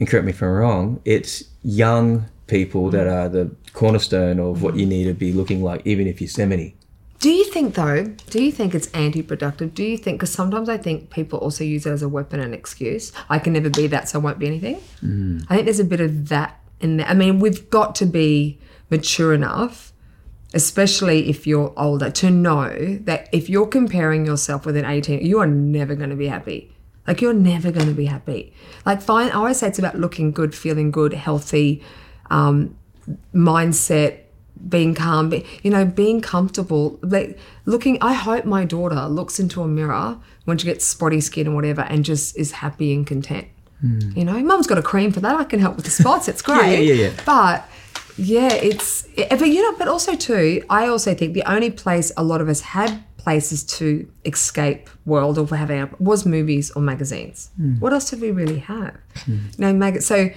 and 0.00 0.08
correct 0.08 0.24
me 0.24 0.30
if 0.32 0.42
I'm 0.42 0.48
wrong, 0.50 1.00
it's 1.04 1.44
young 1.62 2.26
people 2.46 2.90
that 2.90 3.06
Mm-hmm. 3.06 3.16
are 3.16 3.28
the 3.28 3.50
cornerstone 3.72 4.38
of 4.40 4.62
what 4.62 4.76
you 4.76 4.86
need 4.86 5.04
to 5.04 5.12
be 5.14 5.32
looking 5.32 5.62
like, 5.62 5.82
even 5.84 6.06
if 6.06 6.20
you're 6.20 6.28
70. 6.28 6.74
Do 7.18 7.30
you 7.30 7.44
think 7.44 7.74
though? 7.74 8.04
Do 8.30 8.42
you 8.42 8.52
think 8.52 8.74
it's 8.74 8.88
anti-productive? 8.92 9.74
Do 9.74 9.82
you 9.82 9.96
think? 9.98 10.18
Because 10.18 10.30
sometimes 10.32 10.68
I 10.68 10.76
think 10.76 11.10
people 11.10 11.38
also 11.38 11.64
use 11.64 11.86
it 11.86 11.90
as 11.90 12.02
a 12.02 12.08
weapon 12.08 12.40
and 12.40 12.54
excuse. 12.54 13.10
I 13.28 13.38
can 13.38 13.52
never 13.54 13.70
be 13.70 13.86
that, 13.88 14.08
so 14.08 14.18
I 14.20 14.22
won't 14.22 14.38
be 14.38 14.46
anything. 14.46 14.76
I 15.48 15.54
think 15.56 15.64
there's 15.64 15.80
a 15.80 15.84
bit 15.84 16.00
of 16.00 16.28
that 16.28 16.60
in 16.80 16.98
there. 16.98 17.06
I 17.06 17.14
mean, 17.14 17.40
we've 17.40 17.68
got 17.70 17.94
to 17.96 18.06
be 18.06 18.58
mature 18.90 19.32
enough, 19.34 19.92
especially 20.56 21.28
if 21.28 21.46
you're 21.46 21.72
older, 21.76 22.10
to 22.10 22.30
know 22.30 22.98
that 23.02 23.28
if 23.30 23.50
you're 23.50 23.66
comparing 23.66 24.24
yourself 24.24 24.64
with 24.64 24.76
an 24.76 24.86
18, 24.86 25.24
you 25.24 25.38
are 25.38 25.46
never 25.46 25.94
going 25.94 26.08
to 26.10 26.16
be 26.16 26.28
happy. 26.28 26.72
Like 27.06 27.20
you're 27.20 27.34
never 27.34 27.70
going 27.70 27.86
to 27.86 27.94
be 27.94 28.06
happy. 28.06 28.52
Like 28.86 29.02
fine, 29.02 29.28
I 29.28 29.34
always 29.34 29.58
say 29.58 29.68
it's 29.68 29.78
about 29.78 29.96
looking 29.96 30.32
good, 30.32 30.54
feeling 30.54 30.90
good, 30.90 31.12
healthy, 31.12 31.82
um, 32.30 32.76
mindset, 33.34 34.20
being 34.66 34.94
calm, 34.94 35.28
be, 35.28 35.44
you 35.62 35.70
know, 35.70 35.84
being 35.84 36.22
comfortable. 36.22 36.98
Like 37.02 37.38
looking, 37.66 37.98
I 38.00 38.14
hope 38.14 38.46
my 38.46 38.64
daughter 38.64 39.06
looks 39.06 39.38
into 39.38 39.62
a 39.62 39.68
mirror 39.68 40.18
when 40.46 40.56
she 40.56 40.64
gets 40.64 40.86
spotty 40.86 41.20
skin 41.20 41.48
or 41.48 41.54
whatever 41.54 41.82
and 41.82 42.02
just 42.02 42.36
is 42.36 42.50
happy 42.52 42.94
and 42.94 43.06
content. 43.06 43.46
You 44.16 44.24
know, 44.24 44.42
mum's 44.42 44.66
got 44.66 44.78
a 44.78 44.82
cream 44.82 45.12
for 45.12 45.20
that. 45.20 45.36
I 45.36 45.44
can 45.44 45.60
help 45.60 45.76
with 45.76 45.84
the 45.84 45.90
spots. 45.90 46.28
It's 46.28 46.40
great. 46.40 46.82
yeah, 46.82 46.94
yeah, 46.94 47.08
yeah. 47.08 47.22
But 47.26 47.68
yeah, 48.18 48.52
it's 48.52 49.06
eh, 49.16 49.26
but 49.36 49.48
you 49.48 49.62
know, 49.62 49.76
but 49.78 49.88
also 49.88 50.14
too, 50.14 50.62
I 50.70 50.86
also 50.88 51.14
think 51.14 51.34
the 51.34 51.44
only 51.50 51.70
place 51.70 52.12
a 52.16 52.22
lot 52.24 52.40
of 52.40 52.48
us 52.48 52.60
had 52.60 53.02
places 53.18 53.64
to 53.64 54.08
escape 54.24 54.88
world 55.04 55.36
or 55.38 55.46
for 55.46 55.56
having 55.56 55.80
a- 55.80 55.90
was 55.98 56.24
movies 56.24 56.70
or 56.70 56.82
magazines. 56.82 57.50
Hmm. 57.56 57.74
What 57.80 57.92
else 57.92 58.08
did 58.10 58.20
we 58.20 58.30
really 58.30 58.58
have? 58.60 58.94
Hmm. 59.24 59.38
No 59.58 59.72
mag- 59.72 60.02
so 60.02 60.30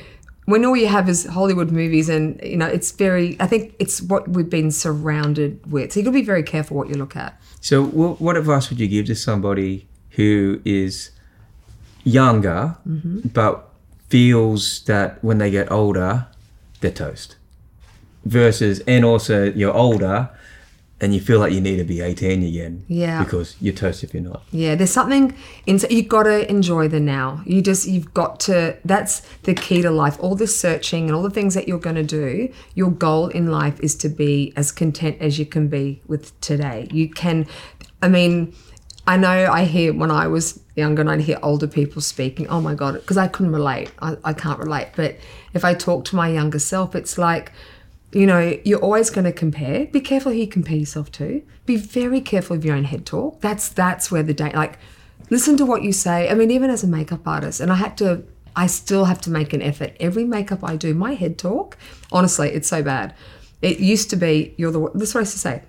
when 0.46 0.66
all 0.66 0.76
you 0.76 0.88
have 0.88 1.08
is 1.08 1.26
Hollywood 1.26 1.70
movies 1.72 2.10
and 2.10 2.40
you 2.44 2.58
know 2.58 2.66
it's 2.66 2.92
very 2.92 3.38
I 3.40 3.46
think 3.48 3.76
it's 3.80 4.02
what 4.02 4.28
we've 4.28 4.50
been 4.50 4.72
surrounded 4.72 5.60
with. 5.72 5.92
So 5.94 6.00
you 6.00 6.04
got 6.06 6.12
to 6.12 6.20
be 6.20 6.26
very 6.26 6.44
careful 6.44 6.76
what 6.78 6.90
you 6.90 6.96
look 6.96 7.16
at. 7.16 7.40
So, 7.62 7.84
what, 7.86 8.20
what 8.22 8.38
advice 8.38 8.70
would 8.70 8.80
you 8.80 8.88
give 8.88 9.06
to 9.08 9.16
somebody 9.16 9.86
who 10.12 10.60
is 10.66 11.12
younger 12.04 12.78
Mm-hmm. 12.88 13.28
but 13.34 13.66
feels 14.10 14.82
that 14.86 15.24
when 15.24 15.38
they 15.38 15.52
get 15.52 15.72
older, 15.72 16.26
they're 16.82 16.90
toast? 16.92 17.36
Versus, 18.26 18.82
and 18.88 19.06
also 19.06 19.46
you're 19.52 19.74
older 19.74 20.30
and 21.02 21.14
you 21.14 21.22
feel 21.22 21.40
like 21.40 21.54
you 21.54 21.62
need 21.62 21.78
to 21.78 21.84
be 21.84 22.02
18 22.02 22.44
again. 22.44 22.84
Yeah. 22.88 23.24
Because 23.24 23.56
you're 23.62 23.74
toast 23.74 24.04
if 24.04 24.14
you're 24.14 24.24
not. 24.24 24.44
Yeah, 24.52 24.76
there's 24.76 24.92
something 24.92 25.36
in 25.66 25.80
you 25.90 26.04
got 26.04 26.24
to 26.24 26.50
enjoy 26.50 26.88
the 26.88 27.00
now. 27.00 27.42
You 27.46 27.62
just 27.62 27.88
you've 27.88 28.14
got 28.14 28.40
to 28.42 28.78
that's 28.84 29.22
the 29.44 29.54
key 29.54 29.82
to 29.82 29.92
life. 29.92 30.18
All 30.20 30.36
the 30.36 30.48
searching 30.48 31.06
and 31.06 31.16
all 31.16 31.24
the 31.24 31.30
things 31.30 31.54
that 31.54 31.68
you're 31.68 31.80
going 31.80 31.96
to 31.96 32.04
do, 32.04 32.52
your 32.76 32.92
goal 32.92 33.30
in 33.30 33.50
life 33.50 33.80
is 33.80 33.96
to 33.98 34.10
be 34.10 34.54
as 34.56 34.72
content 34.72 35.18
as 35.22 35.40
you 35.40 35.46
can 35.46 35.70
be 35.70 36.02
with 36.08 36.40
today. 36.42 36.88
You 36.92 37.10
can 37.10 37.48
I 38.02 38.10
mean, 38.10 38.54
I 39.08 39.18
know 39.18 39.52
I 39.52 39.66
hear 39.66 39.94
when 39.94 40.12
I 40.12 40.28
was 40.28 40.60
younger 40.76 41.02
and 41.02 41.10
I'd 41.10 41.22
hear 41.22 41.40
older 41.42 41.68
people 41.68 42.02
speaking, 42.02 42.48
oh 42.48 42.62
my 42.62 42.76
God, 42.76 42.94
because 42.96 43.18
I 43.18 43.28
couldn't 43.28 43.54
relate. 43.54 43.92
I, 44.02 44.18
I 44.24 44.34
can't 44.34 44.60
relate. 44.60 44.90
But 44.96 45.18
if 45.54 45.66
I 45.66 45.74
talk 45.74 46.06
to 46.06 46.16
my 46.16 46.30
younger 46.30 46.60
self, 46.60 46.96
it's 46.96 47.18
like, 47.18 47.52
you 48.12 48.26
know, 48.26 48.58
you're 48.64 48.80
always 48.80 49.10
going 49.10 49.26
to 49.26 49.32
compare. 49.32 49.86
Be 49.86 50.02
careful 50.02 50.32
who 50.32 50.38
you 50.40 50.48
compare 50.48 50.78
yourself 50.78 51.12
to. 51.14 51.44
Be 51.66 51.76
very 51.76 52.22
careful 52.22 52.56
of 52.56 52.66
your 52.66 52.76
own 52.76 52.86
head 52.86 53.06
talk. 53.06 53.42
That's 53.42 53.70
that's 53.70 54.12
where 54.12 54.24
the 54.24 54.34
day 54.34 54.52
like 54.54 54.80
listen 55.30 55.58
to 55.58 55.66
what 55.66 55.84
you 55.84 55.92
say. 55.92 56.30
I 56.30 56.34
mean, 56.34 56.52
even 56.52 56.70
as 56.70 56.84
a 56.84 56.88
makeup 56.88 57.28
artist, 57.28 57.60
and 57.60 57.72
I 57.72 57.76
had 57.76 57.98
to 57.98 58.24
I 58.56 58.68
still 58.68 59.06
have 59.06 59.22
to 59.22 59.30
make 59.30 59.54
an 59.54 59.62
effort. 59.62 59.96
Every 60.00 60.26
makeup 60.26 60.64
I 60.64 60.76
do, 60.76 60.94
my 60.94 61.14
head 61.14 61.38
talk, 61.38 61.78
honestly, 62.12 62.50
it's 62.50 62.68
so 62.68 62.82
bad. 62.82 63.14
It 63.62 63.80
used 63.80 64.10
to 64.10 64.16
be 64.16 64.56
you're 64.58 64.72
the 64.72 64.90
this 64.96 65.10
is 65.10 65.16
what 65.16 65.22
I 65.22 65.24
used 65.24 65.34
to 65.34 65.40
say. 65.40 65.64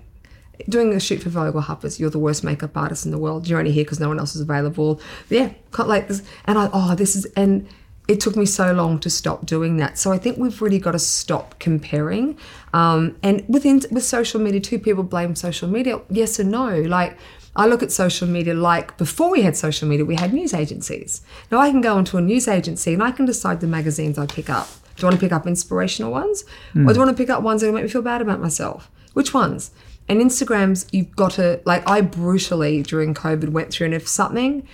Doing 0.69 0.93
a 0.93 0.99
shoot 0.99 1.23
for 1.23 1.29
Vogue 1.29 1.55
Harper's, 1.55 1.99
you're 1.99 2.11
the 2.11 2.19
worst 2.19 2.43
makeup 2.43 2.77
artist 2.77 3.05
in 3.05 3.11
the 3.11 3.17
world. 3.17 3.47
You're 3.47 3.57
only 3.57 3.71
here 3.71 3.83
because 3.83 3.99
no 3.99 4.07
one 4.07 4.19
else 4.19 4.35
is 4.35 4.41
available. 4.41 5.01
Yeah, 5.29 5.53
can't 5.73 5.89
like 5.89 6.07
this. 6.07 6.21
And 6.45 6.57
I, 6.57 6.69
oh, 6.71 6.93
this 6.93 7.15
is, 7.15 7.25
and 7.35 7.67
it 8.11 8.19
took 8.19 8.35
me 8.35 8.45
so 8.45 8.73
long 8.73 8.99
to 8.99 9.09
stop 9.09 9.45
doing 9.45 9.77
that. 9.77 9.97
So 9.97 10.11
I 10.11 10.17
think 10.17 10.37
we've 10.37 10.61
really 10.61 10.79
got 10.79 10.91
to 10.91 10.99
stop 10.99 11.57
comparing. 11.59 12.37
Um, 12.73 13.15
and 13.23 13.45
within 13.47 13.81
with 13.89 14.03
social 14.03 14.41
media 14.41 14.59
too, 14.59 14.79
people 14.79 15.03
blame 15.03 15.33
social 15.33 15.69
media. 15.69 16.01
Yes 16.09 16.37
and 16.37 16.51
no. 16.51 16.81
Like 16.81 17.17
I 17.55 17.67
look 17.67 17.81
at 17.81 17.89
social 17.89 18.27
media 18.27 18.53
like 18.53 18.97
before 18.97 19.31
we 19.31 19.43
had 19.43 19.55
social 19.55 19.87
media, 19.87 20.03
we 20.03 20.15
had 20.15 20.33
news 20.33 20.53
agencies. 20.53 21.21
Now 21.51 21.59
I 21.59 21.69
can 21.71 21.79
go 21.79 21.97
into 21.97 22.17
a 22.17 22.21
news 22.21 22.49
agency 22.49 22.93
and 22.93 23.01
I 23.01 23.11
can 23.11 23.25
decide 23.25 23.61
the 23.61 23.67
magazines 23.67 24.17
I 24.17 24.25
pick 24.25 24.49
up. 24.49 24.67
Do 24.97 25.07
I 25.07 25.09
want 25.09 25.21
to 25.21 25.25
pick 25.25 25.31
up 25.31 25.47
inspirational 25.47 26.11
ones, 26.11 26.43
or 26.75 26.93
do 26.93 26.99
I 26.99 27.05
want 27.05 27.17
to 27.17 27.23
pick 27.23 27.29
up 27.29 27.41
ones 27.41 27.61
that 27.61 27.71
make 27.71 27.83
me 27.83 27.89
feel 27.89 28.01
bad 28.01 28.21
about 28.21 28.41
myself? 28.41 28.91
Which 29.13 29.33
ones? 29.33 29.71
And 30.09 30.19
Instagrams, 30.19 30.85
you've 30.91 31.15
got 31.15 31.31
to 31.31 31.61
like. 31.65 31.89
I 31.89 32.01
brutally 32.01 32.83
during 32.83 33.13
COVID 33.13 33.49
went 33.49 33.71
through, 33.71 33.85
and 33.85 33.93
if 33.93 34.07
something 34.07 34.67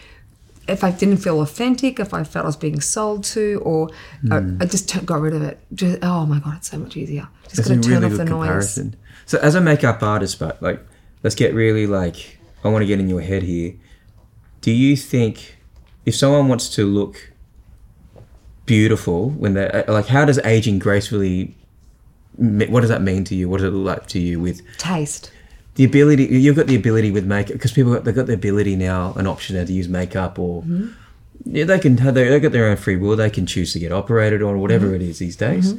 if 0.67 0.83
I 0.83 0.91
didn't 0.91 1.17
feel 1.17 1.41
authentic, 1.41 1.99
if 1.99 2.13
I 2.13 2.23
felt 2.23 2.45
I 2.45 2.47
was 2.47 2.57
being 2.57 2.81
sold 2.81 3.23
to, 3.25 3.61
or 3.63 3.89
I, 4.29 4.39
hmm. 4.39 4.61
I 4.61 4.65
just 4.65 4.89
t- 4.89 4.99
got 4.99 5.21
rid 5.21 5.33
of 5.33 5.41
it. 5.41 5.59
Just, 5.73 5.99
oh 6.03 6.25
my 6.25 6.39
god, 6.39 6.57
it's 6.57 6.69
so 6.69 6.77
much 6.77 6.97
easier. 6.97 7.27
Just 7.43 7.55
That's 7.55 7.69
got 7.69 7.77
a 7.77 7.81
to 7.81 7.87
turn 7.87 8.01
really 8.01 8.13
off 8.13 8.17
the 8.17 8.25
good 8.25 8.29
noise. 8.29 8.95
So 9.25 9.37
as 9.39 9.55
a 9.55 9.61
makeup 9.61 10.03
artist, 10.03 10.39
but 10.39 10.61
like, 10.61 10.85
let's 11.23 11.35
get 11.35 11.53
really 11.53 11.87
like, 11.87 12.37
I 12.63 12.69
want 12.69 12.81
to 12.81 12.85
get 12.85 12.99
in 12.99 13.09
your 13.09 13.21
head 13.21 13.43
here. 13.43 13.75
Do 14.61 14.71
you 14.71 14.95
think 14.95 15.57
if 16.05 16.15
someone 16.15 16.47
wants 16.47 16.69
to 16.75 16.85
look 16.85 17.31
beautiful 18.65 19.29
when 19.31 19.53
they're 19.53 19.89
uh, 19.89 19.93
like, 19.93 20.07
how 20.07 20.25
does 20.25 20.39
aging 20.39 20.79
gracefully? 20.79 21.55
What 22.35 22.81
does 22.81 22.89
that 22.89 23.01
mean 23.01 23.23
to 23.25 23.35
you? 23.35 23.49
What 23.49 23.61
does 23.61 23.67
it 23.67 23.71
look 23.71 23.97
like 23.97 24.07
to 24.09 24.19
you 24.19 24.39
with 24.39 24.61
Taste. 24.77 25.31
The 25.77 25.85
ability? 25.85 26.25
You've 26.25 26.55
got 26.55 26.67
the 26.67 26.75
ability 26.75 27.09
with 27.11 27.25
makeup 27.25 27.53
because 27.53 27.71
people 27.71 27.93
got, 27.93 28.03
they've 28.03 28.13
got 28.15 28.27
the 28.27 28.33
ability 28.33 28.75
now, 28.75 29.13
an 29.15 29.25
option 29.25 29.55
now 29.55 29.63
to 29.63 29.71
use 29.73 29.87
makeup 29.87 30.37
or. 30.37 30.61
Mm-hmm. 30.63 30.87
Yeah, 31.45 31.63
they 31.65 31.79
can 31.79 31.97
have 31.99 32.13
their, 32.15 32.29
they 32.31 32.39
got 32.39 32.51
their 32.51 32.67
own 32.67 32.77
free 32.77 32.97
will. 32.97 33.15
They 33.15 33.29
can 33.29 33.45
choose 33.45 33.71
to 33.73 33.79
get 33.79 33.91
operated 33.91 34.41
on, 34.41 34.55
or 34.55 34.57
whatever 34.57 34.87
Mm-hmm. 34.87 34.95
it 34.95 35.01
is 35.03 35.19
these 35.19 35.35
days. 35.37 35.75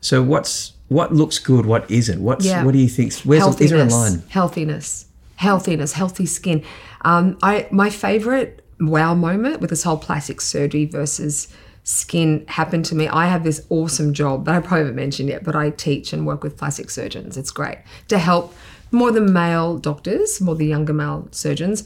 So 0.00 0.22
what's 0.22 0.72
what 0.88 1.12
looks 1.14 1.38
good? 1.38 1.66
What 1.66 1.88
isn't? 1.90 2.20
What's 2.22 2.44
Yeah. 2.44 2.64
what 2.64 2.72
do 2.72 2.78
you 2.78 2.88
think? 2.88 3.12
Where's 3.20 3.46
is 3.60 3.70
there 3.70 3.78
a 3.78 3.80
healthiness, 3.82 3.92
line? 3.92 4.22
healthiness, 4.30 5.06
healthiness, 5.36 5.92
healthy 5.92 6.26
skin. 6.26 6.64
Um, 7.02 7.38
I 7.42 7.68
my 7.70 7.90
favorite 7.90 8.64
wow 8.80 9.14
moment 9.14 9.60
with 9.60 9.70
this 9.70 9.84
whole 9.84 9.98
plastic 9.98 10.40
surgery 10.40 10.86
versus 10.86 11.48
skin 11.84 12.44
happened 12.48 12.84
to 12.86 12.94
me. 12.94 13.06
I 13.08 13.26
have 13.26 13.44
this 13.44 13.64
awesome 13.68 14.12
job 14.14 14.46
that 14.46 14.54
I 14.54 14.60
probably 14.60 14.78
haven't 14.80 14.96
mentioned 14.96 15.28
yet, 15.28 15.44
but 15.44 15.54
I 15.54 15.70
teach 15.70 16.12
and 16.12 16.26
work 16.26 16.42
with 16.42 16.56
plastic 16.56 16.90
surgeons. 16.90 17.36
It's 17.36 17.50
great 17.50 17.78
to 18.08 18.18
help 18.18 18.54
more 18.92 19.10
the 19.10 19.20
male 19.20 19.78
doctors, 19.78 20.40
more 20.40 20.54
the 20.54 20.66
younger 20.66 20.92
male 20.92 21.28
surgeons, 21.30 21.84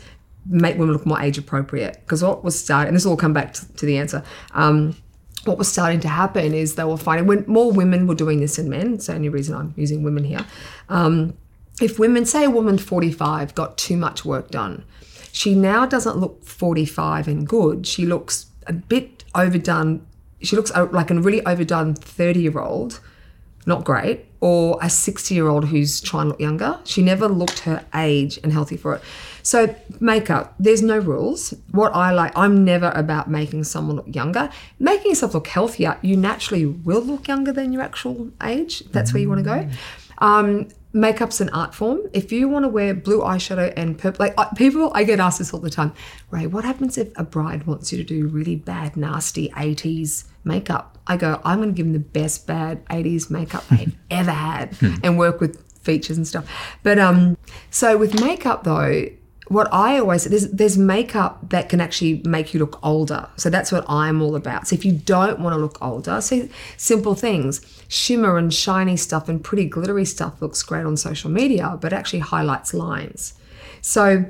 make 0.49 0.77
women 0.77 0.93
look 0.93 1.07
more 1.07 1.21
age 1.21 1.39
appropriate. 1.39 1.99
Because 2.01 2.23
what 2.23 2.45
was 2.45 2.59
starting, 2.59 2.89
and 2.89 2.97
this 2.97 3.05
will 3.05 3.13
all 3.13 3.17
come 3.17 3.33
back 3.33 3.55
to, 3.55 3.73
to 3.75 3.87
the 3.87 3.97
answer. 3.99 4.23
Um, 4.53 4.97
what 5.45 5.59
was 5.59 5.71
starting 5.71 6.01
to 6.01 6.09
happen 6.09 6.55
is 6.55 6.75
they 6.75 6.85
were 6.85 6.97
finding 6.97 7.27
when 7.27 7.45
more 7.47 7.71
women 7.73 8.07
were 8.07 8.15
doing 8.15 8.41
this 8.41 8.57
than 8.57 8.69
men. 8.69 8.97
The 8.97 9.15
only 9.15 9.29
reason 9.29 9.55
I'm 9.55 9.75
using 9.77 10.03
women 10.03 10.25
here. 10.25 10.45
Um, 10.89 11.37
if 11.81 11.99
women, 11.99 12.25
say 12.25 12.45
a 12.45 12.51
woman 12.51 12.79
45 12.79 13.55
got 13.55 13.79
too 13.79 13.97
much 13.97 14.25
work 14.25 14.51
done, 14.51 14.85
she 15.33 15.55
now 15.55 15.87
doesn't 15.87 16.17
look 16.17 16.45
45 16.45 17.29
and 17.29 17.47
good. 17.47 17.87
She 17.87 18.07
looks 18.07 18.47
a 18.67 18.73
bit 18.73 19.25
overdone. 19.35 20.07
She 20.41 20.57
looks 20.57 20.71
uh, 20.73 20.89
like 20.91 21.11
a 21.11 21.15
really 21.15 21.45
overdone 21.45 21.95
30 21.95 22.41
year 22.41 22.59
old, 22.59 23.01
not 23.67 23.85
great, 23.85 24.27
or 24.47 24.79
a 24.81 24.89
60 24.89 25.35
year 25.35 25.49
old 25.49 25.65
who's 25.65 26.01
trying 26.01 26.27
to 26.27 26.29
look 26.29 26.41
younger. 26.41 26.79
She 26.85 27.03
never 27.03 27.27
looked 27.27 27.59
her 27.61 27.85
age 27.93 28.39
and 28.45 28.53
healthy 28.53 28.77
for 28.77 28.95
it. 28.95 29.03
So, 29.43 29.75
makeup, 29.99 30.55
there's 30.61 30.83
no 30.83 30.99
rules. 30.99 31.53
What 31.73 31.93
I 31.97 32.13
like, 32.13 32.31
I'm 32.37 32.65
never 32.65 32.93
about 32.95 33.29
making 33.29 33.65
someone 33.65 33.97
look 33.97 34.15
younger. 34.15 34.49
Making 34.79 35.11
yourself 35.11 35.35
look 35.35 35.49
healthier, 35.49 35.99
you 36.01 36.17
naturally 36.17 36.65
will 36.65 37.01
look 37.01 37.27
younger 37.27 37.53
than 37.53 37.73
your 37.73 37.83
actual 37.83 38.31
age. 38.41 38.85
That's 38.93 39.13
where 39.13 39.21
you 39.21 39.29
want 39.29 39.41
to 39.41 39.45
go. 39.45 39.69
Um, 40.19 40.69
makeup's 40.93 41.41
an 41.41 41.49
art 41.49 41.75
form. 41.75 42.03
If 42.13 42.31
you 42.31 42.49
want 42.49 42.67
to 42.67 42.69
wear 42.69 42.95
blue 42.95 43.23
eyeshadow 43.23 43.73
and 43.77 43.99
purple, 43.99 44.27
like 44.27 44.37
people, 44.57 44.93
I 44.95 45.03
get 45.03 45.19
asked 45.19 45.41
this 45.41 45.53
all 45.53 45.59
the 45.59 45.71
time. 45.71 45.93
Rae, 46.31 46.47
what 46.47 46.65
happens 46.65 46.97
if 46.97 47.09
a 47.19 47.25
bride 47.25 47.67
wants 47.67 47.91
you 47.91 47.99
to 47.99 48.05
do 48.05 48.29
really 48.29 48.55
bad, 48.55 48.97
nasty 48.97 49.49
80s 49.49 50.25
makeup? 50.47 50.99
I 51.07 51.17
go, 51.17 51.41
I'm 51.45 51.59
going 51.59 51.71
to 51.71 51.75
give 51.75 51.87
them 51.87 51.93
the 51.93 51.99
best 51.99 52.47
bad 52.47 52.85
80s 52.87 53.31
makeup 53.31 53.67
they've 53.71 53.97
ever 54.11 54.33
had 54.33 54.77
and 55.03 55.19
work 55.19 55.41
with 55.41 55.63
features 55.81 56.17
and 56.17 56.27
stuff. 56.27 56.49
But 56.83 56.99
um, 56.99 57.37
so 57.71 57.97
with 57.97 58.21
makeup 58.21 58.65
though, 58.65 59.09
what 59.49 59.73
I 59.73 59.99
always 59.99 60.25
there's 60.25 60.51
there's 60.51 60.77
makeup 60.77 61.51
that 61.51 61.69
can 61.69 61.81
actually 61.81 62.21
make 62.25 62.53
you 62.53 62.59
look 62.59 62.85
older. 62.85 63.29
So 63.37 63.49
that's 63.49 63.71
what 63.71 63.85
I'm 63.89 64.21
all 64.21 64.35
about. 64.35 64.67
So 64.67 64.75
if 64.75 64.85
you 64.85 64.93
don't 64.93 65.39
want 65.39 65.55
to 65.55 65.59
look 65.59 65.79
older, 65.81 66.21
so 66.21 66.49
simple 66.77 67.15
things, 67.15 67.61
shimmer 67.87 68.37
and 68.39 68.53
shiny 68.53 68.97
stuff 68.97 69.29
and 69.29 69.43
pretty 69.43 69.67
glittery 69.67 70.05
stuff 70.05 70.43
looks 70.43 70.63
great 70.65 70.85
on 70.85 70.97
social 70.97 71.31
media, 71.31 71.79
but 71.81 71.93
actually 71.93 72.19
highlights 72.21 72.75
lines. 72.75 73.35
So 73.83 74.25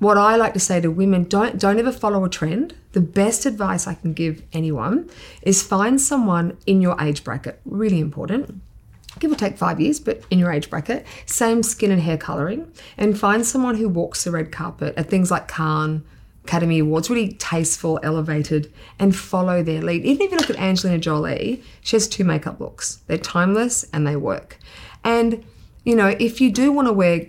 what 0.00 0.18
I 0.18 0.34
like 0.36 0.54
to 0.54 0.60
say 0.60 0.80
to 0.80 0.90
women, 0.90 1.24
don't 1.24 1.58
don't 1.58 1.78
ever 1.78 1.92
follow 1.92 2.24
a 2.24 2.28
trend. 2.28 2.74
The 2.92 3.00
best 3.00 3.46
advice 3.46 3.86
I 3.86 3.94
can 3.94 4.12
give 4.12 4.42
anyone 4.52 5.08
is 5.42 5.62
find 5.62 6.00
someone 6.00 6.56
in 6.66 6.82
your 6.82 7.00
age 7.00 7.22
bracket, 7.22 7.60
really 7.64 8.00
important 8.00 8.60
give 9.18 9.32
or 9.32 9.36
take 9.36 9.58
five 9.58 9.80
years, 9.80 10.00
but 10.00 10.22
in 10.30 10.38
your 10.38 10.52
age 10.52 10.70
bracket, 10.70 11.06
same 11.26 11.62
skin 11.62 11.90
and 11.90 12.00
hair 12.00 12.16
colouring, 12.16 12.70
and 12.96 13.18
find 13.18 13.46
someone 13.46 13.76
who 13.76 13.88
walks 13.88 14.24
the 14.24 14.30
red 14.30 14.52
carpet 14.52 14.94
at 14.96 15.10
things 15.10 15.30
like 15.30 15.48
Cannes, 15.48 16.02
Academy 16.44 16.78
Awards, 16.78 17.10
really 17.10 17.32
tasteful, 17.34 18.00
elevated, 18.02 18.72
and 18.98 19.14
follow 19.14 19.62
their 19.62 19.82
lead. 19.82 20.04
Even 20.04 20.26
if 20.26 20.32
you 20.32 20.38
look 20.38 20.50
at 20.50 20.56
Angelina 20.56 20.98
Jolie, 20.98 21.62
she 21.80 21.96
has 21.96 22.08
two 22.08 22.24
makeup 22.24 22.60
looks. 22.60 23.00
They're 23.06 23.18
timeless 23.18 23.84
and 23.92 24.06
they 24.06 24.16
work. 24.16 24.58
And, 25.04 25.44
you 25.84 25.94
know, 25.94 26.08
if 26.18 26.40
you 26.40 26.50
do 26.50 26.72
want 26.72 26.88
to 26.88 26.92
wear 26.92 27.26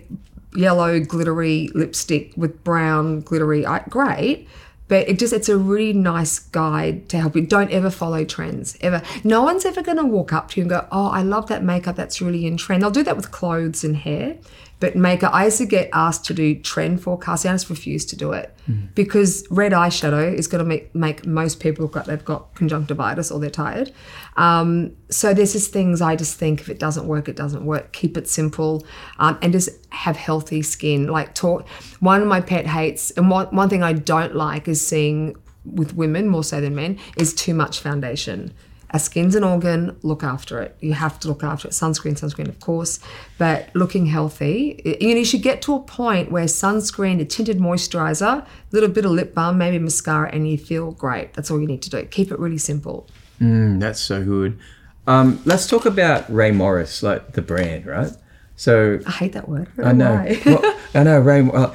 yellow 0.54 1.00
glittery 1.00 1.68
lipstick 1.74 2.32
with 2.36 2.62
brown 2.64 3.20
glittery, 3.20 3.66
great. 3.88 4.48
But 4.88 5.08
it 5.08 5.18
just, 5.18 5.32
it's 5.32 5.48
a 5.48 5.56
really 5.56 5.94
nice 5.94 6.38
guide 6.38 7.08
to 7.08 7.18
help 7.18 7.34
you. 7.34 7.46
Don't 7.46 7.70
ever 7.70 7.88
follow 7.88 8.24
trends, 8.24 8.76
ever. 8.82 9.00
No 9.24 9.42
one's 9.42 9.64
ever 9.64 9.80
going 9.80 9.96
to 9.96 10.04
walk 10.04 10.34
up 10.34 10.50
to 10.50 10.60
you 10.60 10.64
and 10.64 10.70
go, 10.70 10.86
Oh, 10.92 11.06
I 11.06 11.22
love 11.22 11.46
that 11.46 11.64
makeup. 11.64 11.96
That's 11.96 12.20
really 12.20 12.44
in 12.46 12.58
trend. 12.58 12.82
They'll 12.82 12.90
do 12.90 13.02
that 13.04 13.16
with 13.16 13.30
clothes 13.30 13.84
and 13.84 13.96
hair. 13.96 14.36
But 14.82 14.96
makeup, 14.96 15.32
I 15.32 15.44
used 15.44 15.58
to 15.58 15.64
get 15.64 15.88
asked 15.92 16.24
to 16.24 16.34
do 16.34 16.58
trend 16.60 17.00
forecasting. 17.00 17.52
I 17.52 17.54
just 17.54 17.70
refused 17.70 18.08
to 18.08 18.16
do 18.16 18.32
it 18.32 18.52
because 18.96 19.46
red 19.48 19.70
eyeshadow 19.70 20.34
is 20.34 20.48
going 20.48 20.58
to 20.58 20.68
make, 20.68 20.92
make 20.92 21.24
most 21.24 21.60
people 21.60 21.84
look 21.84 21.94
like 21.94 22.06
they've 22.06 22.24
got 22.24 22.52
conjunctivitis 22.56 23.30
or 23.30 23.38
they're 23.38 23.48
tired. 23.48 23.92
Um, 24.36 24.96
so 25.08 25.34
there's 25.34 25.52
just 25.52 25.72
things 25.72 26.00
I 26.00 26.16
just 26.16 26.36
think 26.36 26.60
if 26.60 26.68
it 26.68 26.80
doesn't 26.80 27.06
work, 27.06 27.28
it 27.28 27.36
doesn't 27.36 27.64
work. 27.64 27.92
Keep 27.92 28.16
it 28.16 28.28
simple 28.28 28.84
um, 29.20 29.38
and 29.40 29.52
just 29.52 29.70
have 29.90 30.16
healthy 30.16 30.62
skin. 30.62 31.06
Like 31.06 31.32
talk. 31.36 31.68
One 32.00 32.20
of 32.20 32.26
my 32.26 32.40
pet 32.40 32.66
hates, 32.66 33.12
and 33.12 33.30
one, 33.30 33.54
one 33.54 33.68
thing 33.68 33.84
I 33.84 33.92
don't 33.92 34.34
like 34.34 34.66
is 34.66 34.84
seeing 34.84 35.36
with 35.64 35.94
women 35.94 36.26
more 36.26 36.42
so 36.42 36.60
than 36.60 36.74
men 36.74 36.98
is 37.16 37.34
too 37.34 37.54
much 37.54 37.78
foundation. 37.78 38.52
Our 38.92 38.98
skin's 38.98 39.34
an 39.34 39.42
organ, 39.42 39.96
look 40.02 40.22
after 40.22 40.60
it. 40.60 40.76
You 40.80 40.92
have 40.92 41.18
to 41.20 41.28
look 41.28 41.42
after 41.42 41.68
it. 41.68 41.70
Sunscreen, 41.70 42.12
sunscreen, 42.12 42.48
of 42.48 42.60
course, 42.60 43.00
but 43.38 43.70
looking 43.74 44.06
healthy. 44.06 44.82
You 44.84 45.14
know, 45.14 45.18
you 45.20 45.24
should 45.24 45.42
get 45.42 45.62
to 45.62 45.74
a 45.74 45.80
point 45.80 46.30
where 46.30 46.44
sunscreen, 46.44 47.18
a 47.20 47.24
tinted 47.24 47.58
moisturizer, 47.58 48.42
a 48.42 48.46
little 48.70 48.90
bit 48.90 49.06
of 49.06 49.12
lip 49.12 49.34
balm, 49.34 49.56
maybe 49.56 49.78
mascara, 49.78 50.30
and 50.30 50.50
you 50.50 50.58
feel 50.58 50.92
great. 50.92 51.32
That's 51.32 51.50
all 51.50 51.58
you 51.60 51.66
need 51.66 51.80
to 51.82 51.90
do. 51.90 52.04
Keep 52.04 52.32
it 52.32 52.38
really 52.38 52.58
simple. 52.58 53.08
Mm, 53.40 53.80
that's 53.80 54.00
so 54.00 54.22
good. 54.22 54.58
Um, 55.06 55.40
let's 55.44 55.66
talk 55.66 55.86
about 55.86 56.32
Rae 56.32 56.52
Morris, 56.52 57.02
like 57.02 57.32
the 57.32 57.42
brand, 57.42 57.86
right? 57.86 58.12
So 58.56 59.00
I 59.06 59.10
hate 59.10 59.32
that 59.32 59.48
word. 59.48 59.68
I 59.82 59.92
know. 59.92 60.24
Well, 60.44 60.78
I 60.94 61.02
know 61.02 61.18
Rae. 61.18 61.48
Uh, 61.48 61.74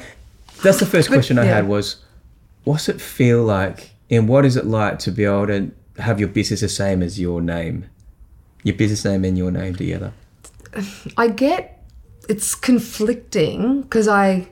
that's 0.61 0.79
the 0.79 0.85
first 0.95 1.09
question 1.09 1.39
I 1.39 1.45
yeah. 1.45 1.55
had 1.55 1.67
was, 1.67 1.97
what's 2.63 2.87
it 2.87 3.01
feel 3.01 3.43
like, 3.43 3.89
and 4.09 4.29
what 4.29 4.45
is 4.45 4.55
it 4.55 4.65
like 4.65 4.99
to 4.99 5.11
be 5.11 5.25
able 5.25 5.47
to 5.47 5.71
have 5.97 6.19
your 6.19 6.29
business 6.29 6.61
the 6.61 6.69
same 6.69 7.01
as 7.01 7.19
your 7.19 7.41
name, 7.41 7.89
your 8.63 8.75
business 8.75 9.05
name 9.05 9.25
and 9.25 9.37
your 9.37 9.51
name 9.51 9.75
together? 9.75 10.13
I 11.17 11.29
get 11.29 11.83
it's 12.29 12.55
conflicting 12.55 13.81
because 13.83 14.07
I 14.07 14.49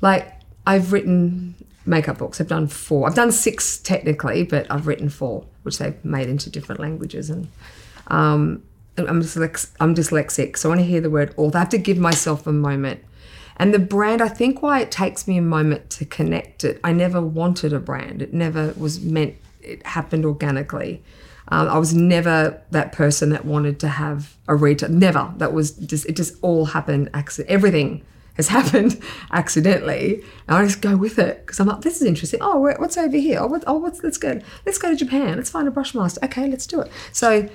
like 0.00 0.32
I've 0.66 0.92
written 0.92 1.54
makeup 1.86 2.18
books. 2.18 2.40
I've 2.40 2.48
done 2.48 2.66
four. 2.66 3.08
I've 3.08 3.14
done 3.14 3.32
six 3.32 3.78
technically, 3.78 4.42
but 4.42 4.66
I've 4.70 4.86
written 4.86 5.08
four, 5.08 5.46
which 5.62 5.78
they've 5.78 6.02
made 6.04 6.28
into 6.28 6.50
different 6.50 6.80
languages 6.80 7.30
and 7.30 7.48
um 8.08 8.62
I'm 8.98 9.08
I'm 9.08 9.94
dyslexic, 9.94 10.56
so 10.56 10.72
I 10.72 10.82
hear 10.82 11.00
the 11.00 11.10
word 11.10 11.34
author, 11.36 11.56
I 11.56 11.60
have 11.60 11.68
to 11.70 11.78
give 11.78 11.98
myself 11.98 12.46
a 12.46 12.52
moment. 12.52 13.04
And 13.56 13.74
the 13.74 13.78
brand, 13.78 14.22
I 14.22 14.28
think 14.28 14.62
why 14.62 14.80
it 14.80 14.90
takes 14.90 15.28
me 15.28 15.36
a 15.36 15.42
moment 15.42 15.90
to 15.90 16.06
connect 16.06 16.64
it. 16.64 16.80
I 16.82 16.92
never 16.92 17.20
wanted 17.20 17.74
a 17.74 17.78
brand. 17.78 18.22
It 18.22 18.32
never 18.32 18.72
was 18.76 19.00
meant. 19.00 19.36
It 19.62 19.86
happened 19.86 20.24
organically. 20.24 21.02
Um, 21.48 21.68
I 21.68 21.78
was 21.78 21.94
never 21.94 22.62
that 22.70 22.92
person 22.92 23.30
that 23.30 23.44
wanted 23.44 23.80
to 23.80 23.88
have 23.88 24.36
a 24.46 24.54
retail. 24.54 24.88
Never. 24.88 25.32
That 25.38 25.52
was 25.52 25.72
just. 25.72 26.06
It 26.06 26.16
just 26.16 26.34
all 26.42 26.66
happened. 26.66 27.10
Accident. 27.12 27.50
Everything 27.50 28.04
has 28.34 28.48
happened 28.56 29.02
accidentally, 29.32 30.22
and 30.48 30.58
I 30.58 30.64
just 30.64 30.80
go 30.80 30.96
with 30.96 31.18
it 31.18 31.44
because 31.44 31.60
I'm 31.60 31.66
like, 31.66 31.82
this 31.82 32.00
is 32.00 32.06
interesting. 32.06 32.40
Oh, 32.42 32.58
what's 32.58 32.96
over 32.96 33.16
here? 33.16 33.40
Oh, 33.40 33.46
what, 33.46 33.64
oh, 33.66 33.78
what's 33.78 34.02
let's 34.02 34.18
go. 34.18 34.40
Let's 34.64 34.78
go 34.78 34.90
to 34.90 34.96
Japan. 34.96 35.36
Let's 35.36 35.50
find 35.50 35.66
a 35.66 35.70
brush 35.70 35.94
master. 35.94 36.24
Okay, 36.24 36.48
let's 36.48 36.66
do 36.66 36.80
it. 36.80 36.90
So, 37.12 37.48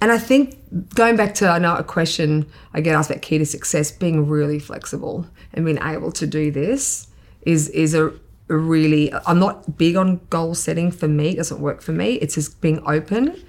and 0.00 0.12
I 0.12 0.18
think 0.18 0.58
going 0.94 1.16
back 1.16 1.34
to 1.36 1.48
I 1.48 1.58
know 1.58 1.76
a 1.76 1.84
question 1.84 2.46
I 2.74 2.80
get 2.80 2.94
asked 2.94 3.10
about 3.10 3.22
key 3.22 3.38
to 3.38 3.46
success, 3.46 3.90
being 3.90 4.28
really 4.28 4.58
flexible 4.58 5.26
and 5.52 5.64
being 5.64 5.78
able 5.82 6.12
to 6.12 6.26
do 6.26 6.50
this 6.50 7.08
is 7.42 7.68
is 7.70 7.94
a 7.94 8.12
really. 8.48 9.12
I'm 9.26 9.38
not 9.38 9.78
big 9.78 9.96
on 9.96 10.20
goal 10.30 10.54
setting 10.54 10.90
for 10.90 11.08
me. 11.08 11.30
It 11.30 11.36
doesn't 11.36 11.60
work 11.60 11.82
for 11.82 11.92
me. 11.92 12.14
It's 12.14 12.34
just 12.34 12.60
being 12.60 12.82
open 12.86 13.42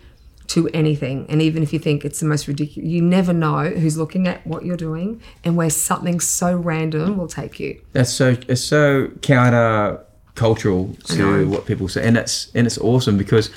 to 0.49 0.67
anything. 0.69 1.25
And 1.29 1.41
even 1.41 1.63
if 1.63 1.71
you 1.71 1.79
think 1.79 2.03
it's 2.03 2.19
the 2.19 2.25
most 2.25 2.47
ridiculous, 2.47 2.89
you 2.89 3.01
never 3.01 3.33
know 3.33 3.69
who's 3.69 3.97
looking 3.97 4.27
at 4.27 4.45
what 4.45 4.65
you're 4.65 4.77
doing 4.77 5.21
and 5.43 5.55
where 5.55 5.69
something 5.69 6.19
so 6.19 6.55
random 6.55 7.17
will 7.17 7.27
take 7.27 7.59
you. 7.59 7.81
That's 7.93 8.11
so 8.11 8.35
it's 8.47 8.61
so 8.61 9.09
counter 9.21 10.03
cultural 10.35 10.95
to 11.05 11.47
what 11.49 11.65
people 11.65 11.87
say, 11.87 12.05
and 12.05 12.17
it's 12.17 12.51
and 12.55 12.65
it's 12.65 12.77
awesome 12.77 13.17
because 13.17 13.51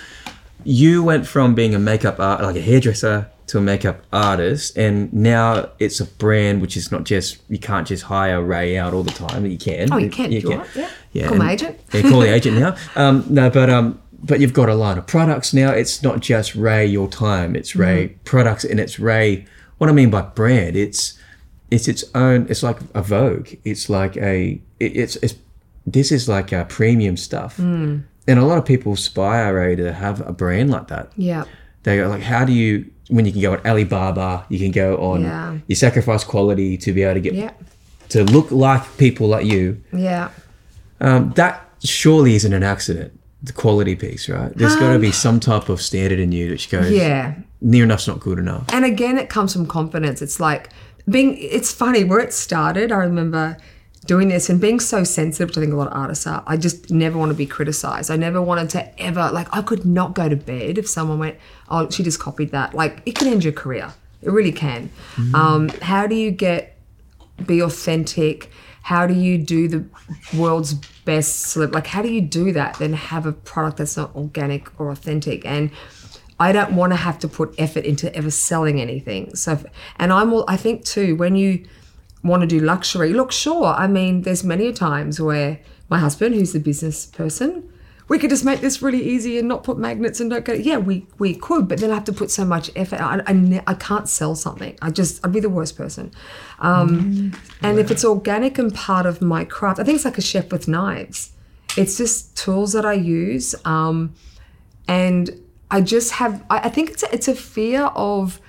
you 0.64 1.02
went 1.02 1.26
from 1.26 1.54
being 1.54 1.74
a 1.74 1.78
makeup 1.78 2.20
art 2.20 2.42
like 2.42 2.56
a 2.56 2.60
hairdresser 2.60 3.28
to 3.46 3.58
a 3.58 3.60
makeup 3.60 4.02
artist, 4.12 4.76
and 4.76 5.12
now 5.12 5.70
it's 5.78 6.00
a 6.00 6.04
brand 6.04 6.60
which 6.60 6.76
is 6.76 6.92
not 6.92 7.04
just 7.04 7.38
you 7.48 7.58
can't 7.58 7.86
just 7.86 8.04
hire 8.04 8.42
Rae 8.42 8.76
out 8.76 8.92
all 8.92 9.02
the 9.02 9.12
time. 9.12 9.46
You 9.46 9.58
can. 9.58 9.92
Oh, 9.92 9.96
you 9.96 10.10
can 10.10 10.32
if 10.32 10.42
you 10.42 10.50
want, 10.50 10.68
yeah. 10.74 10.90
Call 11.14 11.30
and- 11.34 11.38
my 11.38 11.52
agent. 11.52 11.78
Yeah, 11.92 12.02
call 12.02 12.20
the 12.20 12.32
agent 12.34 12.58
now. 12.58 12.76
Um, 12.96 13.24
no, 13.28 13.50
but 13.50 13.68
um, 13.70 14.00
but 14.22 14.40
you've 14.40 14.52
got 14.52 14.68
a 14.68 14.74
line 14.74 14.98
of 14.98 15.06
products 15.06 15.52
now. 15.52 15.70
It's 15.72 16.02
not 16.02 16.20
just 16.20 16.54
Rae 16.54 16.86
your 16.86 17.08
time. 17.08 17.54
It's 17.56 17.74
Rae 17.76 18.08
Mm-hmm. 18.08 18.24
products, 18.24 18.64
and 18.64 18.78
it's 18.80 18.98
Rae. 18.98 19.44
What 19.78 19.90
I 19.90 19.92
mean 19.92 20.10
by 20.10 20.22
brand, 20.22 20.76
it's 20.76 21.18
it's 21.70 21.88
its 21.88 22.04
own. 22.14 22.46
It's 22.48 22.62
like 22.62 22.78
a 22.94 23.02
Vogue. 23.02 23.48
It's 23.64 23.88
like 23.90 24.16
a. 24.16 24.60
It, 24.80 24.96
it's 24.96 25.16
it's. 25.16 25.34
This 25.84 26.12
is 26.12 26.28
like 26.28 26.52
a 26.52 26.64
premium 26.66 27.16
stuff, 27.16 27.56
Mm. 27.56 28.04
and 28.28 28.38
a 28.38 28.44
lot 28.44 28.56
of 28.58 28.64
people 28.64 28.92
aspire 28.92 29.54
Rae 29.56 29.74
to 29.76 29.92
have 29.92 30.20
a 30.26 30.32
brand 30.32 30.70
like 30.70 30.86
that. 30.88 31.10
Yeah. 31.16 31.44
They 31.82 31.96
go 31.96 32.06
like, 32.08 32.22
how 32.22 32.44
do 32.44 32.52
you? 32.52 32.86
When 33.08 33.26
you 33.26 33.32
can 33.32 33.40
go 33.42 33.52
on 33.54 33.66
Alibaba, 33.66 34.46
you 34.48 34.58
can 34.60 34.70
go 34.70 34.96
on. 34.98 35.22
Yeah. 35.22 35.58
You 35.66 35.74
sacrifice 35.74 36.22
quality 36.22 36.78
to 36.78 36.92
be 36.92 37.02
able 37.02 37.14
to 37.14 37.20
get 37.20 37.34
Yeah. 37.34 37.50
to 38.10 38.22
look 38.22 38.52
like 38.52 38.96
people 38.96 39.26
like 39.26 39.44
you. 39.44 39.82
Yeah. 39.92 40.28
Um, 41.02 41.32
that 41.32 41.68
surely 41.82 42.34
isn't 42.34 42.52
an 42.52 42.62
accident. 42.62 43.18
The 43.42 43.52
quality 43.52 43.96
piece, 43.96 44.28
right? 44.28 44.56
There's 44.56 44.76
got 44.76 44.92
to 44.92 45.00
be 45.00 45.10
some 45.10 45.40
type 45.40 45.68
of 45.68 45.82
standard 45.82 46.20
in 46.20 46.30
you 46.30 46.50
which 46.50 46.70
goes, 46.70 46.86
Um, 46.86 46.92
Yeah. 46.92 47.34
near 47.60 47.82
enough's 47.84 48.06
not 48.06 48.20
good 48.20 48.38
enough. 48.38 48.64
And 48.72 48.84
again, 48.84 49.18
it 49.18 49.28
comes 49.28 49.52
from 49.52 49.66
confidence. 49.66 50.22
It's 50.22 50.38
like 50.38 50.68
being, 51.10 51.36
it's 51.38 51.72
funny 51.72 52.04
where 52.04 52.20
it 52.20 52.32
started. 52.32 52.92
I 52.92 52.98
remember 52.98 53.56
doing 54.06 54.28
this 54.28 54.48
and 54.48 54.60
being 54.60 54.78
so 54.78 55.02
sensitive, 55.02 55.48
which 55.48 55.58
I 55.58 55.60
think 55.60 55.72
a 55.72 55.76
lot 55.76 55.88
of 55.88 55.92
artists 55.96 56.24
are. 56.24 56.44
I 56.46 56.56
just 56.56 56.92
never 56.92 57.18
want 57.18 57.30
to 57.30 57.36
be 57.36 57.46
criticized. 57.46 58.12
I 58.12 58.16
never 58.16 58.40
wanted 58.40 58.70
to 58.70 59.02
ever, 59.02 59.30
like, 59.32 59.48
I 59.52 59.60
could 59.62 59.84
not 59.84 60.14
go 60.14 60.28
to 60.28 60.36
bed 60.36 60.78
if 60.78 60.88
someone 60.88 61.18
went, 61.18 61.36
oh, 61.68 61.90
she 61.90 62.04
just 62.04 62.20
copied 62.20 62.52
that. 62.52 62.74
Like, 62.74 63.02
it 63.06 63.16
can 63.16 63.26
end 63.26 63.42
your 63.42 63.52
career. 63.52 63.92
It 64.22 64.30
really 64.30 64.52
can. 64.52 64.88
Um, 65.34 65.68
how 65.82 66.06
do 66.06 66.14
you 66.14 66.30
get, 66.30 66.76
be 67.44 67.60
authentic? 67.60 68.50
How 68.82 69.06
do 69.08 69.14
you 69.14 69.36
do 69.38 69.66
the 69.66 69.84
world's 70.36 70.74
best 71.04 71.46
celeb? 71.46 71.74
Like, 71.74 71.86
how 71.88 72.02
do 72.02 72.12
you 72.12 72.20
do 72.20 72.52
that? 72.52 72.78
Then 72.78 72.92
have 72.92 73.26
a 73.26 73.32
product 73.32 73.78
that's 73.78 73.96
not 73.96 74.14
organic 74.14 74.68
or 74.80 74.90
authentic. 74.90 75.44
And 75.44 75.70
I 76.38 76.52
don't 76.52 76.74
want 76.74 76.92
to 76.92 76.96
have 76.96 77.18
to 77.20 77.28
put 77.28 77.54
effort 77.58 77.84
into 77.84 78.14
ever 78.16 78.30
selling 78.30 78.80
anything. 78.80 79.34
So, 79.34 79.52
if- 79.52 79.64
and 79.96 80.12
I'm 80.12 80.32
all, 80.32 80.44
I 80.48 80.56
think 80.56 80.84
too, 80.84 81.14
when 81.16 81.36
you 81.36 81.64
want 82.24 82.40
to 82.42 82.46
do 82.46 82.60
luxury, 82.60 83.12
look, 83.12 83.32
sure. 83.32 83.66
I 83.66 83.86
mean, 83.86 84.22
there's 84.22 84.44
many 84.44 84.66
a 84.66 84.72
times 84.72 85.20
where 85.20 85.60
my 85.88 85.98
husband, 85.98 86.34
who's 86.34 86.52
the 86.52 86.60
business 86.60 87.06
person, 87.06 87.68
we 88.12 88.18
could 88.18 88.28
just 88.28 88.44
make 88.44 88.60
this 88.60 88.82
really 88.82 89.02
easy 89.02 89.38
and 89.38 89.48
not 89.48 89.64
put 89.64 89.78
magnets 89.78 90.20
and 90.20 90.28
don't 90.28 90.44
go. 90.44 90.52
Yeah, 90.52 90.76
we 90.76 91.06
we 91.18 91.34
could, 91.34 91.66
but 91.66 91.80
then 91.80 91.90
I 91.90 91.94
have 91.94 92.04
to 92.04 92.12
put 92.12 92.30
so 92.30 92.44
much 92.44 92.70
effort. 92.76 93.00
I 93.00 93.22
I, 93.26 93.32
ne- 93.32 93.62
I 93.66 93.72
can't 93.72 94.06
sell 94.06 94.34
something. 94.34 94.76
I 94.82 94.90
just 94.90 95.24
I'd 95.24 95.32
be 95.32 95.40
the 95.40 95.54
worst 95.58 95.78
person. 95.78 96.10
Um, 96.58 97.32
And 97.62 97.78
if 97.78 97.90
it's 97.90 98.04
organic 98.04 98.58
and 98.58 98.74
part 98.74 99.06
of 99.06 99.22
my 99.22 99.46
craft, 99.46 99.80
I 99.80 99.84
think 99.84 99.96
it's 99.96 100.04
like 100.04 100.18
a 100.18 100.28
chef 100.32 100.52
with 100.52 100.68
knives. 100.68 101.30
It's 101.80 101.96
just 101.96 102.36
tools 102.36 102.74
that 102.74 102.84
I 102.84 102.92
use. 102.92 103.54
Um, 103.64 104.12
and 104.86 105.30
I 105.70 105.80
just 105.80 106.12
have 106.20 106.44
I, 106.50 106.58
I 106.68 106.68
think 106.68 106.90
it's 106.90 107.02
a, 107.02 107.14
it's 107.14 107.28
a 107.28 107.34
fear 107.34 107.84
of 107.96 108.40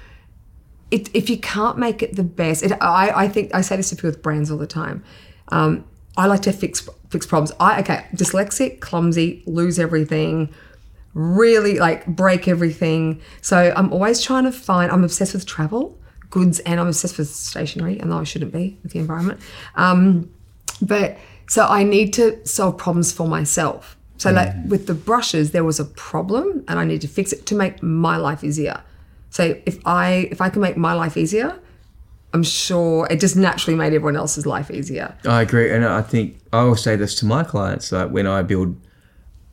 it, 0.91 1.09
if 1.13 1.29
you 1.29 1.37
can't 1.39 1.77
make 1.77 2.03
it 2.03 2.17
the 2.17 2.27
best. 2.41 2.63
It, 2.63 2.73
I 2.81 3.05
I 3.23 3.25
think 3.29 3.55
I 3.55 3.61
say 3.61 3.77
this 3.77 3.89
to 3.91 3.95
people 3.95 4.09
with 4.09 4.21
brands 4.21 4.51
all 4.51 4.57
the 4.67 4.73
time. 4.81 4.97
Um, 5.57 5.85
I 6.17 6.27
like 6.27 6.41
to 6.41 6.51
fix 6.51 6.89
fix 7.13 7.25
problems. 7.25 7.51
I 7.59 7.79
okay 7.79 8.05
dyslexic, 8.13 8.81
clumsy, 8.81 9.43
lose 9.45 9.79
everything, 9.79 10.53
really 11.13 11.79
like 11.79 12.05
break 12.07 12.47
everything. 12.47 13.21
So 13.41 13.73
I'm 13.77 13.93
always 13.93 14.21
trying 14.21 14.43
to 14.43 14.51
find. 14.51 14.91
I'm 14.91 15.03
obsessed 15.03 15.33
with 15.33 15.45
travel, 15.45 15.97
goods, 16.29 16.59
and 16.59 16.79
I'm 16.79 16.87
obsessed 16.87 17.17
with 17.17 17.29
stationery. 17.29 17.99
And 17.99 18.11
though 18.11 18.19
I 18.19 18.25
shouldn't 18.25 18.51
be 18.51 18.77
with 18.83 18.91
the 18.91 18.99
environment, 18.99 19.39
um, 19.75 20.29
but 20.81 21.17
so 21.47 21.65
I 21.65 21.83
need 21.83 22.13
to 22.13 22.45
solve 22.45 22.77
problems 22.77 23.13
for 23.13 23.27
myself. 23.27 23.95
So 24.17 24.31
like 24.31 24.53
with 24.67 24.87
the 24.87 24.93
brushes, 24.93 25.51
there 25.51 25.65
was 25.65 25.79
a 25.79 25.85
problem, 25.85 26.63
and 26.67 26.79
I 26.79 26.85
need 26.85 27.01
to 27.01 27.07
fix 27.07 27.33
it 27.33 27.45
to 27.47 27.55
make 27.55 27.83
my 27.83 28.17
life 28.17 28.43
easier. 28.43 28.81
So 29.31 29.59
if 29.65 29.79
I 29.85 30.29
if 30.31 30.39
I 30.39 30.49
can 30.49 30.61
make 30.61 30.77
my 30.77 30.93
life 30.93 31.17
easier, 31.17 31.59
I'm 32.33 32.43
sure 32.43 33.07
it 33.09 33.19
just 33.19 33.35
naturally 33.35 33.77
made 33.77 33.93
everyone 33.93 34.15
else's 34.15 34.45
life 34.45 34.71
easier. 34.71 35.15
I 35.25 35.41
agree, 35.41 35.71
and 35.71 35.85
I 35.85 36.01
think 36.01 36.39
I 36.51 36.63
will 36.63 36.75
say 36.75 36.95
this 36.95 37.15
to 37.15 37.25
my 37.25 37.43
clients: 37.43 37.91
like 37.91 38.09
when 38.09 38.27
I 38.27 38.41
build 38.41 38.75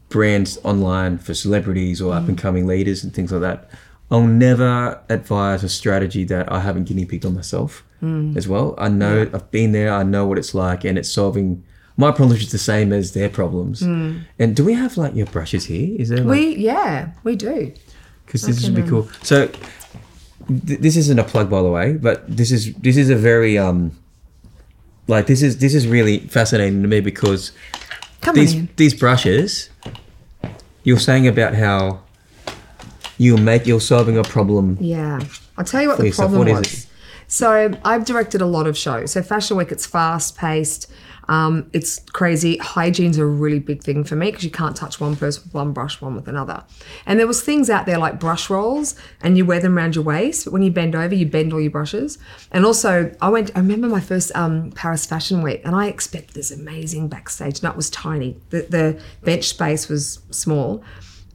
brands 0.08 0.58
online 0.64 1.18
for 1.18 1.34
celebrities 1.34 2.00
or 2.00 2.12
mm-hmm. 2.12 2.24
up 2.24 2.28
and 2.28 2.38
coming 2.38 2.66
leaders 2.66 3.04
and 3.04 3.14
things 3.14 3.32
like 3.32 3.42
that, 3.42 3.70
I'll 4.10 4.22
never 4.22 5.00
advise 5.08 5.62
a 5.62 5.68
strategy 5.68 6.24
that 6.24 6.50
I 6.50 6.60
haven't 6.60 6.84
guinea 6.84 7.04
pigged 7.04 7.24
on 7.24 7.34
myself 7.34 7.84
mm. 8.02 8.36
as 8.36 8.48
well. 8.48 8.74
I 8.76 8.88
know 8.88 9.30
I've 9.32 9.50
been 9.50 9.72
there, 9.72 9.92
I 9.92 10.02
know 10.02 10.26
what 10.26 10.38
it's 10.38 10.54
like, 10.54 10.84
and 10.84 10.98
it's 10.98 11.10
solving 11.10 11.64
my 11.96 12.10
problems 12.10 12.42
is 12.42 12.50
the 12.50 12.58
same 12.58 12.92
as 12.92 13.12
their 13.12 13.28
problems. 13.28 13.82
Mm. 13.82 14.22
And 14.38 14.56
do 14.56 14.64
we 14.64 14.72
have 14.72 14.96
like 14.96 15.14
your 15.14 15.26
brushes 15.26 15.66
here? 15.66 16.00
Is 16.00 16.08
there 16.08 16.18
like 16.18 16.38
We 16.38 16.56
yeah 16.56 17.12
we 17.22 17.36
do. 17.36 17.72
because 18.26 18.42
this 18.42 18.64
would 18.64 18.74
be 18.74 18.82
cool. 18.82 19.08
So 19.22 19.50
th- 20.48 20.80
this 20.80 20.96
isn't 20.96 21.18
a 21.18 21.24
plug, 21.24 21.50
by 21.50 21.62
the 21.62 21.70
way, 21.70 21.94
but 21.94 22.24
this 22.28 22.50
is 22.50 22.74
this 22.74 22.96
is 22.96 23.10
a 23.10 23.16
very 23.16 23.58
um 23.58 23.92
like 25.08 25.26
this 25.26 25.42
is 25.42 25.58
this 25.58 25.74
is 25.74 25.86
really 25.86 26.20
fascinating 26.20 26.82
to 26.82 26.88
me 26.88 27.00
because 27.00 27.52
Come 28.20 28.34
these 28.34 28.54
on 28.54 28.68
these 28.76 28.94
brushes 28.94 29.70
you're 30.84 30.98
saying 30.98 31.26
about 31.26 31.54
how 31.54 32.00
you 33.18 33.36
make 33.36 33.66
you're 33.66 33.80
solving 33.80 34.16
a 34.16 34.22
problem. 34.22 34.78
Yeah. 34.80 35.20
I'll 35.58 35.64
tell 35.64 35.82
you 35.82 35.88
what 35.88 35.98
the 35.98 36.06
yourself, 36.06 36.30
problem 36.30 36.54
what 36.54 36.64
is 36.64 36.72
was. 36.72 36.86
So 37.28 37.72
I've 37.84 38.04
directed 38.04 38.40
a 38.40 38.46
lot 38.46 38.66
of 38.66 38.76
shows. 38.76 39.12
So 39.12 39.22
Fashion 39.22 39.56
Week, 39.56 39.70
it's 39.70 39.86
fast 39.86 40.36
paced. 40.36 40.90
Um, 41.28 41.70
it's 41.72 42.00
crazy. 42.12 42.56
Hygiene's 42.58 43.18
a 43.18 43.24
really 43.24 43.58
big 43.58 43.82
thing 43.82 44.04
for 44.04 44.16
me 44.16 44.30
because 44.30 44.44
you 44.44 44.50
can't 44.50 44.76
touch 44.76 45.00
one 45.00 45.16
person 45.16 45.44
with 45.44 45.54
one 45.54 45.72
brush, 45.72 46.00
one 46.00 46.14
with 46.14 46.28
another. 46.28 46.64
And 47.06 47.18
there 47.18 47.26
was 47.26 47.42
things 47.42 47.70
out 47.70 47.86
there 47.86 47.98
like 47.98 48.18
brush 48.18 48.50
rolls, 48.50 48.94
and 49.22 49.36
you 49.36 49.44
wear 49.44 49.60
them 49.60 49.76
around 49.76 49.94
your 49.94 50.04
waist. 50.04 50.44
But 50.44 50.52
when 50.52 50.62
you 50.62 50.70
bend 50.70 50.94
over, 50.94 51.14
you 51.14 51.26
bend 51.26 51.52
all 51.52 51.60
your 51.60 51.70
brushes. 51.70 52.18
And 52.50 52.64
also, 52.64 53.14
I 53.20 53.28
went. 53.28 53.50
I 53.54 53.60
remember 53.60 53.88
my 53.88 54.00
first 54.00 54.34
um, 54.34 54.72
Paris 54.72 55.06
Fashion 55.06 55.42
Week, 55.42 55.60
and 55.64 55.74
I 55.74 55.86
expected 55.86 56.34
this 56.34 56.50
amazing 56.50 57.08
backstage. 57.08 57.60
And 57.60 57.70
it 57.70 57.76
was 57.76 57.90
tiny. 57.90 58.36
The, 58.50 58.62
the 58.62 59.02
bench 59.22 59.44
space 59.44 59.88
was 59.88 60.20
small. 60.30 60.82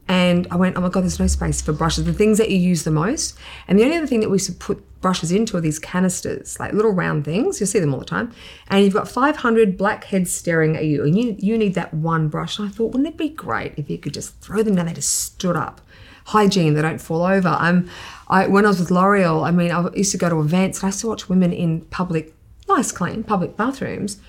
And 0.07 0.47
I 0.51 0.55
went, 0.55 0.77
oh 0.77 0.81
my 0.81 0.89
God, 0.89 1.01
there's 1.01 1.19
no 1.19 1.27
space 1.27 1.61
for 1.61 1.73
brushes, 1.73 2.03
the 2.03 2.13
things 2.13 2.37
that 2.37 2.51
you 2.51 2.57
use 2.57 2.83
the 2.83 2.91
most. 2.91 3.35
And 3.67 3.79
the 3.79 3.83
only 3.83 3.97
other 3.97 4.05
thing 4.05 4.19
that 4.19 4.29
we 4.29 4.37
to 4.37 4.51
put 4.51 4.83
brushes 5.05 5.31
into 5.31 5.55
are 5.55 5.61
these 5.61 5.77
canisters, 5.77 6.59
like 6.59 6.73
little 6.73 6.91
round 6.91 7.25
things. 7.25 7.59
You'll 7.59 7.67
see 7.67 7.77
them 7.77 7.93
all 7.93 7.99
the 7.99 8.07
time. 8.07 8.33
And 8.69 8.83
you've 8.83 8.95
got 8.95 9.07
500 9.07 9.77
black 9.77 10.05
heads 10.05 10.33
staring 10.33 10.75
at 10.75 10.85
you, 10.85 11.03
and 11.03 11.15
you, 11.15 11.35
you 11.37 11.59
need 11.59 11.75
that 11.75 11.93
one 11.93 12.27
brush. 12.27 12.57
And 12.57 12.67
I 12.67 12.71
thought, 12.71 12.87
wouldn't 12.87 13.07
it 13.07 13.15
be 13.15 13.29
great 13.29 13.75
if 13.77 13.87
you 13.87 13.99
could 13.99 14.15
just 14.15 14.33
throw 14.41 14.63
them 14.63 14.73
down? 14.73 14.87
They 14.87 14.93
just 14.93 15.13
stood 15.13 15.55
up. 15.55 15.79
Hygiene, 16.25 16.73
they 16.73 16.81
don't 16.81 16.99
fall 16.99 17.21
over. 17.21 17.49
I'm, 17.49 17.87
I, 18.29 18.47
when 18.47 18.65
I 18.65 18.69
was 18.69 18.79
with 18.79 18.89
L'Oreal, 18.89 19.45
I 19.45 19.51
mean, 19.51 19.69
I 19.69 19.93
used 19.93 20.11
to 20.13 20.17
go 20.17 20.27
to 20.27 20.39
events 20.39 20.79
and 20.79 20.85
I 20.85 20.87
used 20.87 21.01
to 21.01 21.07
watch 21.07 21.29
women 21.29 21.53
in 21.53 21.81
public, 21.81 22.33
nice, 22.67 22.91
clean, 22.91 23.23
public 23.23 23.55
bathrooms 23.55 24.19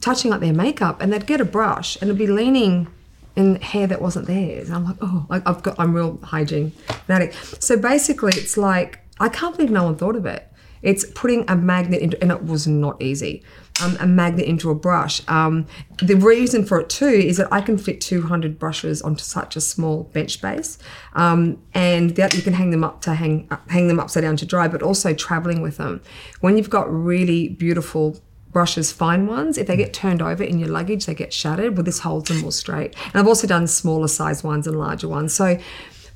touching 0.00 0.32
up 0.32 0.40
their 0.40 0.52
makeup 0.52 1.00
and 1.00 1.12
they'd 1.12 1.28
get 1.28 1.40
a 1.40 1.44
brush 1.44 1.94
and 2.00 2.10
it'd 2.10 2.18
be 2.18 2.26
leaning 2.26 2.88
in 3.36 3.60
hair 3.60 3.86
that 3.86 4.02
wasn't 4.02 4.26
theirs. 4.26 4.66
And 4.66 4.74
I'm 4.74 4.84
like, 4.86 4.96
oh, 5.02 5.26
I've 5.30 5.62
got, 5.62 5.78
I'm 5.78 5.94
real 5.94 6.18
hygiene 6.24 6.72
fanatic. 7.06 7.32
So 7.60 7.76
basically, 7.76 8.32
it's 8.34 8.56
like 8.56 8.98
I 9.20 9.28
can't 9.28 9.54
believe 9.56 9.70
no 9.70 9.84
one 9.84 9.96
thought 9.96 10.16
of 10.16 10.26
it. 10.26 10.46
It's 10.82 11.04
putting 11.14 11.44
a 11.48 11.56
magnet 11.56 12.00
into, 12.00 12.20
and 12.22 12.30
it 12.32 12.44
was 12.44 12.66
not 12.66 13.00
easy. 13.02 13.42
Um, 13.82 13.96
a 14.00 14.06
magnet 14.06 14.46
into 14.46 14.70
a 14.70 14.74
brush. 14.74 15.22
Um, 15.28 15.66
the 16.02 16.14
reason 16.14 16.64
for 16.64 16.80
it 16.80 16.88
too 16.88 17.06
is 17.06 17.36
that 17.36 17.48
I 17.52 17.60
can 17.60 17.78
fit 17.78 18.00
200 18.00 18.58
brushes 18.58 19.02
onto 19.02 19.22
such 19.22 19.56
a 19.56 19.60
small 19.60 20.04
bench 20.04 20.32
space, 20.32 20.78
um, 21.12 21.58
and 21.74 22.16
that 22.16 22.34
you 22.34 22.42
can 22.42 22.54
hang 22.54 22.70
them 22.70 22.82
up 22.82 23.02
to 23.02 23.14
hang 23.14 23.48
hang 23.68 23.88
them 23.88 24.00
upside 24.00 24.22
down 24.22 24.36
to 24.38 24.46
dry. 24.46 24.68
But 24.68 24.82
also 24.82 25.12
traveling 25.12 25.60
with 25.60 25.76
them. 25.76 26.00
When 26.40 26.56
you've 26.56 26.70
got 26.70 26.90
really 26.90 27.48
beautiful 27.48 28.18
brushes, 28.52 28.90
fine 28.90 29.26
ones, 29.26 29.56
if 29.58 29.66
they 29.66 29.76
get 29.76 29.92
turned 29.92 30.22
over 30.22 30.42
in 30.42 30.58
your 30.58 30.68
luggage, 30.68 31.06
they 31.06 31.14
get 31.14 31.32
shattered. 31.32 31.76
Well, 31.76 31.84
this 31.84 32.00
holds 32.00 32.28
them 32.28 32.44
all 32.44 32.50
straight. 32.50 32.94
And 33.06 33.16
I've 33.16 33.26
also 33.26 33.46
done 33.46 33.66
smaller 33.66 34.08
size 34.08 34.42
ones 34.42 34.66
and 34.66 34.78
larger 34.78 35.08
ones. 35.08 35.32
So, 35.32 35.58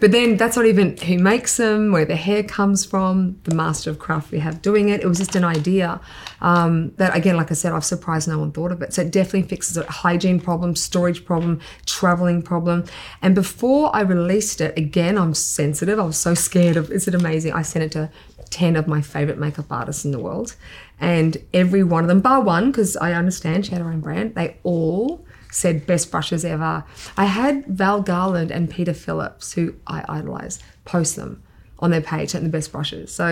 but 0.04 0.12
then 0.12 0.36
that's 0.36 0.54
not 0.54 0.66
even 0.66 0.98
who 0.98 1.18
makes 1.18 1.56
them, 1.56 1.90
where 1.90 2.04
the 2.04 2.14
hair 2.14 2.42
comes 2.42 2.84
from, 2.84 3.40
the 3.44 3.54
master 3.54 3.88
of 3.88 3.98
craft 3.98 4.32
we 4.32 4.38
have 4.38 4.60
doing 4.60 4.90
it. 4.90 5.00
It 5.00 5.06
was 5.06 5.16
just 5.16 5.34
an 5.34 5.44
idea 5.44 5.98
um, 6.42 6.92
that, 6.96 7.16
again, 7.16 7.38
like 7.38 7.50
I 7.50 7.54
said, 7.54 7.72
I've 7.72 7.86
surprised 7.86 8.28
no 8.28 8.38
one 8.38 8.52
thought 8.52 8.70
of 8.70 8.82
it. 8.82 8.92
So 8.92 9.00
it 9.00 9.10
definitely 9.10 9.48
fixes 9.48 9.78
a 9.78 9.90
hygiene 9.90 10.40
problem, 10.40 10.76
storage 10.76 11.24
problem, 11.24 11.58
traveling 11.86 12.42
problem. 12.42 12.84
And 13.22 13.34
before 13.34 13.96
I 13.96 14.02
released 14.02 14.60
it, 14.60 14.76
again, 14.76 15.16
I'm 15.16 15.32
sensitive. 15.32 15.98
I 15.98 16.02
was 16.02 16.18
so 16.18 16.34
scared 16.34 16.76
of. 16.76 16.90
Is 16.90 17.08
it 17.08 17.14
amazing? 17.14 17.54
I 17.54 17.62
sent 17.62 17.84
it 17.84 17.92
to 17.92 18.10
10 18.50 18.76
of 18.76 18.86
my 18.86 19.00
favorite 19.00 19.38
makeup 19.38 19.72
artists 19.72 20.04
in 20.04 20.10
the 20.10 20.18
world. 20.18 20.54
And 21.00 21.38
every 21.54 21.82
one 21.82 22.04
of 22.04 22.08
them, 22.08 22.20
bar 22.20 22.42
one, 22.42 22.72
because 22.72 22.94
I 22.98 23.14
understand 23.14 23.64
she 23.64 23.72
had 23.72 23.80
her 23.80 23.88
own 23.88 24.00
brand, 24.00 24.34
they 24.34 24.58
all 24.64 25.23
said 25.54 25.86
best 25.86 26.10
brushes 26.10 26.44
ever. 26.44 26.84
I 27.16 27.26
had 27.26 27.64
Val 27.66 28.02
Garland 28.02 28.50
and 28.50 28.68
Peter 28.68 28.92
Phillips, 28.92 29.52
who 29.52 29.74
I 29.86 30.04
idolize, 30.08 30.58
post 30.84 31.14
them 31.14 31.42
on 31.78 31.90
their 31.90 32.00
page 32.00 32.34
and 32.34 32.44
the 32.44 32.50
best 32.50 32.72
brushes. 32.72 33.12
So 33.12 33.24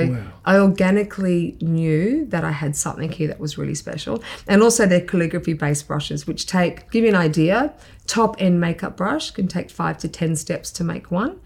I 0.44 0.58
organically 0.58 1.56
knew 1.60 2.26
that 2.26 2.44
I 2.44 2.50
had 2.50 2.76
something 2.76 3.10
here 3.10 3.28
that 3.28 3.40
was 3.40 3.58
really 3.58 3.74
special. 3.74 4.22
And 4.46 4.62
also 4.62 4.86
their 4.86 5.00
calligraphy 5.00 5.54
based 5.54 5.88
brushes, 5.88 6.26
which 6.26 6.46
take, 6.46 6.90
give 6.90 7.02
you 7.02 7.10
an 7.10 7.16
idea, 7.16 7.74
top 8.06 8.36
end 8.40 8.60
makeup 8.60 8.96
brush 8.96 9.30
can 9.30 9.48
take 9.48 9.70
five 9.70 9.98
to 9.98 10.08
10 10.08 10.36
steps 10.36 10.70
to 10.72 10.84
make 10.84 11.10
one. 11.10 11.40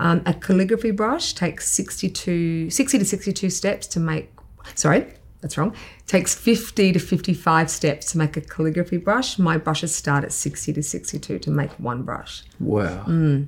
Um, 0.00 0.22
a 0.26 0.34
calligraphy 0.34 0.90
brush 0.90 1.32
takes 1.32 1.70
62, 1.70 2.70
60 2.70 2.98
to 2.98 3.04
62 3.04 3.50
steps 3.50 3.86
to 3.88 4.00
make, 4.00 4.30
sorry, 4.74 5.06
that's 5.40 5.56
wrong. 5.56 5.74
Takes 6.06 6.34
50 6.34 6.92
to 6.92 6.98
55 6.98 7.70
steps 7.70 8.12
to 8.12 8.18
make 8.18 8.36
a 8.36 8.40
calligraphy 8.40 8.96
brush. 8.96 9.38
My 9.38 9.56
brushes 9.56 9.94
start 9.94 10.24
at 10.24 10.32
60 10.32 10.72
to 10.72 10.82
62 10.82 11.38
to 11.38 11.50
make 11.50 11.70
one 11.72 12.02
brush. 12.02 12.42
Wow. 12.58 13.04
Mm. 13.06 13.46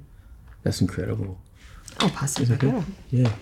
That's 0.63 0.81
incredible. 0.81 1.39
I'll 1.99 2.11
pass 2.11 2.39
it 2.39 2.49
back 2.49 2.65
over. 2.65 2.85
Yeah. 3.11 3.33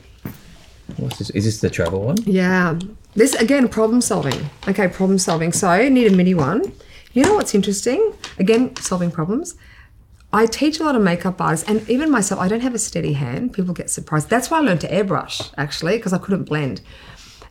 What's 0.96 1.18
this? 1.18 1.30
Is 1.30 1.44
this 1.44 1.61
the 1.61 1.68
travel 1.68 2.01
one? 2.03 2.16
Yeah. 2.24 2.78
This 3.14 3.34
again, 3.34 3.68
problem 3.68 4.01
solving. 4.01 4.49
Okay, 4.66 4.88
problem 4.88 5.18
solving. 5.18 5.53
So 5.53 5.88
need 5.88 6.11
a 6.11 6.16
mini 6.16 6.34
one. 6.34 6.72
You 7.12 7.24
know 7.24 7.34
what's 7.34 7.55
interesting? 7.55 8.14
Again, 8.38 8.74
solving 8.76 9.11
problems. 9.11 9.57
I 10.32 10.44
teach 10.46 10.78
a 10.78 10.84
lot 10.84 10.94
of 10.94 11.03
makeup 11.03 11.40
artists, 11.40 11.66
and 11.68 11.88
even 11.88 12.11
myself, 12.11 12.38
I 12.38 12.49
don't 12.49 12.61
have 12.61 12.74
a 12.74 12.78
steady 12.78 13.14
hand. 13.14 13.55
People 13.55 13.72
get 13.72 13.88
surprised. 13.88 14.28
That's 14.28 14.51
why 14.51 14.59
I 14.59 14.61
learned 14.61 14.82
to 14.82 14.88
airbrush, 14.88 15.53
actually, 15.57 15.96
because 15.96 16.12
I 16.12 16.18
couldn't 16.18 16.44
blend. 16.44 16.82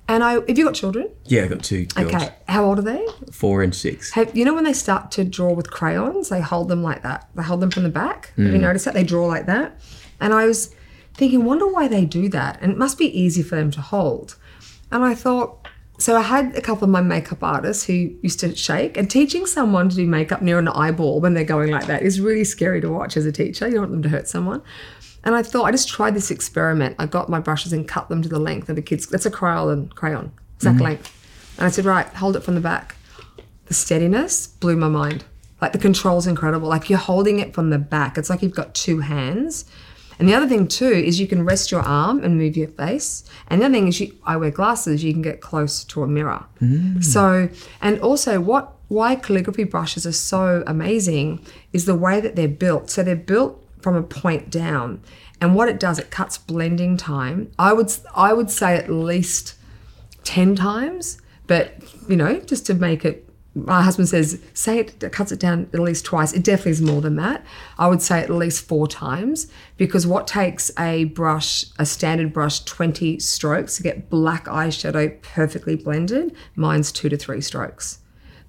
And 0.10 0.24
I, 0.24 0.34
have 0.34 0.58
you 0.58 0.64
got 0.64 0.74
children? 0.74 1.10
Yeah, 1.26 1.44
I've 1.44 1.50
got 1.50 1.64
two 1.64 1.86
girls. 1.86 2.14
Okay. 2.14 2.34
How 2.48 2.64
old 2.64 2.80
are 2.80 2.84
they? 2.84 3.06
Four 3.32 3.62
and 3.62 3.76
six. 3.76 4.12
Have, 4.12 4.36
you 4.36 4.46
know 4.46 4.54
when 4.54 4.64
they 4.64 4.74
start 4.74 5.12
to 5.12 5.26
draw 5.26 5.52
with 5.52 5.70
crayons, 5.70 6.30
they 6.30 6.40
hold 6.40 6.70
them 6.70 6.82
like 6.82 7.04
that. 7.04 7.28
They 7.36 7.44
hold 7.44 7.60
them 7.60 7.72
from 7.72 7.84
the 7.84 7.90
back. 7.90 8.34
Have 8.38 8.46
you 8.46 8.54
mm. 8.54 8.62
noticed 8.62 8.86
that? 8.86 8.94
They 8.94 9.04
draw 9.04 9.26
like 9.26 9.48
that. 9.48 9.80
And 10.22 10.34
I 10.34 10.46
was 10.46 10.74
thinking, 11.14 11.44
wonder 11.44 11.68
why 11.68 11.88
they 11.88 12.06
do 12.06 12.30
that. 12.30 12.62
And 12.62 12.72
it 12.72 12.78
must 12.78 12.98
be 12.98 13.20
easy 13.20 13.44
for 13.44 13.56
them 13.56 13.70
to 13.72 13.82
hold. 13.82 14.38
And 14.92 15.04
I 15.04 15.14
thought, 15.14 15.68
so 16.00 16.16
I 16.16 16.22
had 16.22 16.56
a 16.56 16.62
couple 16.62 16.84
of 16.84 16.90
my 16.92 17.02
makeup 17.02 17.44
artists 17.44 17.86
who 17.86 18.16
used 18.22 18.40
to 18.42 18.56
shake, 18.56 18.98
and 18.98 19.10
teaching 19.10 19.46
someone 19.46 19.90
to 19.90 19.96
do 19.96 20.06
makeup 20.06 20.42
near 20.42 20.60
an 20.60 20.68
eyeball 20.68 21.20
when 21.20 21.34
they're 21.34 21.44
going 21.44 21.72
like 21.72 21.88
that 21.88 22.04
is 22.04 22.22
really 22.22 22.44
scary 22.44 22.80
to 22.82 22.90
watch 22.90 23.18
as 23.18 23.26
a 23.26 23.32
teacher. 23.32 23.68
You 23.68 23.74
don't 23.74 23.82
want 23.82 23.92
them 23.94 24.04
to 24.04 24.10
hurt 24.10 24.28
someone. 24.28 24.62
And 25.28 25.36
I 25.36 25.44
thought 25.44 25.66
I 25.66 25.72
just 25.72 25.90
tried 25.90 26.16
this 26.16 26.32
experiment. 26.32 26.96
I 27.00 27.06
got 27.06 27.28
my 27.28 27.42
brushes 27.42 27.74
and 27.74 27.86
cut 27.86 28.08
them 28.08 28.22
to 28.22 28.30
the 28.30 28.40
length 28.40 28.70
of 28.70 28.78
a 28.78 28.82
kid's. 28.82 29.08
That's 29.08 29.26
a 29.26 29.30
crayon 29.30 29.90
crayon, 29.90 30.32
exact 30.56 30.76
mm-hmm. 30.76 30.86
length. 30.86 31.58
And 31.58 31.66
I 31.66 31.70
said, 31.70 31.84
right, 31.84 32.08
hold 32.08 32.38
it 32.38 32.44
from 32.44 32.56
the 32.56 32.62
back. 32.62 32.96
The 33.66 33.74
steadiness 33.74 34.48
blew 34.48 34.78
my 34.78 34.88
mind. 34.88 35.26
Like 35.62 35.74
the 35.74 35.80
control's 35.80 36.28
incredible. 36.28 36.70
Like 36.70 36.90
you're 36.90 36.98
holding 36.98 37.40
it 37.40 37.54
from 37.54 37.72
the 37.72 37.78
back. 37.78 38.18
It's 38.18 38.30
like 38.30 38.42
you've 38.42 38.56
got 38.56 38.74
two 38.74 39.02
hands. 39.02 39.66
And 40.18 40.30
the 40.30 40.34
other 40.34 40.48
thing 40.48 40.66
too 40.66 40.94
is 40.94 41.20
you 41.20 41.28
can 41.28 41.44
rest 41.44 41.74
your 41.74 41.82
arm 41.82 42.24
and 42.24 42.38
move 42.38 42.56
your 42.56 42.70
face. 42.70 43.26
And 43.50 43.60
the 43.60 43.66
other 43.66 43.74
thing 43.74 43.90
is 43.90 44.00
you, 44.00 44.16
I 44.24 44.38
wear 44.38 44.50
glasses. 44.50 45.04
You 45.04 45.12
can 45.12 45.22
get 45.22 45.42
close 45.42 45.84
to 45.84 46.04
a 46.04 46.08
mirror. 46.08 46.46
Mm. 46.62 47.04
So 47.04 47.50
and 47.82 48.00
also 48.00 48.40
what 48.40 48.76
why 48.88 49.18
calligraphy 49.18 49.66
brushes 49.66 50.08
are 50.08 50.14
so 50.14 50.64
amazing 50.66 51.46
is 51.74 51.84
the 51.84 51.96
way 51.96 52.22
that 52.22 52.38
they're 52.38 52.48
built. 52.48 52.90
So 52.90 53.04
they're 53.04 53.18
built 53.18 53.62
from 53.82 53.96
a 53.96 54.04
point 54.04 54.50
down, 54.50 55.02
and 55.40 55.56
what 55.56 55.70
it 55.70 55.80
does, 55.80 56.00
it 56.00 56.10
cuts 56.10 56.38
blending 56.38 56.98
time. 56.98 57.52
I 57.60 57.74
would 57.74 57.92
I 58.16 58.34
would 58.34 58.50
say 58.50 58.76
at 58.76 58.90
least 58.90 59.56
10 60.24 60.56
times, 60.56 61.22
but 61.46 61.74
you 62.10 62.16
know, 62.16 62.40
just 62.40 62.66
to 62.68 62.74
make 62.74 63.06
it 63.06 63.28
my 63.66 63.82
husband 63.82 64.08
says, 64.08 64.40
say 64.54 64.80
it, 64.80 65.04
it 65.04 65.12
cuts 65.12 65.32
it 65.32 65.40
down 65.40 65.70
at 65.74 65.80
least 65.80 66.06
twice. 66.06 66.34
It 66.34 66.44
definitely 66.44 66.72
is 66.74 66.82
more 66.82 67.02
than 67.02 67.16
that. 67.16 67.46
I 67.78 67.88
would 67.88 68.02
say 68.02 68.22
at 68.22 68.30
least 68.30 68.64
four 68.64 68.88
times 68.88 69.48
because 69.78 70.06
what 70.06 70.28
takes 70.28 70.70
a 70.78 71.06
brush, 71.06 71.66
a 71.80 71.86
standard 71.86 72.34
brush, 72.34 72.64
20 72.66 73.20
strokes 73.20 73.78
to 73.78 73.84
get 73.84 74.10
black 74.10 74.46
eyeshadow 74.46 75.22
perfectly 75.22 75.76
blended, 75.76 76.36
mine's 76.56 76.92
two 76.92 77.10
to 77.10 77.18
three 77.18 77.42
strokes. 77.42 78.00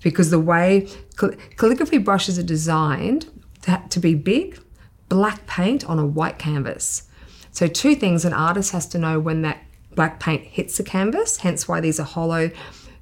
Because 0.03 0.31
the 0.31 0.39
way 0.39 0.89
cal- 1.16 1.33
calligraphy 1.57 1.99
brushes 1.99 2.39
are 2.39 2.45
designed 2.45 3.31
to, 3.62 3.83
to 3.89 4.01
be 4.01 4.14
big, 4.14 4.61
black 5.09 5.46
paint 5.46 5.84
on 5.84 5.98
a 5.98 6.06
white 6.06 6.38
canvas. 6.38 7.09
So, 7.50 7.66
two 7.66 7.94
things 7.94 8.24
an 8.24 8.32
artist 8.32 8.72
has 8.72 8.86
to 8.88 8.98
know 8.98 9.18
when 9.18 9.42
that 9.42 9.62
black 9.94 10.20
paint 10.20 10.44
hits 10.44 10.76
the 10.76 10.84
canvas, 10.84 11.38
hence 11.38 11.66
why 11.66 11.80
these 11.80 11.98
are 11.98 12.04
hollow, 12.04 12.50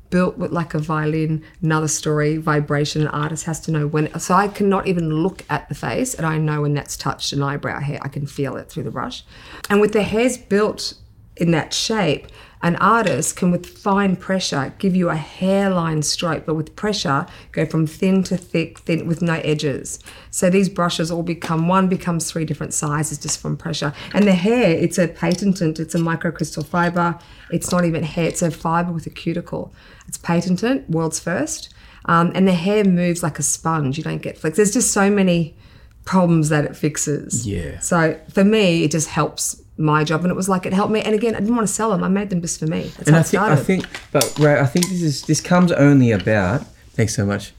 built 0.09 0.39
with 0.39 0.53
like 0.53 0.73
a 0.73 0.79
violin, 0.79 1.43
another 1.61 1.89
story, 1.89 2.37
vibration. 2.37 3.03
An 3.03 3.09
artist 3.09 3.45
has 3.45 3.61
to 3.63 3.71
know 3.71 3.87
when. 3.87 4.19
So, 4.19 4.35
I 4.35 4.49
cannot 4.49 4.87
even 4.87 5.11
look 5.11 5.45
at 5.51 5.69
the 5.69 5.75
face 5.75 6.15
and 6.15 6.27
I 6.27 6.39
know 6.39 6.63
when 6.63 6.75
that's 6.75 6.97
touched 6.97 7.33
an 7.33 7.43
eyebrow 7.43 7.81
hair. 7.81 7.99
I 8.03 8.09
can 8.09 8.27
feel 8.27 8.57
it 8.57 8.71
through 8.71 8.85
the 8.85 8.91
brush. 8.91 9.25
And 9.69 9.81
with 9.81 9.93
the 9.93 10.03
hairs 10.03 10.39
built 10.39 10.95
in 11.37 11.51
that 11.51 11.75
shape, 11.75 12.29
an 12.63 12.77
artist 12.77 13.37
can, 13.37 13.51
with 13.51 13.67
fine 13.67 14.17
pressure, 14.17 14.75
give 14.79 14.97
you 14.97 15.11
a 15.11 15.17
hairline 15.17 16.03
stroke, 16.03 16.47
but 16.47 16.55
with 16.55 16.75
pressure, 16.75 17.27
go 17.53 17.67
from 17.67 17.87
thin 17.87 18.23
to 18.25 18.37
thick, 18.37 18.79
thin 18.81 19.07
with 19.07 19.23
no 19.23 19.35
edges. 19.35 19.99
So 20.31 20.49
these 20.51 20.69
brushes 20.69 21.11
all 21.11 21.23
become 21.23 21.69
one 21.69 21.89
becomes 21.89 22.31
three 22.31 22.45
different 22.45 22.73
sizes 22.75 23.19
just 23.19 23.41
from 23.41 23.57
pressure. 23.57 23.93
And 24.15 24.27
the 24.27 24.33
hair, 24.33 24.71
it's 24.71 24.99
a 24.99 25.09
patented, 25.09 25.79
it's 25.79 25.95
a 25.95 25.99
microcrystal 25.99 26.67
fiber. 26.67 27.19
It's 27.51 27.71
not 27.71 27.85
even 27.85 28.03
hair, 28.03 28.29
it's 28.29 28.43
a 28.43 28.51
fiber 28.51 28.91
with 28.91 29.07
a 29.07 29.11
cuticle. 29.11 29.73
It's 30.09 30.19
patented, 30.19 30.89
world's 30.89 31.21
first. 31.21 31.73
Um, 32.07 32.33
and 32.35 32.49
the 32.49 32.55
hair 32.55 32.85
moves 32.85 33.23
like 33.23 33.39
a 33.39 33.43
sponge. 33.43 33.99
You 33.99 34.05
don't 34.05 34.23
get 34.23 34.39
flicks. 34.39 34.57
There's 34.57 34.73
just 34.73 34.93
so 34.93 35.11
many 35.11 35.57
problems 36.05 36.49
that 36.49 36.65
it 36.65 36.77
fixes. 36.77 37.47
Yeah. 37.47 37.81
So 37.81 38.19
for 38.31 38.45
me, 38.45 38.85
it 38.85 38.93
just 38.93 39.09
helps 39.09 39.61
my 39.79 40.05
job, 40.05 40.23
and 40.23 40.31
it 40.31 40.35
was 40.37 40.49
like 40.49 40.67
it 40.67 40.73
helped 40.73 40.93
me. 40.93 41.01
And 41.03 41.15
again, 41.15 41.35
I 41.35 41.41
didn't 41.41 41.55
want 41.55 41.67
to 41.69 41.73
sell 41.75 41.91
them. 41.91 42.03
I 42.03 42.09
made 42.09 42.31
them 42.31 42.41
just 42.41 42.59
for 42.59 42.67
me. 42.67 42.85
That's 42.97 43.09
and 43.09 43.17
how 43.17 43.21
I 43.21 43.23
think, 43.23 43.29
started. 43.29 43.53
I 43.53 43.65
think, 43.65 43.87
but 44.13 44.39
Rae, 44.39 44.59
I 44.61 44.67
think 44.67 44.89
this 44.89 45.03
is 45.03 45.23
this 45.23 45.41
comes 45.41 45.73
only 45.73 46.13
about. 46.13 46.65
Thanks 46.95 47.15
so 47.15 47.27
much. 47.27 47.53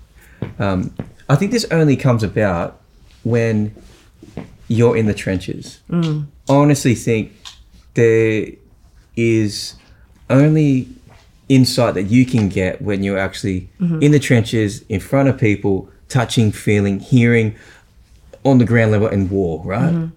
Um, 0.60 0.94
I 1.30 1.36
think 1.36 1.52
this 1.52 1.66
only 1.72 1.96
comes 1.96 2.24
about 2.24 2.80
when 3.24 3.76
you're 4.68 4.98
in 4.98 5.06
the 5.06 5.14
trenches. 5.14 5.80
Mm. 5.90 6.26
I 6.50 6.54
honestly 6.54 6.96
think 6.96 7.34
there 7.94 8.48
is 9.16 9.76
only 10.30 10.88
insight 11.50 11.94
that 11.94 12.04
you 12.04 12.26
can 12.26 12.50
get 12.50 12.82
when 12.82 13.04
you're 13.04 13.18
actually 13.18 13.70
Mm-hmm. 13.80 14.02
in 14.02 14.12
the 14.12 14.20
trenches, 14.20 14.84
in 14.90 15.00
front 15.00 15.30
of 15.30 15.38
people, 15.38 15.90
touching, 16.10 16.52
feeling, 16.52 17.00
hearing, 17.00 17.56
on 18.44 18.58
the 18.58 18.66
ground 18.66 18.92
level 18.92 19.08
in 19.08 19.30
war, 19.30 19.62
right? 19.64 19.94
Mm-hmm. 19.94 20.08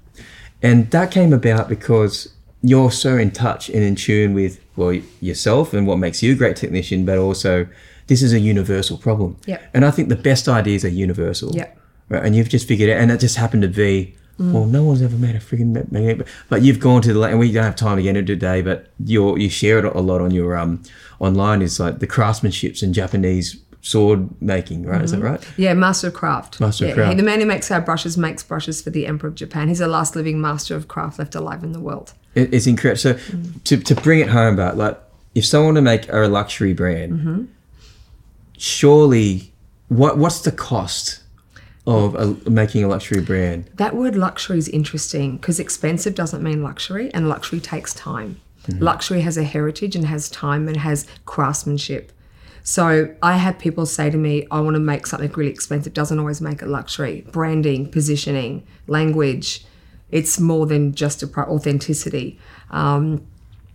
And 0.62 0.90
that 0.90 1.11
came 1.11 1.32
about 1.32 1.68
because 1.68 2.32
you're 2.62 2.90
so 2.90 3.16
in 3.16 3.30
touch 3.30 3.68
and 3.68 3.82
in 3.82 3.94
tune 3.94 4.34
with 4.34 4.61
well 4.76 4.92
yourself 5.20 5.72
and 5.72 5.86
what 5.86 5.96
makes 5.96 6.22
you 6.22 6.32
a 6.32 6.36
great 6.36 6.56
technician, 6.56 7.04
but 7.04 7.18
also 7.18 7.66
this 8.06 8.22
is 8.22 8.32
a 8.32 8.40
universal 8.40 8.98
problem. 8.98 9.36
Yep. 9.46 9.70
And 9.72 9.84
I 9.84 9.90
think 9.90 10.08
the 10.08 10.16
best 10.16 10.48
ideas 10.48 10.84
are 10.84 10.88
universal. 10.88 11.54
Yep. 11.54 11.78
Right. 12.08 12.24
And 12.24 12.34
you've 12.34 12.48
just 12.48 12.66
figured 12.66 12.90
it, 12.90 12.98
and 12.98 13.11
it 13.11 13.20
just 13.20 13.36
happened 13.36 13.62
to 13.62 13.68
be. 13.68 14.16
Well, 14.38 14.64
no 14.64 14.84
one's 14.84 15.02
ever 15.02 15.16
made 15.16 15.36
a 15.36 15.38
freaking 15.38 15.74
magnet, 15.92 16.26
but 16.48 16.62
you've 16.62 16.80
gone 16.80 17.02
to 17.02 17.12
the 17.12 17.20
and 17.20 17.38
we 17.38 17.52
don't 17.52 17.62
have 17.62 17.76
time 17.76 17.98
to 17.98 18.02
get 18.02 18.16
into 18.16 18.34
today, 18.34 18.62
but 18.62 18.86
you 19.04 19.36
you 19.36 19.50
share 19.50 19.78
it 19.78 19.84
a 19.84 20.00
lot 20.00 20.22
on 20.22 20.30
your 20.30 20.56
um 20.56 20.82
online. 21.18 21.61
Is 21.61 21.78
like 21.78 21.98
the 21.98 22.06
craftsmanships 22.06 22.82
and 22.82 22.94
Japanese 22.94 23.61
sword 23.82 24.28
making, 24.42 24.84
right? 24.84 25.02
Is 25.02 25.10
that 25.12 25.18
mm-hmm. 25.18 25.26
right? 25.26 25.48
Yeah, 25.56 25.74
Master 25.74 26.08
of 26.08 26.14
Craft. 26.14 26.60
Master 26.60 26.88
of 26.88 26.94
Craft. 26.94 27.10
He, 27.10 27.16
the 27.16 27.22
man 27.22 27.40
who 27.40 27.46
makes 27.46 27.70
our 27.70 27.80
brushes 27.80 28.16
makes 28.16 28.42
brushes 28.42 28.82
for 28.82 28.90
the 28.90 29.06
Emperor 29.06 29.28
of 29.28 29.34
Japan. 29.34 29.68
He's 29.68 29.78
the 29.78 29.88
last 29.88 30.14
living 30.14 30.40
master 30.40 30.76
of 30.76 30.88
craft 30.88 31.18
left 31.18 31.34
alive 31.34 31.64
in 31.64 31.72
the 31.72 31.80
world. 31.80 32.12
It, 32.34 32.52
it's 32.52 32.66
incredible. 32.66 32.98
So 32.98 33.14
mm. 33.14 33.64
to, 33.64 33.78
to 33.78 33.94
bring 33.94 34.20
it 34.20 34.28
home, 34.28 34.56
but 34.56 34.76
like 34.76 35.00
if 35.34 35.46
someone 35.46 35.74
to 35.76 35.82
make 35.82 36.08
a 36.08 36.28
luxury 36.28 36.72
brand, 36.72 37.12
mm-hmm. 37.12 37.44
surely 38.58 39.52
what 39.88 40.18
what's 40.18 40.40
the 40.40 40.52
cost 40.52 41.22
of 41.86 42.14
a, 42.14 42.50
making 42.50 42.84
a 42.84 42.88
luxury 42.88 43.20
brand? 43.20 43.68
That 43.74 43.96
word 43.96 44.14
luxury 44.14 44.58
is 44.58 44.68
interesting 44.68 45.36
because 45.36 45.58
expensive 45.58 46.14
doesn't 46.14 46.42
mean 46.42 46.62
luxury, 46.62 47.12
and 47.14 47.28
luxury 47.28 47.60
takes 47.60 47.94
time. 47.94 48.40
Mm-hmm. 48.66 48.82
Luxury 48.82 49.22
has 49.22 49.36
a 49.36 49.42
heritage 49.42 49.96
and 49.96 50.06
has 50.06 50.28
time 50.28 50.68
and 50.68 50.76
has 50.76 51.06
craftsmanship. 51.24 52.12
So 52.70 53.12
I 53.20 53.36
had 53.36 53.58
people 53.58 53.84
say 53.84 54.10
to 54.10 54.16
me, 54.16 54.46
I 54.48 54.60
want 54.60 54.74
to 54.74 54.80
make 54.80 55.04
something 55.04 55.28
really 55.32 55.50
expensive. 55.50 55.92
Doesn't 55.92 56.20
always 56.20 56.40
make 56.40 56.62
it 56.62 56.68
luxury. 56.68 57.26
Branding, 57.32 57.90
positioning, 57.90 58.64
language. 58.86 59.64
It's 60.12 60.38
more 60.38 60.66
than 60.66 60.94
just 60.94 61.20
a 61.24 61.26
authenticity. 61.36 62.38
Um, 62.70 63.26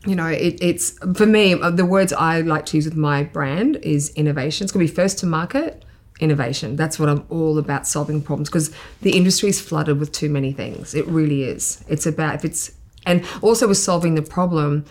you 0.05 0.15
know, 0.15 0.27
it, 0.27 0.57
it's 0.61 0.91
for 1.13 1.25
me. 1.25 1.55
uh, 1.55 1.71
The 1.71 1.85
words 1.85 2.13
I 2.13 2.39
like 2.39 2.65
to 2.67 2.77
use 2.77 2.85
with 2.85 2.95
my 2.95 3.23
brand 3.23 3.75
is 3.83 4.11
innovation. 4.11 4.63
It's 4.63 4.71
going 4.71 4.87
to 4.87 4.89
be 4.89 4.95
first 4.95 5.19
to 5.19 5.25
market, 5.25 5.83
innovation. 6.21 6.77
That's 6.77 6.97
what 6.97 7.09
I'm 7.09 7.25
all 7.29 7.57
about 7.57 7.85
solving 7.85 8.21
problems 8.21 8.47
because 8.47 8.71
the 9.01 9.17
industry 9.17 9.49
is 9.49 9.59
flooded 9.59 9.99
with 9.99 10.13
too 10.13 10.29
many 10.29 10.53
things. 10.53 10.95
It 10.95 11.05
really 11.05 11.43
is. 11.43 11.83
It's 11.89 12.05
about 12.05 12.35
if 12.35 12.45
it's 12.45 12.71
and 13.05 13.25
also 13.41 13.67
with 13.67 13.77
solving 13.77 14.15
the 14.15 14.21
problem. 14.21 14.85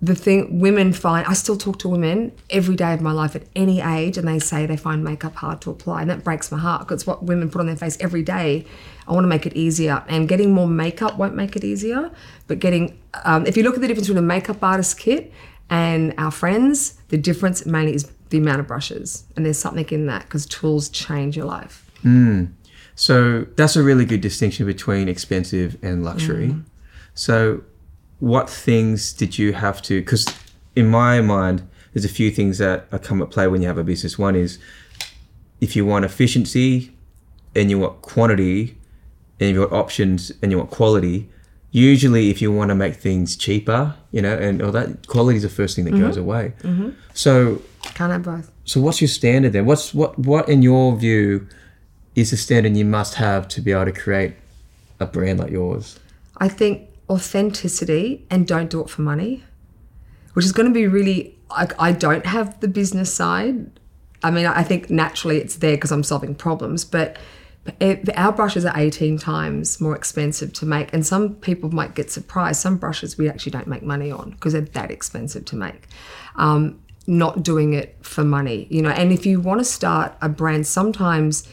The 0.00 0.14
thing 0.14 0.60
women 0.60 0.92
find, 0.92 1.26
I 1.26 1.32
still 1.32 1.56
talk 1.56 1.80
to 1.80 1.88
women 1.88 2.32
every 2.50 2.76
day 2.76 2.94
of 2.94 3.00
my 3.00 3.10
life 3.10 3.34
at 3.34 3.42
any 3.56 3.80
age, 3.80 4.16
and 4.16 4.28
they 4.28 4.38
say 4.38 4.64
they 4.64 4.76
find 4.76 5.02
makeup 5.02 5.34
hard 5.34 5.60
to 5.62 5.70
apply, 5.70 6.02
and 6.02 6.10
that 6.10 6.22
breaks 6.22 6.52
my 6.52 6.58
heart 6.58 6.82
because 6.82 7.06
what 7.06 7.24
women 7.24 7.50
put 7.50 7.60
on 7.60 7.66
their 7.66 7.76
face 7.76 7.96
every 8.00 8.22
day. 8.22 8.64
I 9.08 9.12
want 9.12 9.24
to 9.24 9.28
make 9.28 9.44
it 9.46 9.54
easier, 9.54 10.04
and 10.08 10.28
getting 10.28 10.52
more 10.52 10.68
makeup 10.68 11.18
won't 11.18 11.34
make 11.34 11.56
it 11.56 11.64
easier, 11.64 12.12
but 12.46 12.60
getting, 12.60 12.98
um, 13.24 13.46
if 13.46 13.56
you 13.56 13.62
look 13.62 13.74
at 13.74 13.80
the 13.80 13.88
difference 13.88 14.06
between 14.06 14.22
a 14.22 14.26
makeup 14.26 14.62
artist 14.62 14.98
kit 14.98 15.32
and 15.70 16.14
our 16.16 16.30
friends, 16.30 16.94
the 17.08 17.16
difference 17.18 17.66
mainly 17.66 17.94
is 17.94 18.10
the 18.30 18.38
amount 18.38 18.60
of 18.60 18.66
brushes, 18.68 19.24
and 19.34 19.44
there's 19.44 19.58
something 19.58 19.86
in 19.88 20.06
that 20.06 20.22
because 20.22 20.46
tools 20.46 20.88
change 20.90 21.36
your 21.36 21.46
life. 21.46 21.90
So 22.94 23.46
that's 23.56 23.74
a 23.76 23.82
really 23.82 24.04
good 24.04 24.20
distinction 24.20 24.66
between 24.66 25.08
expensive 25.08 25.76
and 25.82 26.04
luxury. 26.04 26.54
So, 27.14 27.62
what 28.20 28.50
things 28.50 29.12
did 29.12 29.38
you 29.38 29.52
have 29.52 29.80
to? 29.82 30.00
Because 30.00 30.26
in 30.74 30.88
my 30.88 31.20
mind, 31.20 31.68
there's 31.92 32.04
a 32.04 32.08
few 32.08 32.30
things 32.30 32.58
that 32.58 32.86
are 32.92 32.98
come 32.98 33.22
at 33.22 33.30
play 33.30 33.46
when 33.46 33.62
you 33.62 33.68
have 33.68 33.78
a 33.78 33.84
business. 33.84 34.18
One 34.18 34.36
is 34.36 34.58
if 35.60 35.74
you 35.74 35.84
want 35.84 36.04
efficiency 36.04 36.92
and 37.54 37.70
you 37.70 37.78
want 37.78 38.02
quantity 38.02 38.76
and 39.40 39.50
you 39.50 39.60
want 39.60 39.72
options 39.72 40.32
and 40.42 40.50
you 40.50 40.58
want 40.58 40.70
quality. 40.70 41.28
Usually, 41.70 42.30
if 42.30 42.40
you 42.40 42.50
want 42.50 42.70
to 42.70 42.74
make 42.74 42.96
things 42.96 43.36
cheaper, 43.36 43.94
you 44.10 44.22
know, 44.22 44.34
and 44.34 44.62
all 44.62 44.72
that 44.72 45.06
quality 45.06 45.36
is 45.36 45.42
the 45.42 45.50
first 45.50 45.76
thing 45.76 45.84
that 45.84 45.90
goes 45.92 46.16
mm-hmm. 46.16 46.20
away. 46.20 46.52
Mm-hmm. 46.62 46.90
So, 47.12 47.60
Can't 47.82 48.10
have 48.10 48.22
both. 48.22 48.50
so 48.64 48.80
what's 48.80 49.02
your 49.02 49.08
standard 49.08 49.52
then? 49.52 49.66
What's 49.66 49.92
what 49.92 50.18
what 50.18 50.48
in 50.48 50.62
your 50.62 50.96
view 50.96 51.46
is 52.14 52.30
the 52.30 52.38
standard 52.38 52.74
you 52.76 52.86
must 52.86 53.14
have 53.14 53.48
to 53.48 53.60
be 53.60 53.72
able 53.72 53.84
to 53.84 53.92
create 53.92 54.34
a 54.98 55.06
brand 55.06 55.40
like 55.40 55.50
yours? 55.50 55.98
I 56.38 56.48
think 56.48 56.87
authenticity 57.08 58.26
and 58.30 58.46
don't 58.46 58.70
do 58.70 58.80
it 58.80 58.90
for 58.90 59.02
money, 59.02 59.44
which 60.34 60.44
is 60.44 60.52
going 60.52 60.68
to 60.68 60.74
be 60.74 60.86
really. 60.86 61.34
I, 61.50 61.68
I 61.78 61.92
don't 61.92 62.26
have 62.26 62.60
the 62.60 62.68
business 62.68 63.12
side. 63.12 63.80
I 64.22 64.30
mean, 64.30 64.46
I 64.46 64.62
think 64.62 64.90
naturally 64.90 65.38
it's 65.38 65.56
there 65.56 65.76
because 65.76 65.92
I'm 65.92 66.02
solving 66.02 66.34
problems, 66.34 66.84
but 66.84 67.16
it, 67.80 68.08
our 68.16 68.32
brushes 68.32 68.64
are 68.64 68.72
18 68.76 69.18
times 69.18 69.80
more 69.80 69.96
expensive 69.96 70.52
to 70.54 70.66
make, 70.66 70.92
and 70.92 71.06
some 71.06 71.34
people 71.36 71.70
might 71.70 71.94
get 71.94 72.10
surprised. 72.10 72.60
Some 72.60 72.76
brushes 72.76 73.16
we 73.16 73.28
actually 73.28 73.52
don't 73.52 73.66
make 73.66 73.82
money 73.82 74.10
on 74.10 74.30
because 74.30 74.52
they're 74.52 74.62
that 74.62 74.90
expensive 74.90 75.44
to 75.46 75.56
make. 75.56 75.88
Um, 76.36 76.80
not 77.06 77.42
doing 77.42 77.72
it 77.72 77.96
for 78.02 78.22
money, 78.22 78.66
you 78.70 78.82
know. 78.82 78.90
And 78.90 79.12
if 79.12 79.24
you 79.24 79.40
want 79.40 79.60
to 79.60 79.64
start 79.64 80.14
a 80.20 80.28
brand, 80.28 80.66
sometimes 80.66 81.48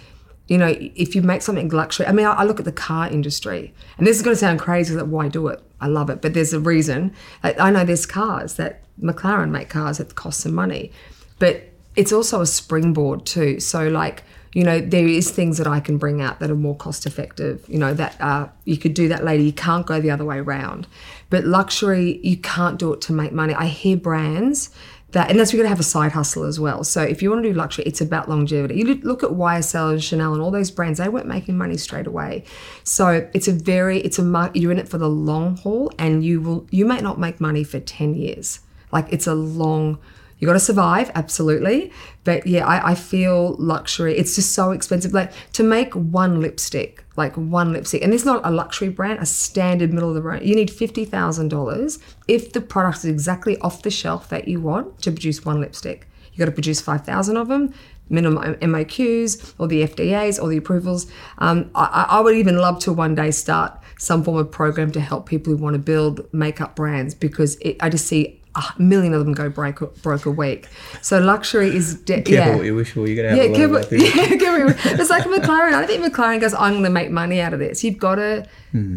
you 0.47 0.57
know, 0.57 0.75
if 0.77 1.15
you 1.15 1.21
make 1.21 1.41
something 1.41 1.69
luxury, 1.69 2.05
I 2.05 2.11
mean, 2.11 2.25
I, 2.25 2.33
I 2.33 2.43
look 2.43 2.59
at 2.59 2.65
the 2.65 2.71
car 2.71 3.07
industry, 3.09 3.73
and 3.97 4.05
this 4.05 4.17
is 4.17 4.21
going 4.21 4.35
to 4.35 4.39
sound 4.39 4.59
crazy, 4.59 4.95
like 4.95 5.07
why 5.07 5.27
do 5.27 5.47
it? 5.47 5.61
I 5.81 5.87
love 5.87 6.09
it, 6.09 6.21
but 6.21 6.33
there's 6.33 6.53
a 6.53 6.59
reason. 6.59 7.13
Like, 7.43 7.59
I 7.59 7.71
know 7.71 7.83
there's 7.83 8.05
cars 8.05 8.55
that 8.55 8.83
McLaren 9.01 9.49
make 9.49 9.69
cars 9.69 9.97
that 9.97 10.15
cost 10.15 10.41
some 10.41 10.53
money, 10.53 10.91
but 11.39 11.69
it's 11.95 12.11
also 12.11 12.41
a 12.41 12.45
springboard 12.45 13.25
too. 13.25 13.59
So 13.59 13.87
like, 13.87 14.23
you 14.53 14.63
know, 14.63 14.79
there 14.79 15.05
is 15.05 15.31
things 15.31 15.57
that 15.57 15.67
I 15.67 15.81
can 15.81 15.97
bring 15.97 16.21
out 16.21 16.39
that 16.39 16.49
are 16.49 16.55
more 16.55 16.77
cost 16.77 17.05
effective. 17.05 17.65
You 17.67 17.77
know, 17.77 17.93
that 17.93 18.19
uh, 18.21 18.47
you 18.63 18.77
could 18.77 18.93
do 18.93 19.09
that 19.09 19.23
later. 19.23 19.43
You 19.43 19.51
can't 19.51 19.85
go 19.85 19.99
the 19.99 20.11
other 20.11 20.23
way 20.23 20.37
around. 20.37 20.87
But 21.29 21.43
luxury, 21.43 22.19
you 22.23 22.37
can't 22.37 22.79
do 22.79 22.93
it 22.93 23.01
to 23.01 23.13
make 23.13 23.33
money. 23.33 23.53
I 23.53 23.65
hear 23.65 23.97
brands 23.97 24.69
that, 25.16 25.30
and 25.32 25.39
that's 25.39 25.53
you're 25.53 25.59
going 25.59 25.66
to 25.66 25.70
have 25.70 25.80
a 25.80 25.84
side 25.84 26.11
hustle 26.11 26.43
as 26.43 26.59
well. 26.59 26.84
So 26.84 27.01
if 27.01 27.24
you 27.24 27.30
want 27.30 27.41
to 27.43 27.49
do 27.49 27.55
luxury, 27.55 27.86
it's 27.86 28.01
about 28.01 28.30
longevity. 28.30 28.76
You 28.76 28.95
look- 28.95 29.24
at 29.24 29.30
YSL 29.32 29.91
and 29.93 30.03
Chanel 30.03 30.34
and 30.34 30.41
all 30.41 30.51
those 30.51 30.70
brands; 30.70 30.99
they 30.99 31.07
weren't 31.07 31.26
making 31.26 31.57
money 31.57 31.78
straight 31.78 32.05
away. 32.05 32.43
So 32.84 33.28
it's 33.34 33.47
a 33.47 33.53
very, 33.53 33.99
it's 34.01 34.20
a. 34.20 34.51
You're 34.53 34.74
in 34.74 34.78
it 34.78 34.89
for 34.89 34.97
the 34.97 35.07
long 35.09 35.55
haul, 35.57 35.89
and 35.97 36.24
you 36.24 36.41
will, 36.41 36.68
you 36.70 36.86
may 36.86 36.99
not 36.99 37.18
make 37.18 37.39
money 37.39 37.63
for 37.63 37.80
ten 37.80 38.13
years. 38.13 38.59
Like 38.91 39.07
it's 39.11 39.26
a 39.26 39.34
long. 39.34 39.99
You 40.38 40.47
got 40.47 40.53
to 40.53 40.59
survive, 40.59 41.11
absolutely. 41.16 41.93
But 42.26 42.45
yeah, 42.45 42.68
I, 42.68 42.91
I 42.91 42.95
feel 42.95 43.55
luxury. 43.57 44.18
It's 44.18 44.36
just 44.36 44.51
so 44.51 44.72
expensive. 44.72 45.13
Like 45.13 45.32
to 45.53 45.63
make 45.63 45.93
one 45.93 46.41
lipstick, 46.41 47.04
like 47.18 47.36
one 47.36 47.74
lipstick, 47.74 48.01
and 48.03 48.13
it's 48.13 48.26
not 48.26 48.41
a 48.45 48.51
luxury 48.51 48.89
brand, 48.89 49.20
a 49.20 49.26
standard 49.26 49.93
middle 49.93 50.09
of 50.09 50.16
the 50.16 50.22
road. 50.22 50.43
You 50.43 50.55
need 50.55 50.72
fifty 50.72 51.05
thousand 51.05 51.49
dollars 51.49 51.99
if 52.28 52.53
the 52.53 52.61
product 52.61 52.99
is 52.99 53.05
exactly 53.05 53.57
off 53.59 53.82
the 53.82 53.91
shelf 53.91 54.30
that 54.30 54.47
you 54.47 54.59
want 54.59 55.01
to 55.03 55.11
produce 55.11 55.45
one 55.45 55.61
lipstick. 55.61 56.07
You 56.34 56.39
got 56.39 56.45
to 56.45 56.51
produce 56.51 56.82
five 56.82 57.05
thousand 57.05 57.38
of 57.38 57.47
them, 57.47 57.74
minimum 58.09 58.55
MOQs 58.55 59.53
or 59.57 59.68
the 59.68 59.84
FDAs 59.84 60.41
or 60.41 60.49
the 60.49 60.57
approvals. 60.57 61.09
Um, 61.38 61.72
I, 61.76 62.05
I 62.09 62.20
would 62.20 62.36
even 62.36 62.57
love 62.57 62.80
to 62.80 62.93
one 62.93 63.16
day 63.16 63.32
start 63.32 63.80
some 63.97 64.24
form 64.24 64.38
of 64.38 64.51
program 64.51 64.91
to 64.91 64.99
help 64.99 65.26
people 65.26 65.55
who 65.55 65.63
want 65.63 65.74
to 65.76 65.80
build 65.80 66.28
makeup 66.34 66.76
brands 66.76 67.16
because 67.16 67.55
it, 67.57 67.78
I 67.80 67.89
just 67.89 68.07
see 68.07 68.41
a 68.55 68.81
million 68.81 69.13
of 69.13 69.23
them 69.25 69.33
go 69.33 69.49
broke 69.49 70.01
broke 70.01 70.25
a 70.25 70.31
week. 70.31 70.67
So 71.01 71.19
luxury 71.19 71.75
is 71.75 71.95
de- 72.01 72.21
Careful 72.21 72.33
yeah. 72.33 72.55
what 72.55 72.65
you 72.65 72.75
wish 72.75 72.91
for. 72.91 73.07
You're 73.07 73.15
gonna 73.17 73.29
have 73.29 73.37
Yeah, 73.37 73.43
a 73.43 73.49
lot 73.51 73.57
give 73.57 73.71
of 73.71 73.77
it, 73.77 73.89
that 73.89 73.89
thing. 73.89 74.39
yeah. 74.39 74.99
It's 74.99 75.09
like 75.09 75.23
McLaren. 75.25 75.73
I 75.73 75.85
don't 75.85 75.87
think 75.87 76.13
McLaren 76.13 76.39
goes, 76.39 76.53
I'm 76.53 76.73
going 76.73 76.83
to 76.85 76.89
make 76.89 77.11
money 77.11 77.41
out 77.41 77.53
of 77.53 77.59
this. 77.59 77.83
You've 77.83 77.97
got 77.97 78.15
to, 78.15 78.47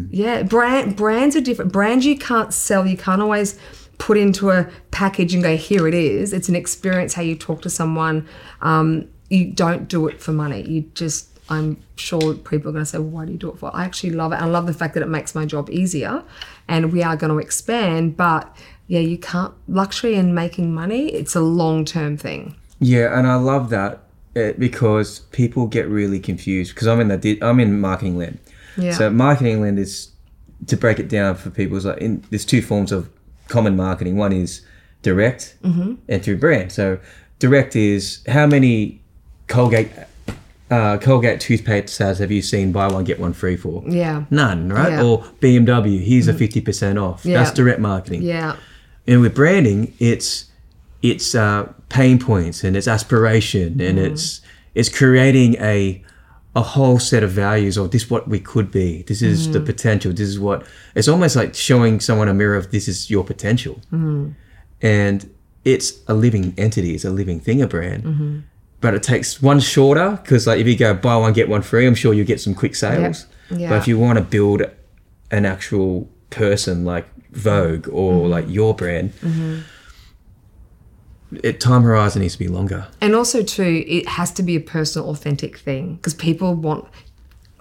yeah, 0.09 0.43
brand 0.43 0.95
brands 0.95 1.35
are 1.35 1.41
different. 1.41 1.71
Brands 1.71 2.05
you 2.05 2.17
can't 2.17 2.53
sell. 2.53 2.85
You 2.87 2.97
can't 2.97 3.21
always 3.21 3.59
put 3.97 4.17
into 4.17 4.49
a 4.51 4.69
package 4.91 5.33
and 5.33 5.43
go, 5.43 5.55
here 5.57 5.87
it 5.87 5.93
is. 5.93 6.31
It's 6.33 6.47
an 6.49 6.55
experience 6.55 7.13
how 7.13 7.21
you 7.21 7.35
talk 7.35 7.61
to 7.63 7.69
someone. 7.69 8.27
Um, 8.61 9.09
you 9.29 9.51
don't 9.51 9.87
do 9.87 10.07
it 10.07 10.21
for 10.21 10.31
money. 10.31 10.61
You 10.63 10.81
just, 10.93 11.27
I'm 11.49 11.77
sure 11.97 12.33
people 12.33 12.69
are 12.69 12.73
going 12.73 12.85
to 12.85 12.89
say, 12.89 12.97
well, 12.97 13.09
why 13.09 13.25
do 13.25 13.31
you 13.33 13.37
do 13.37 13.49
it 13.51 13.59
for? 13.59 13.75
I 13.75 13.83
actually 13.83 14.11
love 14.11 14.31
it. 14.31 14.37
I 14.37 14.45
love 14.45 14.65
the 14.67 14.73
fact 14.73 14.93
that 14.93 15.03
it 15.03 15.09
makes 15.09 15.35
my 15.35 15.45
job 15.45 15.69
easier. 15.69 16.23
And 16.67 16.91
we 16.93 17.03
are 17.03 17.15
going 17.17 17.31
to 17.31 17.39
expand, 17.39 18.15
but 18.17 18.55
yeah, 18.89 18.99
you 18.99 19.17
can't 19.17 19.53
luxury 19.67 20.15
and 20.15 20.33
making 20.35 20.73
money. 20.73 21.07
It's 21.13 21.35
a 21.35 21.41
long 21.41 21.85
term 21.85 22.17
thing. 22.17 22.55
Yeah, 22.79 23.17
and 23.17 23.25
I 23.27 23.35
love 23.35 23.69
that 23.69 23.99
uh, 24.35 24.53
because 24.57 25.19
people 25.31 25.67
get 25.67 25.87
really 25.87 26.19
confused 26.19 26.73
because 26.73 26.87
I'm 26.87 26.99
in 26.99 27.17
di- 27.19 27.41
I'm 27.41 27.59
in 27.61 27.79
marketing 27.79 28.17
land. 28.17 28.39
Yeah. 28.77 28.91
So 28.93 29.09
marketing 29.09 29.61
land 29.61 29.79
is 29.79 30.11
to 30.67 30.75
break 30.75 30.99
it 30.99 31.07
down 31.07 31.35
for 31.35 31.49
people 31.51 31.77
is 31.77 31.85
like 31.85 31.99
in, 31.99 32.23
there's 32.31 32.45
two 32.45 32.61
forms 32.61 32.91
of 32.91 33.09
common 33.47 33.75
marketing. 33.77 34.17
One 34.17 34.33
is 34.33 34.61
direct 35.03 35.55
Mm-hmm. 35.63 35.93
and 36.09 36.23
through 36.23 36.37
brand. 36.37 36.71
So 36.71 36.99
direct 37.39 37.75
is 37.75 38.21
how 38.27 38.45
many 38.47 39.01
Colgate 39.47 39.89
uh, 40.71 40.97
Colgate 40.99 41.39
toothpaste 41.39 41.89
sales 41.95 42.19
have 42.19 42.31
you 42.31 42.41
seen 42.41 42.71
buy 42.71 42.87
one 42.87 43.03
get 43.03 43.19
one 43.19 43.33
free 43.33 43.57
for? 43.57 43.83
Yeah. 43.87 44.25
None, 44.29 44.69
right? 44.71 44.91
Yeah. 44.93 45.03
Or 45.03 45.19
BMW, 45.41 45.99
here's 46.03 46.27
a 46.27 46.33
fifty 46.33 46.61
percent 46.61 46.97
off. 46.99 47.25
Yeah. 47.25 47.37
That's 47.43 47.51
direct 47.51 47.79
marketing. 47.79 48.21
Yeah. 48.23 48.55
And 49.07 49.21
with 49.21 49.35
branding, 49.35 49.93
it's 49.99 50.45
it's 51.01 51.33
uh, 51.33 51.71
pain 51.87 52.19
points 52.19 52.63
and 52.63 52.75
it's 52.75 52.87
aspiration 52.87 53.79
and 53.81 53.97
Mm. 53.97 54.11
it's 54.11 54.41
it's 54.75 54.89
creating 54.89 55.55
a 55.59 56.03
a 56.55 56.61
whole 56.61 56.99
set 56.99 57.23
of 57.23 57.31
values 57.31 57.77
or 57.77 57.87
this 57.87 58.09
what 58.09 58.27
we 58.27 58.39
could 58.39 58.69
be. 58.71 59.03
This 59.03 59.21
is 59.21 59.47
Mm. 59.47 59.53
the 59.53 59.59
potential. 59.61 60.11
This 60.11 60.27
is 60.27 60.39
what 60.39 60.65
it's 60.95 61.07
almost 61.07 61.35
like 61.35 61.55
showing 61.55 61.99
someone 61.99 62.27
a 62.27 62.33
mirror 62.33 62.55
of 62.57 62.71
this 62.71 62.87
is 62.87 63.09
your 63.09 63.23
potential. 63.23 63.75
Mm-hmm. 63.93 64.29
And 64.81 65.29
it's 65.65 65.93
a 66.07 66.13
living 66.13 66.53
entity. 66.57 66.95
It's 66.95 67.05
a 67.05 67.09
living 67.11 67.39
thing, 67.39 67.61
a 67.61 67.67
brand. 67.67 68.03
Mm-hmm. 68.03 68.39
But 68.81 68.93
it 68.93 69.03
takes 69.03 69.41
one 69.41 69.59
shorter 69.59 70.19
because 70.23 70.47
like 70.47 70.59
if 70.59 70.67
you 70.67 70.75
go 70.77 70.93
buy 70.93 71.15
one 71.17 71.33
get 71.33 71.49
one 71.49 71.61
free, 71.61 71.85
I'm 71.87 71.95
sure 71.95 72.13
you 72.13 72.23
get 72.23 72.39
some 72.41 72.53
quick 72.55 72.75
sales. 72.75 73.25
Yeah. 73.51 73.69
But 73.69 73.77
if 73.77 73.87
you 73.87 73.97
want 73.99 74.17
to 74.17 74.23
build 74.23 74.61
an 75.31 75.45
actual 75.45 76.09
person 76.29 76.85
like 76.85 77.05
Vogue 77.31 77.87
or 77.89 78.13
Mm-hmm. 78.13 78.29
like 78.31 78.45
your 78.49 78.73
brand, 78.75 79.13
it 81.43 81.59
time 81.59 81.83
horizon 81.83 82.21
needs 82.21 82.33
to 82.33 82.39
be 82.39 82.47
longer. 82.47 82.87
And 83.01 83.13
also, 83.15 83.43
too, 83.43 83.83
it 83.87 84.07
has 84.07 84.31
to 84.33 84.43
be 84.43 84.55
a 84.55 84.59
personal, 84.59 85.09
authentic 85.09 85.57
thing 85.57 85.95
because 85.95 86.13
people 86.15 86.55
want 86.55 86.87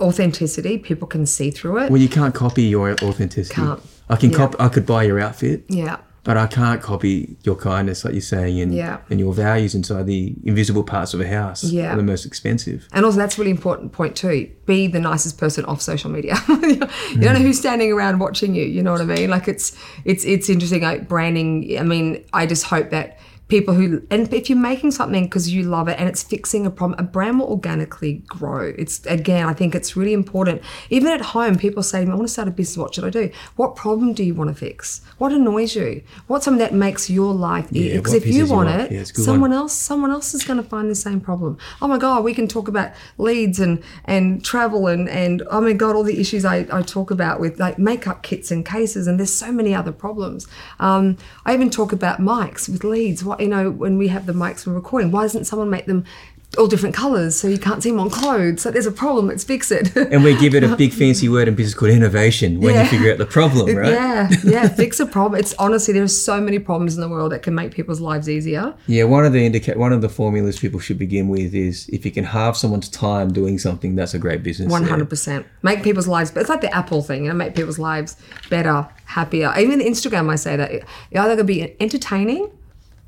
authenticity. 0.00 0.78
People 0.78 1.06
can 1.06 1.26
see 1.26 1.50
through 1.50 1.78
it. 1.80 1.90
Well, 1.90 2.00
you 2.00 2.08
can't 2.08 2.34
copy 2.34 2.62
your 2.62 2.92
authenticity. 3.02 3.54
Can't. 3.54 3.80
I 4.08 4.16
can 4.16 4.30
Yeah. 4.30 4.36
copy. 4.38 4.56
I 4.58 4.68
could 4.68 4.86
buy 4.86 5.02
your 5.02 5.20
outfit, 5.20 5.64
Yeah. 5.68 5.98
But 6.24 6.36
I 6.36 6.46
can't 6.46 6.82
copy 6.82 7.36
your 7.42 7.56
kindness, 7.56 8.04
like 8.04 8.14
you're 8.14 8.20
saying, 8.20 8.60
and 8.60 8.74
Yeah. 8.74 8.98
and 9.10 9.18
your 9.18 9.32
values 9.32 9.74
inside 9.74 10.06
the 10.06 10.34
invisible 10.44 10.84
parts 10.84 11.14
of 11.14 11.20
a 11.20 11.28
house. 11.28 11.64
Yeah. 11.64 11.92
are 11.92 11.96
the 11.96 12.02
most 12.02 12.26
expensive. 12.26 12.88
And 12.92 13.04
also, 13.04 13.18
that's 13.18 13.36
a 13.36 13.40
really 13.40 13.50
important 13.50 13.92
point 13.92 14.16
too. 14.16 14.50
Be 14.66 14.86
the 14.86 15.00
nicest 15.00 15.38
person 15.38 15.64
off 15.64 15.80
social 15.80 16.10
media. 16.10 16.34
you 16.48 16.56
hmm. 16.56 17.20
don't 17.20 17.34
know 17.34 17.40
who's 17.40 17.58
standing 17.58 17.92
around 17.92 18.18
watching 18.18 18.54
you. 18.54 18.64
You 18.64 18.82
know 18.82 18.92
what 18.92 19.00
I 19.00 19.04
mean? 19.04 19.30
Like 19.30 19.48
it's 19.48 19.76
it's 20.04 20.24
it's 20.24 20.48
interesting. 20.48 20.82
Like 20.82 21.08
branding. 21.08 21.78
I 21.78 21.82
mean, 21.82 22.24
I 22.32 22.46
just 22.46 22.64
hope 22.64 22.90
that 22.90 23.18
people 23.48 23.72
who 23.74 24.02
and 24.10 24.32
if 24.32 24.50
you're 24.50 24.58
making 24.58 24.90
something 24.90 25.24
because 25.24 25.50
you 25.52 25.62
love 25.62 25.88
it 25.88 25.98
and 25.98 26.08
it's 26.08 26.22
fixing 26.22 26.66
a 26.66 26.70
problem, 26.70 26.98
a 26.98 27.02
brand 27.02 27.38
will 27.40 27.46
organically 27.48 28.22
grow. 28.26 28.72
It's 28.76 29.04
again, 29.06 29.46
I 29.46 29.54
think 29.54 29.74
it's 29.74 29.96
really 29.96 30.12
important. 30.12 30.62
Even 30.90 31.12
at 31.12 31.20
home, 31.20 31.56
people 31.56 31.82
say 31.82 32.00
to 32.00 32.06
me, 32.06 32.12
"I 32.12 32.14
want 32.14 32.28
to 32.28 32.32
start 32.32 32.48
a 32.48 32.50
business. 32.50 32.76
What 32.76 32.94
should 32.94 33.04
I 33.04 33.10
do? 33.10 33.30
What 33.56 33.74
problem 33.74 34.12
do 34.12 34.22
you 34.22 34.34
want 34.34 34.50
to 34.50 34.54
fix? 34.54 35.00
What 35.18 35.32
annoys 35.32 35.74
you? 35.74 36.02
What's 36.26 36.44
something 36.44 36.58
that 36.58 36.74
makes 36.74 37.08
your 37.08 37.32
life 37.34 37.72
easier? 37.72 37.92
Yeah, 37.92 37.96
Because 37.98 38.14
if 38.14 38.26
you 38.26 38.46
want 38.46 38.68
it, 38.68 38.92
Yeah, 38.92 39.00
it's 39.00 39.10
a 39.10 39.14
good 39.14 39.24
someone 39.24 39.50
one. 39.50 39.58
else 39.58 39.72
someone 39.72 40.10
else 40.10 40.34
is 40.34 40.44
going 40.44 40.62
to 40.62 40.68
find 40.68 40.90
the 40.90 40.94
same 40.94 41.20
problem 41.20 41.56
oh 41.80 41.88
my 41.88 41.98
god 41.98 42.22
we 42.24 42.34
can 42.34 42.46
talk 42.46 42.68
about 42.68 42.90
leads 43.16 43.58
and 43.60 43.82
and 44.04 44.44
travel 44.44 44.86
and 44.86 45.08
and 45.08 45.42
oh 45.50 45.60
my 45.60 45.72
god 45.72 45.96
all 45.96 46.02
the 46.02 46.20
issues 46.20 46.44
i, 46.44 46.66
I 46.72 46.82
talk 46.82 47.10
about 47.10 47.40
with 47.40 47.58
like 47.58 47.78
makeup 47.78 48.22
kits 48.22 48.50
and 48.50 48.64
cases 48.66 49.06
and 49.06 49.18
there's 49.18 49.32
so 49.32 49.50
many 49.52 49.74
other 49.74 49.92
problems 49.92 50.46
um, 50.80 51.16
i 51.46 51.54
even 51.54 51.70
talk 51.70 51.92
about 51.92 52.20
mics 52.20 52.68
with 52.68 52.84
leads 52.84 53.24
what 53.24 53.37
you 53.40 53.48
know 53.48 53.70
when 53.70 53.98
we 53.98 54.08
have 54.08 54.26
the 54.26 54.32
mics 54.32 54.66
when 54.66 54.74
recording 54.74 55.10
why 55.10 55.22
doesn't 55.22 55.44
someone 55.44 55.70
make 55.70 55.86
them 55.86 56.04
all 56.56 56.66
different 56.66 56.94
colors 56.94 57.38
so 57.38 57.46
you 57.46 57.58
can't 57.58 57.82
see 57.82 57.90
them 57.90 58.00
on 58.00 58.08
clothes 58.08 58.62
so 58.62 58.70
there's 58.70 58.86
a 58.86 58.90
problem 58.90 59.26
let's 59.26 59.44
fix 59.44 59.70
it 59.70 59.94
And 59.96 60.24
we 60.24 60.34
give 60.38 60.54
it 60.54 60.64
a 60.64 60.74
big 60.76 60.94
fancy 60.94 61.28
word 61.28 61.46
in 61.46 61.54
business 61.54 61.74
called 61.74 61.90
innovation 61.92 62.58
when 62.62 62.74
Yeah. 62.74 62.84
you 62.84 62.88
figure 62.88 63.12
out 63.12 63.18
the 63.18 63.26
problem, 63.26 63.76
right? 63.82 63.92
yeah 63.92 64.30
yeah 64.44 64.66
fix 64.66 64.98
a 64.98 65.04
problem 65.04 65.38
it's 65.38 65.52
honestly 65.58 65.92
there's 65.92 66.18
so 66.24 66.40
many 66.40 66.58
problems 66.58 66.94
in 66.94 67.02
the 67.02 67.08
world 67.08 67.32
that 67.32 67.42
can 67.42 67.54
make 67.54 67.72
people's 67.72 68.00
lives 68.00 68.30
easier 68.30 68.74
Yeah, 68.86 69.04
one 69.04 69.26
of 69.26 69.34
the 69.34 69.44
indicate 69.44 69.76
one 69.76 69.92
of 69.92 70.00
the 70.00 70.08
formulas 70.08 70.58
people 70.58 70.80
should 70.80 70.98
begin 70.98 71.28
with 71.28 71.54
is 71.54 71.86
if 71.90 72.06
you 72.06 72.10
can 72.10 72.24
halve 72.24 72.56
someone's 72.56 72.88
time 72.88 73.30
doing 73.30 73.58
something, 73.58 73.94
that's 73.94 74.14
a 74.14 74.18
great 74.18 74.42
business. 74.42 74.72
Hundred 74.72 75.10
percent. 75.10 75.46
Make 75.62 75.82
people's 75.82 76.08
lives. 76.08 76.32
It's 76.34 76.48
like 76.48 76.62
the 76.62 76.74
Apple 76.74 77.02
thing, 77.02 77.24
you 77.24 77.28
know, 77.28 77.34
make 77.36 77.54
people's 77.54 77.78
lives 77.78 78.16
better, 78.48 78.88
happier. 79.04 79.52
Even 79.58 79.80
Instagram, 79.80 80.30
I 80.30 80.36
say 80.36 80.56
that 80.56 80.70
you're 81.10 81.22
either 81.22 81.36
going 81.36 81.38
to 81.38 81.44
be 81.44 81.76
entertaining, 81.80 82.50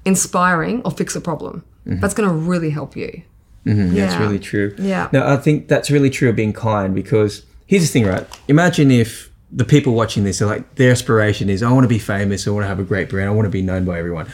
inspiring, 0.04 0.82
or 0.84 0.90
fix 0.90 1.14
a 1.16 1.20
problem. 1.20 1.64
That's 1.86 2.14
going 2.14 2.28
to 2.28 2.34
really 2.34 2.70
help 2.70 2.96
you. 2.96 3.22
Mm, 3.66 3.94
That's 3.94 4.14
Yeah. 4.14 4.20
really 4.22 4.38
true. 4.38 4.74
Yeah. 4.78 5.08
No, 5.12 5.26
I 5.26 5.36
think 5.36 5.66
that's 5.68 5.90
really 5.90 6.08
true 6.10 6.28
of 6.28 6.36
being 6.36 6.52
kind 6.52 6.94
because 6.94 7.42
here's 7.66 7.82
the 7.82 7.88
thing, 7.88 8.06
right? 8.06 8.26
Imagine 8.48 8.90
if 8.90 9.30
the 9.52 9.64
people 9.64 9.94
watching 9.94 10.22
this 10.24 10.40
are 10.40 10.46
like 10.46 10.76
their 10.76 10.92
aspiration 10.92 11.50
is 11.50 11.62
I 11.62 11.70
want 11.72 11.84
to 11.84 11.88
be 11.88 11.98
famous, 11.98 12.46
I 12.46 12.50
want 12.52 12.62
to 12.64 12.68
have 12.68 12.78
a 12.78 12.84
great 12.84 13.08
brand, 13.10 13.28
I 13.28 13.32
want 13.32 13.46
to 13.46 13.50
be 13.50 13.62
known 13.62 13.84
by 13.84 13.98
everyone. 13.98 14.26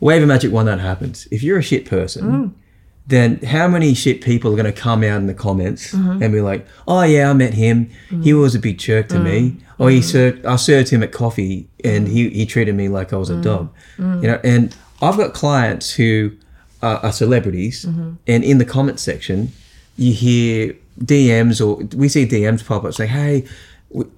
Wave 0.00 0.22
a 0.22 0.26
magic 0.26 0.52
wand 0.52 0.68
that 0.68 0.80
happens. 0.80 1.26
If 1.30 1.42
you're 1.42 1.58
a 1.58 1.62
shit 1.62 1.84
person, 1.86 2.24
Mm. 2.24 2.50
then 3.08 3.38
how 3.46 3.66
many 3.66 3.94
shit 3.94 4.20
people 4.20 4.52
are 4.52 4.56
going 4.56 4.72
to 4.72 4.80
come 4.88 5.02
out 5.02 5.20
in 5.20 5.26
the 5.26 5.34
comments 5.34 5.92
Mm-hmm. 5.92 6.22
and 6.22 6.32
be 6.32 6.40
like, 6.42 6.66
"Oh 6.86 7.02
yeah, 7.02 7.30
I 7.30 7.32
met 7.32 7.54
him. 7.54 7.88
He 8.22 8.32
was 8.34 8.54
a 8.54 8.58
big 8.58 8.78
jerk 8.78 9.08
to 9.08 9.18
me. 9.18 9.38
Mm. 9.40 9.56
Or 9.78 9.90
he 9.90 10.02
served, 10.02 10.44
I 10.44 10.56
served 10.56 10.90
him 10.90 11.02
at 11.02 11.10
coffee 11.10 11.66
and 11.82 12.06
he, 12.06 12.28
he 12.28 12.44
treated 12.46 12.74
me 12.74 12.88
like 12.88 13.12
I 13.12 13.16
was 13.16 13.30
a 13.30 13.34
Mm. 13.34 13.42
dog." 13.42 13.68
You 13.98 14.28
know, 14.28 14.38
and 14.44 14.74
I've 15.02 15.16
got 15.16 15.32
clients 15.34 15.92
who 15.92 16.32
are, 16.82 16.96
are 16.98 17.12
celebrities, 17.12 17.84
Mm-hmm. 17.84 18.10
and 18.26 18.44
in 18.44 18.58
the 18.58 18.64
comment 18.64 18.98
section, 19.00 19.52
you 19.96 20.12
hear 20.12 20.74
DMs 21.02 21.60
or 21.64 21.84
we 21.96 22.08
see 22.08 22.26
DMs 22.26 22.64
pop 22.64 22.84
up 22.84 22.94
saying, 22.94 23.10
"Hey." 23.10 23.44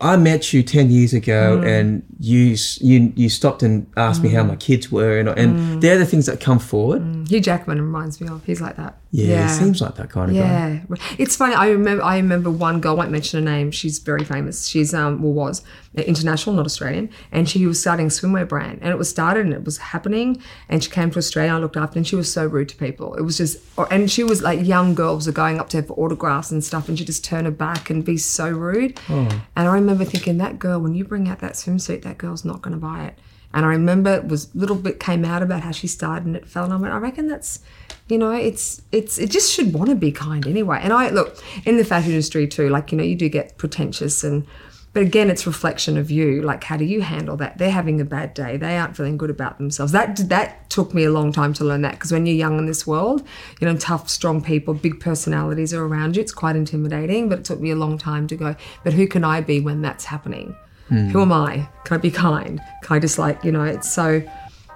I 0.03 0.19
met 0.19 0.53
you 0.53 0.63
ten 0.63 0.91
years 0.91 1.15
ago, 1.15 1.57
Mm. 1.57 1.67
and 1.67 2.03
you 2.21 2.57
you 2.83 3.11
you 3.17 3.31
stopped 3.31 3.63
and 3.63 3.87
asked 3.97 4.23
me 4.23 4.29
how 4.29 4.43
my 4.43 4.57
kids 4.57 4.93
were, 4.93 5.19
and, 5.19 5.31
Mm. 5.31 5.37
and 5.39 5.83
they're 5.83 5.97
the 5.97 6.05
things 6.05 6.27
that 6.27 6.41
come 6.41 6.59
forward. 6.59 7.01
Hugh 7.31 7.41
Jackman 7.41 7.81
reminds 7.81 8.21
me 8.21 8.29
of. 8.29 8.45
He's 8.45 8.61
like 8.61 8.77
that. 8.77 8.99
Yeah, 9.15 9.45
it 9.45 9.59
seems 9.59 9.83
like 9.83 9.97
that 9.97 10.09
kind 10.09 10.31
of 10.31 10.37
guy. 10.39 10.87
Yeah, 10.89 10.97
it's 11.19 11.37
funny. 11.37 11.55
I 11.55 11.69
remember. 11.69 12.03
I 12.03 12.17
remember 12.17 12.51
one 12.51 12.81
girl. 12.81 12.93
I 12.93 12.95
won't 12.95 13.11
mention 13.11 13.45
her 13.45 13.51
name. 13.51 13.71
She's 13.71 13.99
very 13.99 14.25
famous. 14.25 14.67
She's 14.67 14.95
um, 14.95 15.23
well, 15.23 15.35
was 15.35 15.63
international, 15.95 16.57
not 16.57 16.65
Australian, 16.65 17.11
and 17.31 17.47
she 17.47 17.67
was 17.67 17.79
starting 17.79 18.07
a 18.07 18.09
swimwear 18.09 18.49
brand, 18.49 18.79
and 18.81 18.91
it 18.91 18.97
was 18.97 19.11
started 19.11 19.45
and 19.45 19.53
it 19.53 19.65
was 19.65 19.77
happening. 19.77 20.43
And 20.71 20.83
she 20.83 20.91
came 20.91 21.11
to 21.11 21.19
Australia. 21.19 21.53
I 21.53 21.59
looked 21.59 21.77
after, 21.77 21.99
and 21.99 22.07
she 22.07 22.17
was 22.17 22.33
so 22.33 22.47
rude 22.47 22.71
to 22.71 22.77
people. 22.77 23.15
It 23.17 23.21
was 23.21 23.37
just, 23.37 23.59
and 23.91 24.11
she 24.11 24.25
was 24.25 24.41
like 24.43 24.67
young 24.67 24.95
girls 24.95 25.29
are 25.29 25.33
going 25.33 25.61
up 25.61 25.69
to 25.71 25.77
her 25.77 25.83
for 25.83 25.93
autographs 25.99 26.51
and 26.51 26.65
stuff, 26.65 26.89
and 26.89 26.99
she 26.99 27.05
just 27.05 27.23
turn 27.23 27.45
her 27.45 27.51
back 27.51 27.91
and 27.91 28.03
be 28.03 28.17
so 28.17 28.49
rude. 28.49 28.99
And 29.09 29.43
I 29.57 29.75
remember 29.75 30.07
thinking, 30.07 30.39
that 30.39 30.59
girl, 30.59 30.81
when 30.81 30.95
you 30.95 31.05
bring 31.05 31.29
out 31.29 31.41
that 31.41 31.53
swimsuit, 31.53 32.01
that 32.05 32.17
girl's 32.17 32.47
not 32.47 32.63
going 32.63 32.73
to 32.73 32.81
buy 32.81 33.05
it. 33.05 33.19
And 33.55 33.67
I 33.67 33.71
remember 33.71 34.15
it 34.15 34.29
was 34.29 34.55
little 34.55 34.77
bit 34.77 35.01
came 35.01 35.25
out 35.25 35.43
about 35.43 35.63
how 35.63 35.73
she 35.73 35.87
started 35.87 36.27
and 36.27 36.37
it 36.37 36.49
fell. 36.49 36.65
And 36.65 36.73
I 36.73 36.77
went, 36.77 36.95
I 36.95 36.99
reckon 36.99 37.29
that's, 37.29 37.61
you 38.09 38.19
know, 38.19 38.33
it's 38.33 38.83
it's 38.93 39.19
it 39.19 39.31
just 39.31 39.53
should 39.53 39.75
want 39.75 39.91
to 39.91 39.97
be 39.97 40.13
kind 40.13 40.47
anyway. 40.47 40.81
And 40.83 40.93
I 40.93 41.11
look 41.11 41.43
in 41.65 41.77
the 41.77 41.85
fashion 41.85 42.11
industry 42.11 42.47
too, 42.49 42.69
like 42.69 42.93
you 42.93 42.99
know, 42.99 43.05
you 43.05 43.17
do 43.17 43.29
get 43.29 43.59
pretentious 43.59 44.25
and. 44.25 44.47
But 44.95 45.05
again, 45.05 45.31
it's 45.31 45.47
reflection 45.47 45.97
of 45.97 46.11
you. 46.11 46.43
Like, 46.43 46.65
how 46.65 46.77
do 46.77 46.85
you 46.85 47.01
handle 47.01 47.35
that? 47.39 47.57
They're 47.57 47.71
having 47.71 47.99
a 47.99 48.05
bad 48.05 48.35
day. 48.35 48.59
They 48.59 48.77
aren't 48.77 48.95
feeling 48.95 49.17
good 49.17 49.31
about 49.31 49.57
themselves. 49.57 49.91
That 49.93 50.17
that 50.29 50.69
took 50.69 50.93
me 50.93 51.05
a 51.05 51.11
long 51.11 51.33
time 51.33 51.55
to 51.55 51.65
learn 51.65 51.81
that 51.81 51.93
because 51.93 52.13
when 52.13 52.27
you're 52.27 52.37
young 52.37 52.59
in 52.59 52.67
this 52.67 52.87
world, 52.87 53.27
you 53.59 53.67
know, 53.67 53.75
tough, 53.79 54.11
strong 54.11 54.43
people, 54.43 54.75
big 54.75 55.01
personalities 55.01 55.73
are 55.73 55.83
around 55.83 56.17
you. 56.17 56.21
It's 56.21 56.35
quite 56.35 56.57
intimidating. 56.57 57.31
But 57.31 57.39
it 57.39 57.47
took 57.47 57.59
me 57.59 57.71
a 57.71 57.75
long 57.75 57.97
time 57.97 58.27
to 58.27 58.37
go. 58.37 58.55
But 58.85 58.93
who 58.93 59.07
can 59.07 59.25
I 59.25 59.41
be 59.41 59.61
when 59.61 59.81
that's 59.81 60.05
happening? 60.05 60.55
Mm. 60.91 61.11
Who 61.11 61.23
am 61.23 61.33
I? 61.33 61.69
Can 61.85 61.95
I 61.97 61.99
be 61.99 62.11
kind? 62.11 62.61
Can 62.83 62.97
I 62.97 62.99
just 62.99 63.19
like, 63.19 63.43
you 63.45 63.53
know, 63.53 63.65
it's 63.65 63.91
so, 63.91 64.23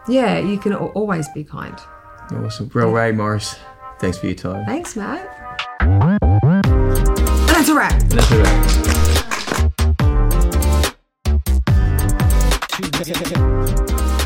yeah, 0.09 0.38
you 0.38 0.59
can 0.59 0.74
always 0.74 1.28
be 1.28 1.44
kind. 1.44 1.78
Awesome. 2.32 2.70
Well, 2.74 2.90
Rae 2.90 3.12
Morris, 3.12 3.57
thanks 3.98 4.18
for 4.18 4.26
your 4.26 4.34
time. 4.34 4.64
Thanks, 4.66 4.96
Matt. 4.96 5.28
And 5.80 6.20
that's 7.48 7.68
a 7.68 7.74
wrap. 7.74 8.02
That's 8.09 8.32
all 8.32 8.38
right. 8.38 8.96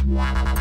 Wow. 0.06 0.59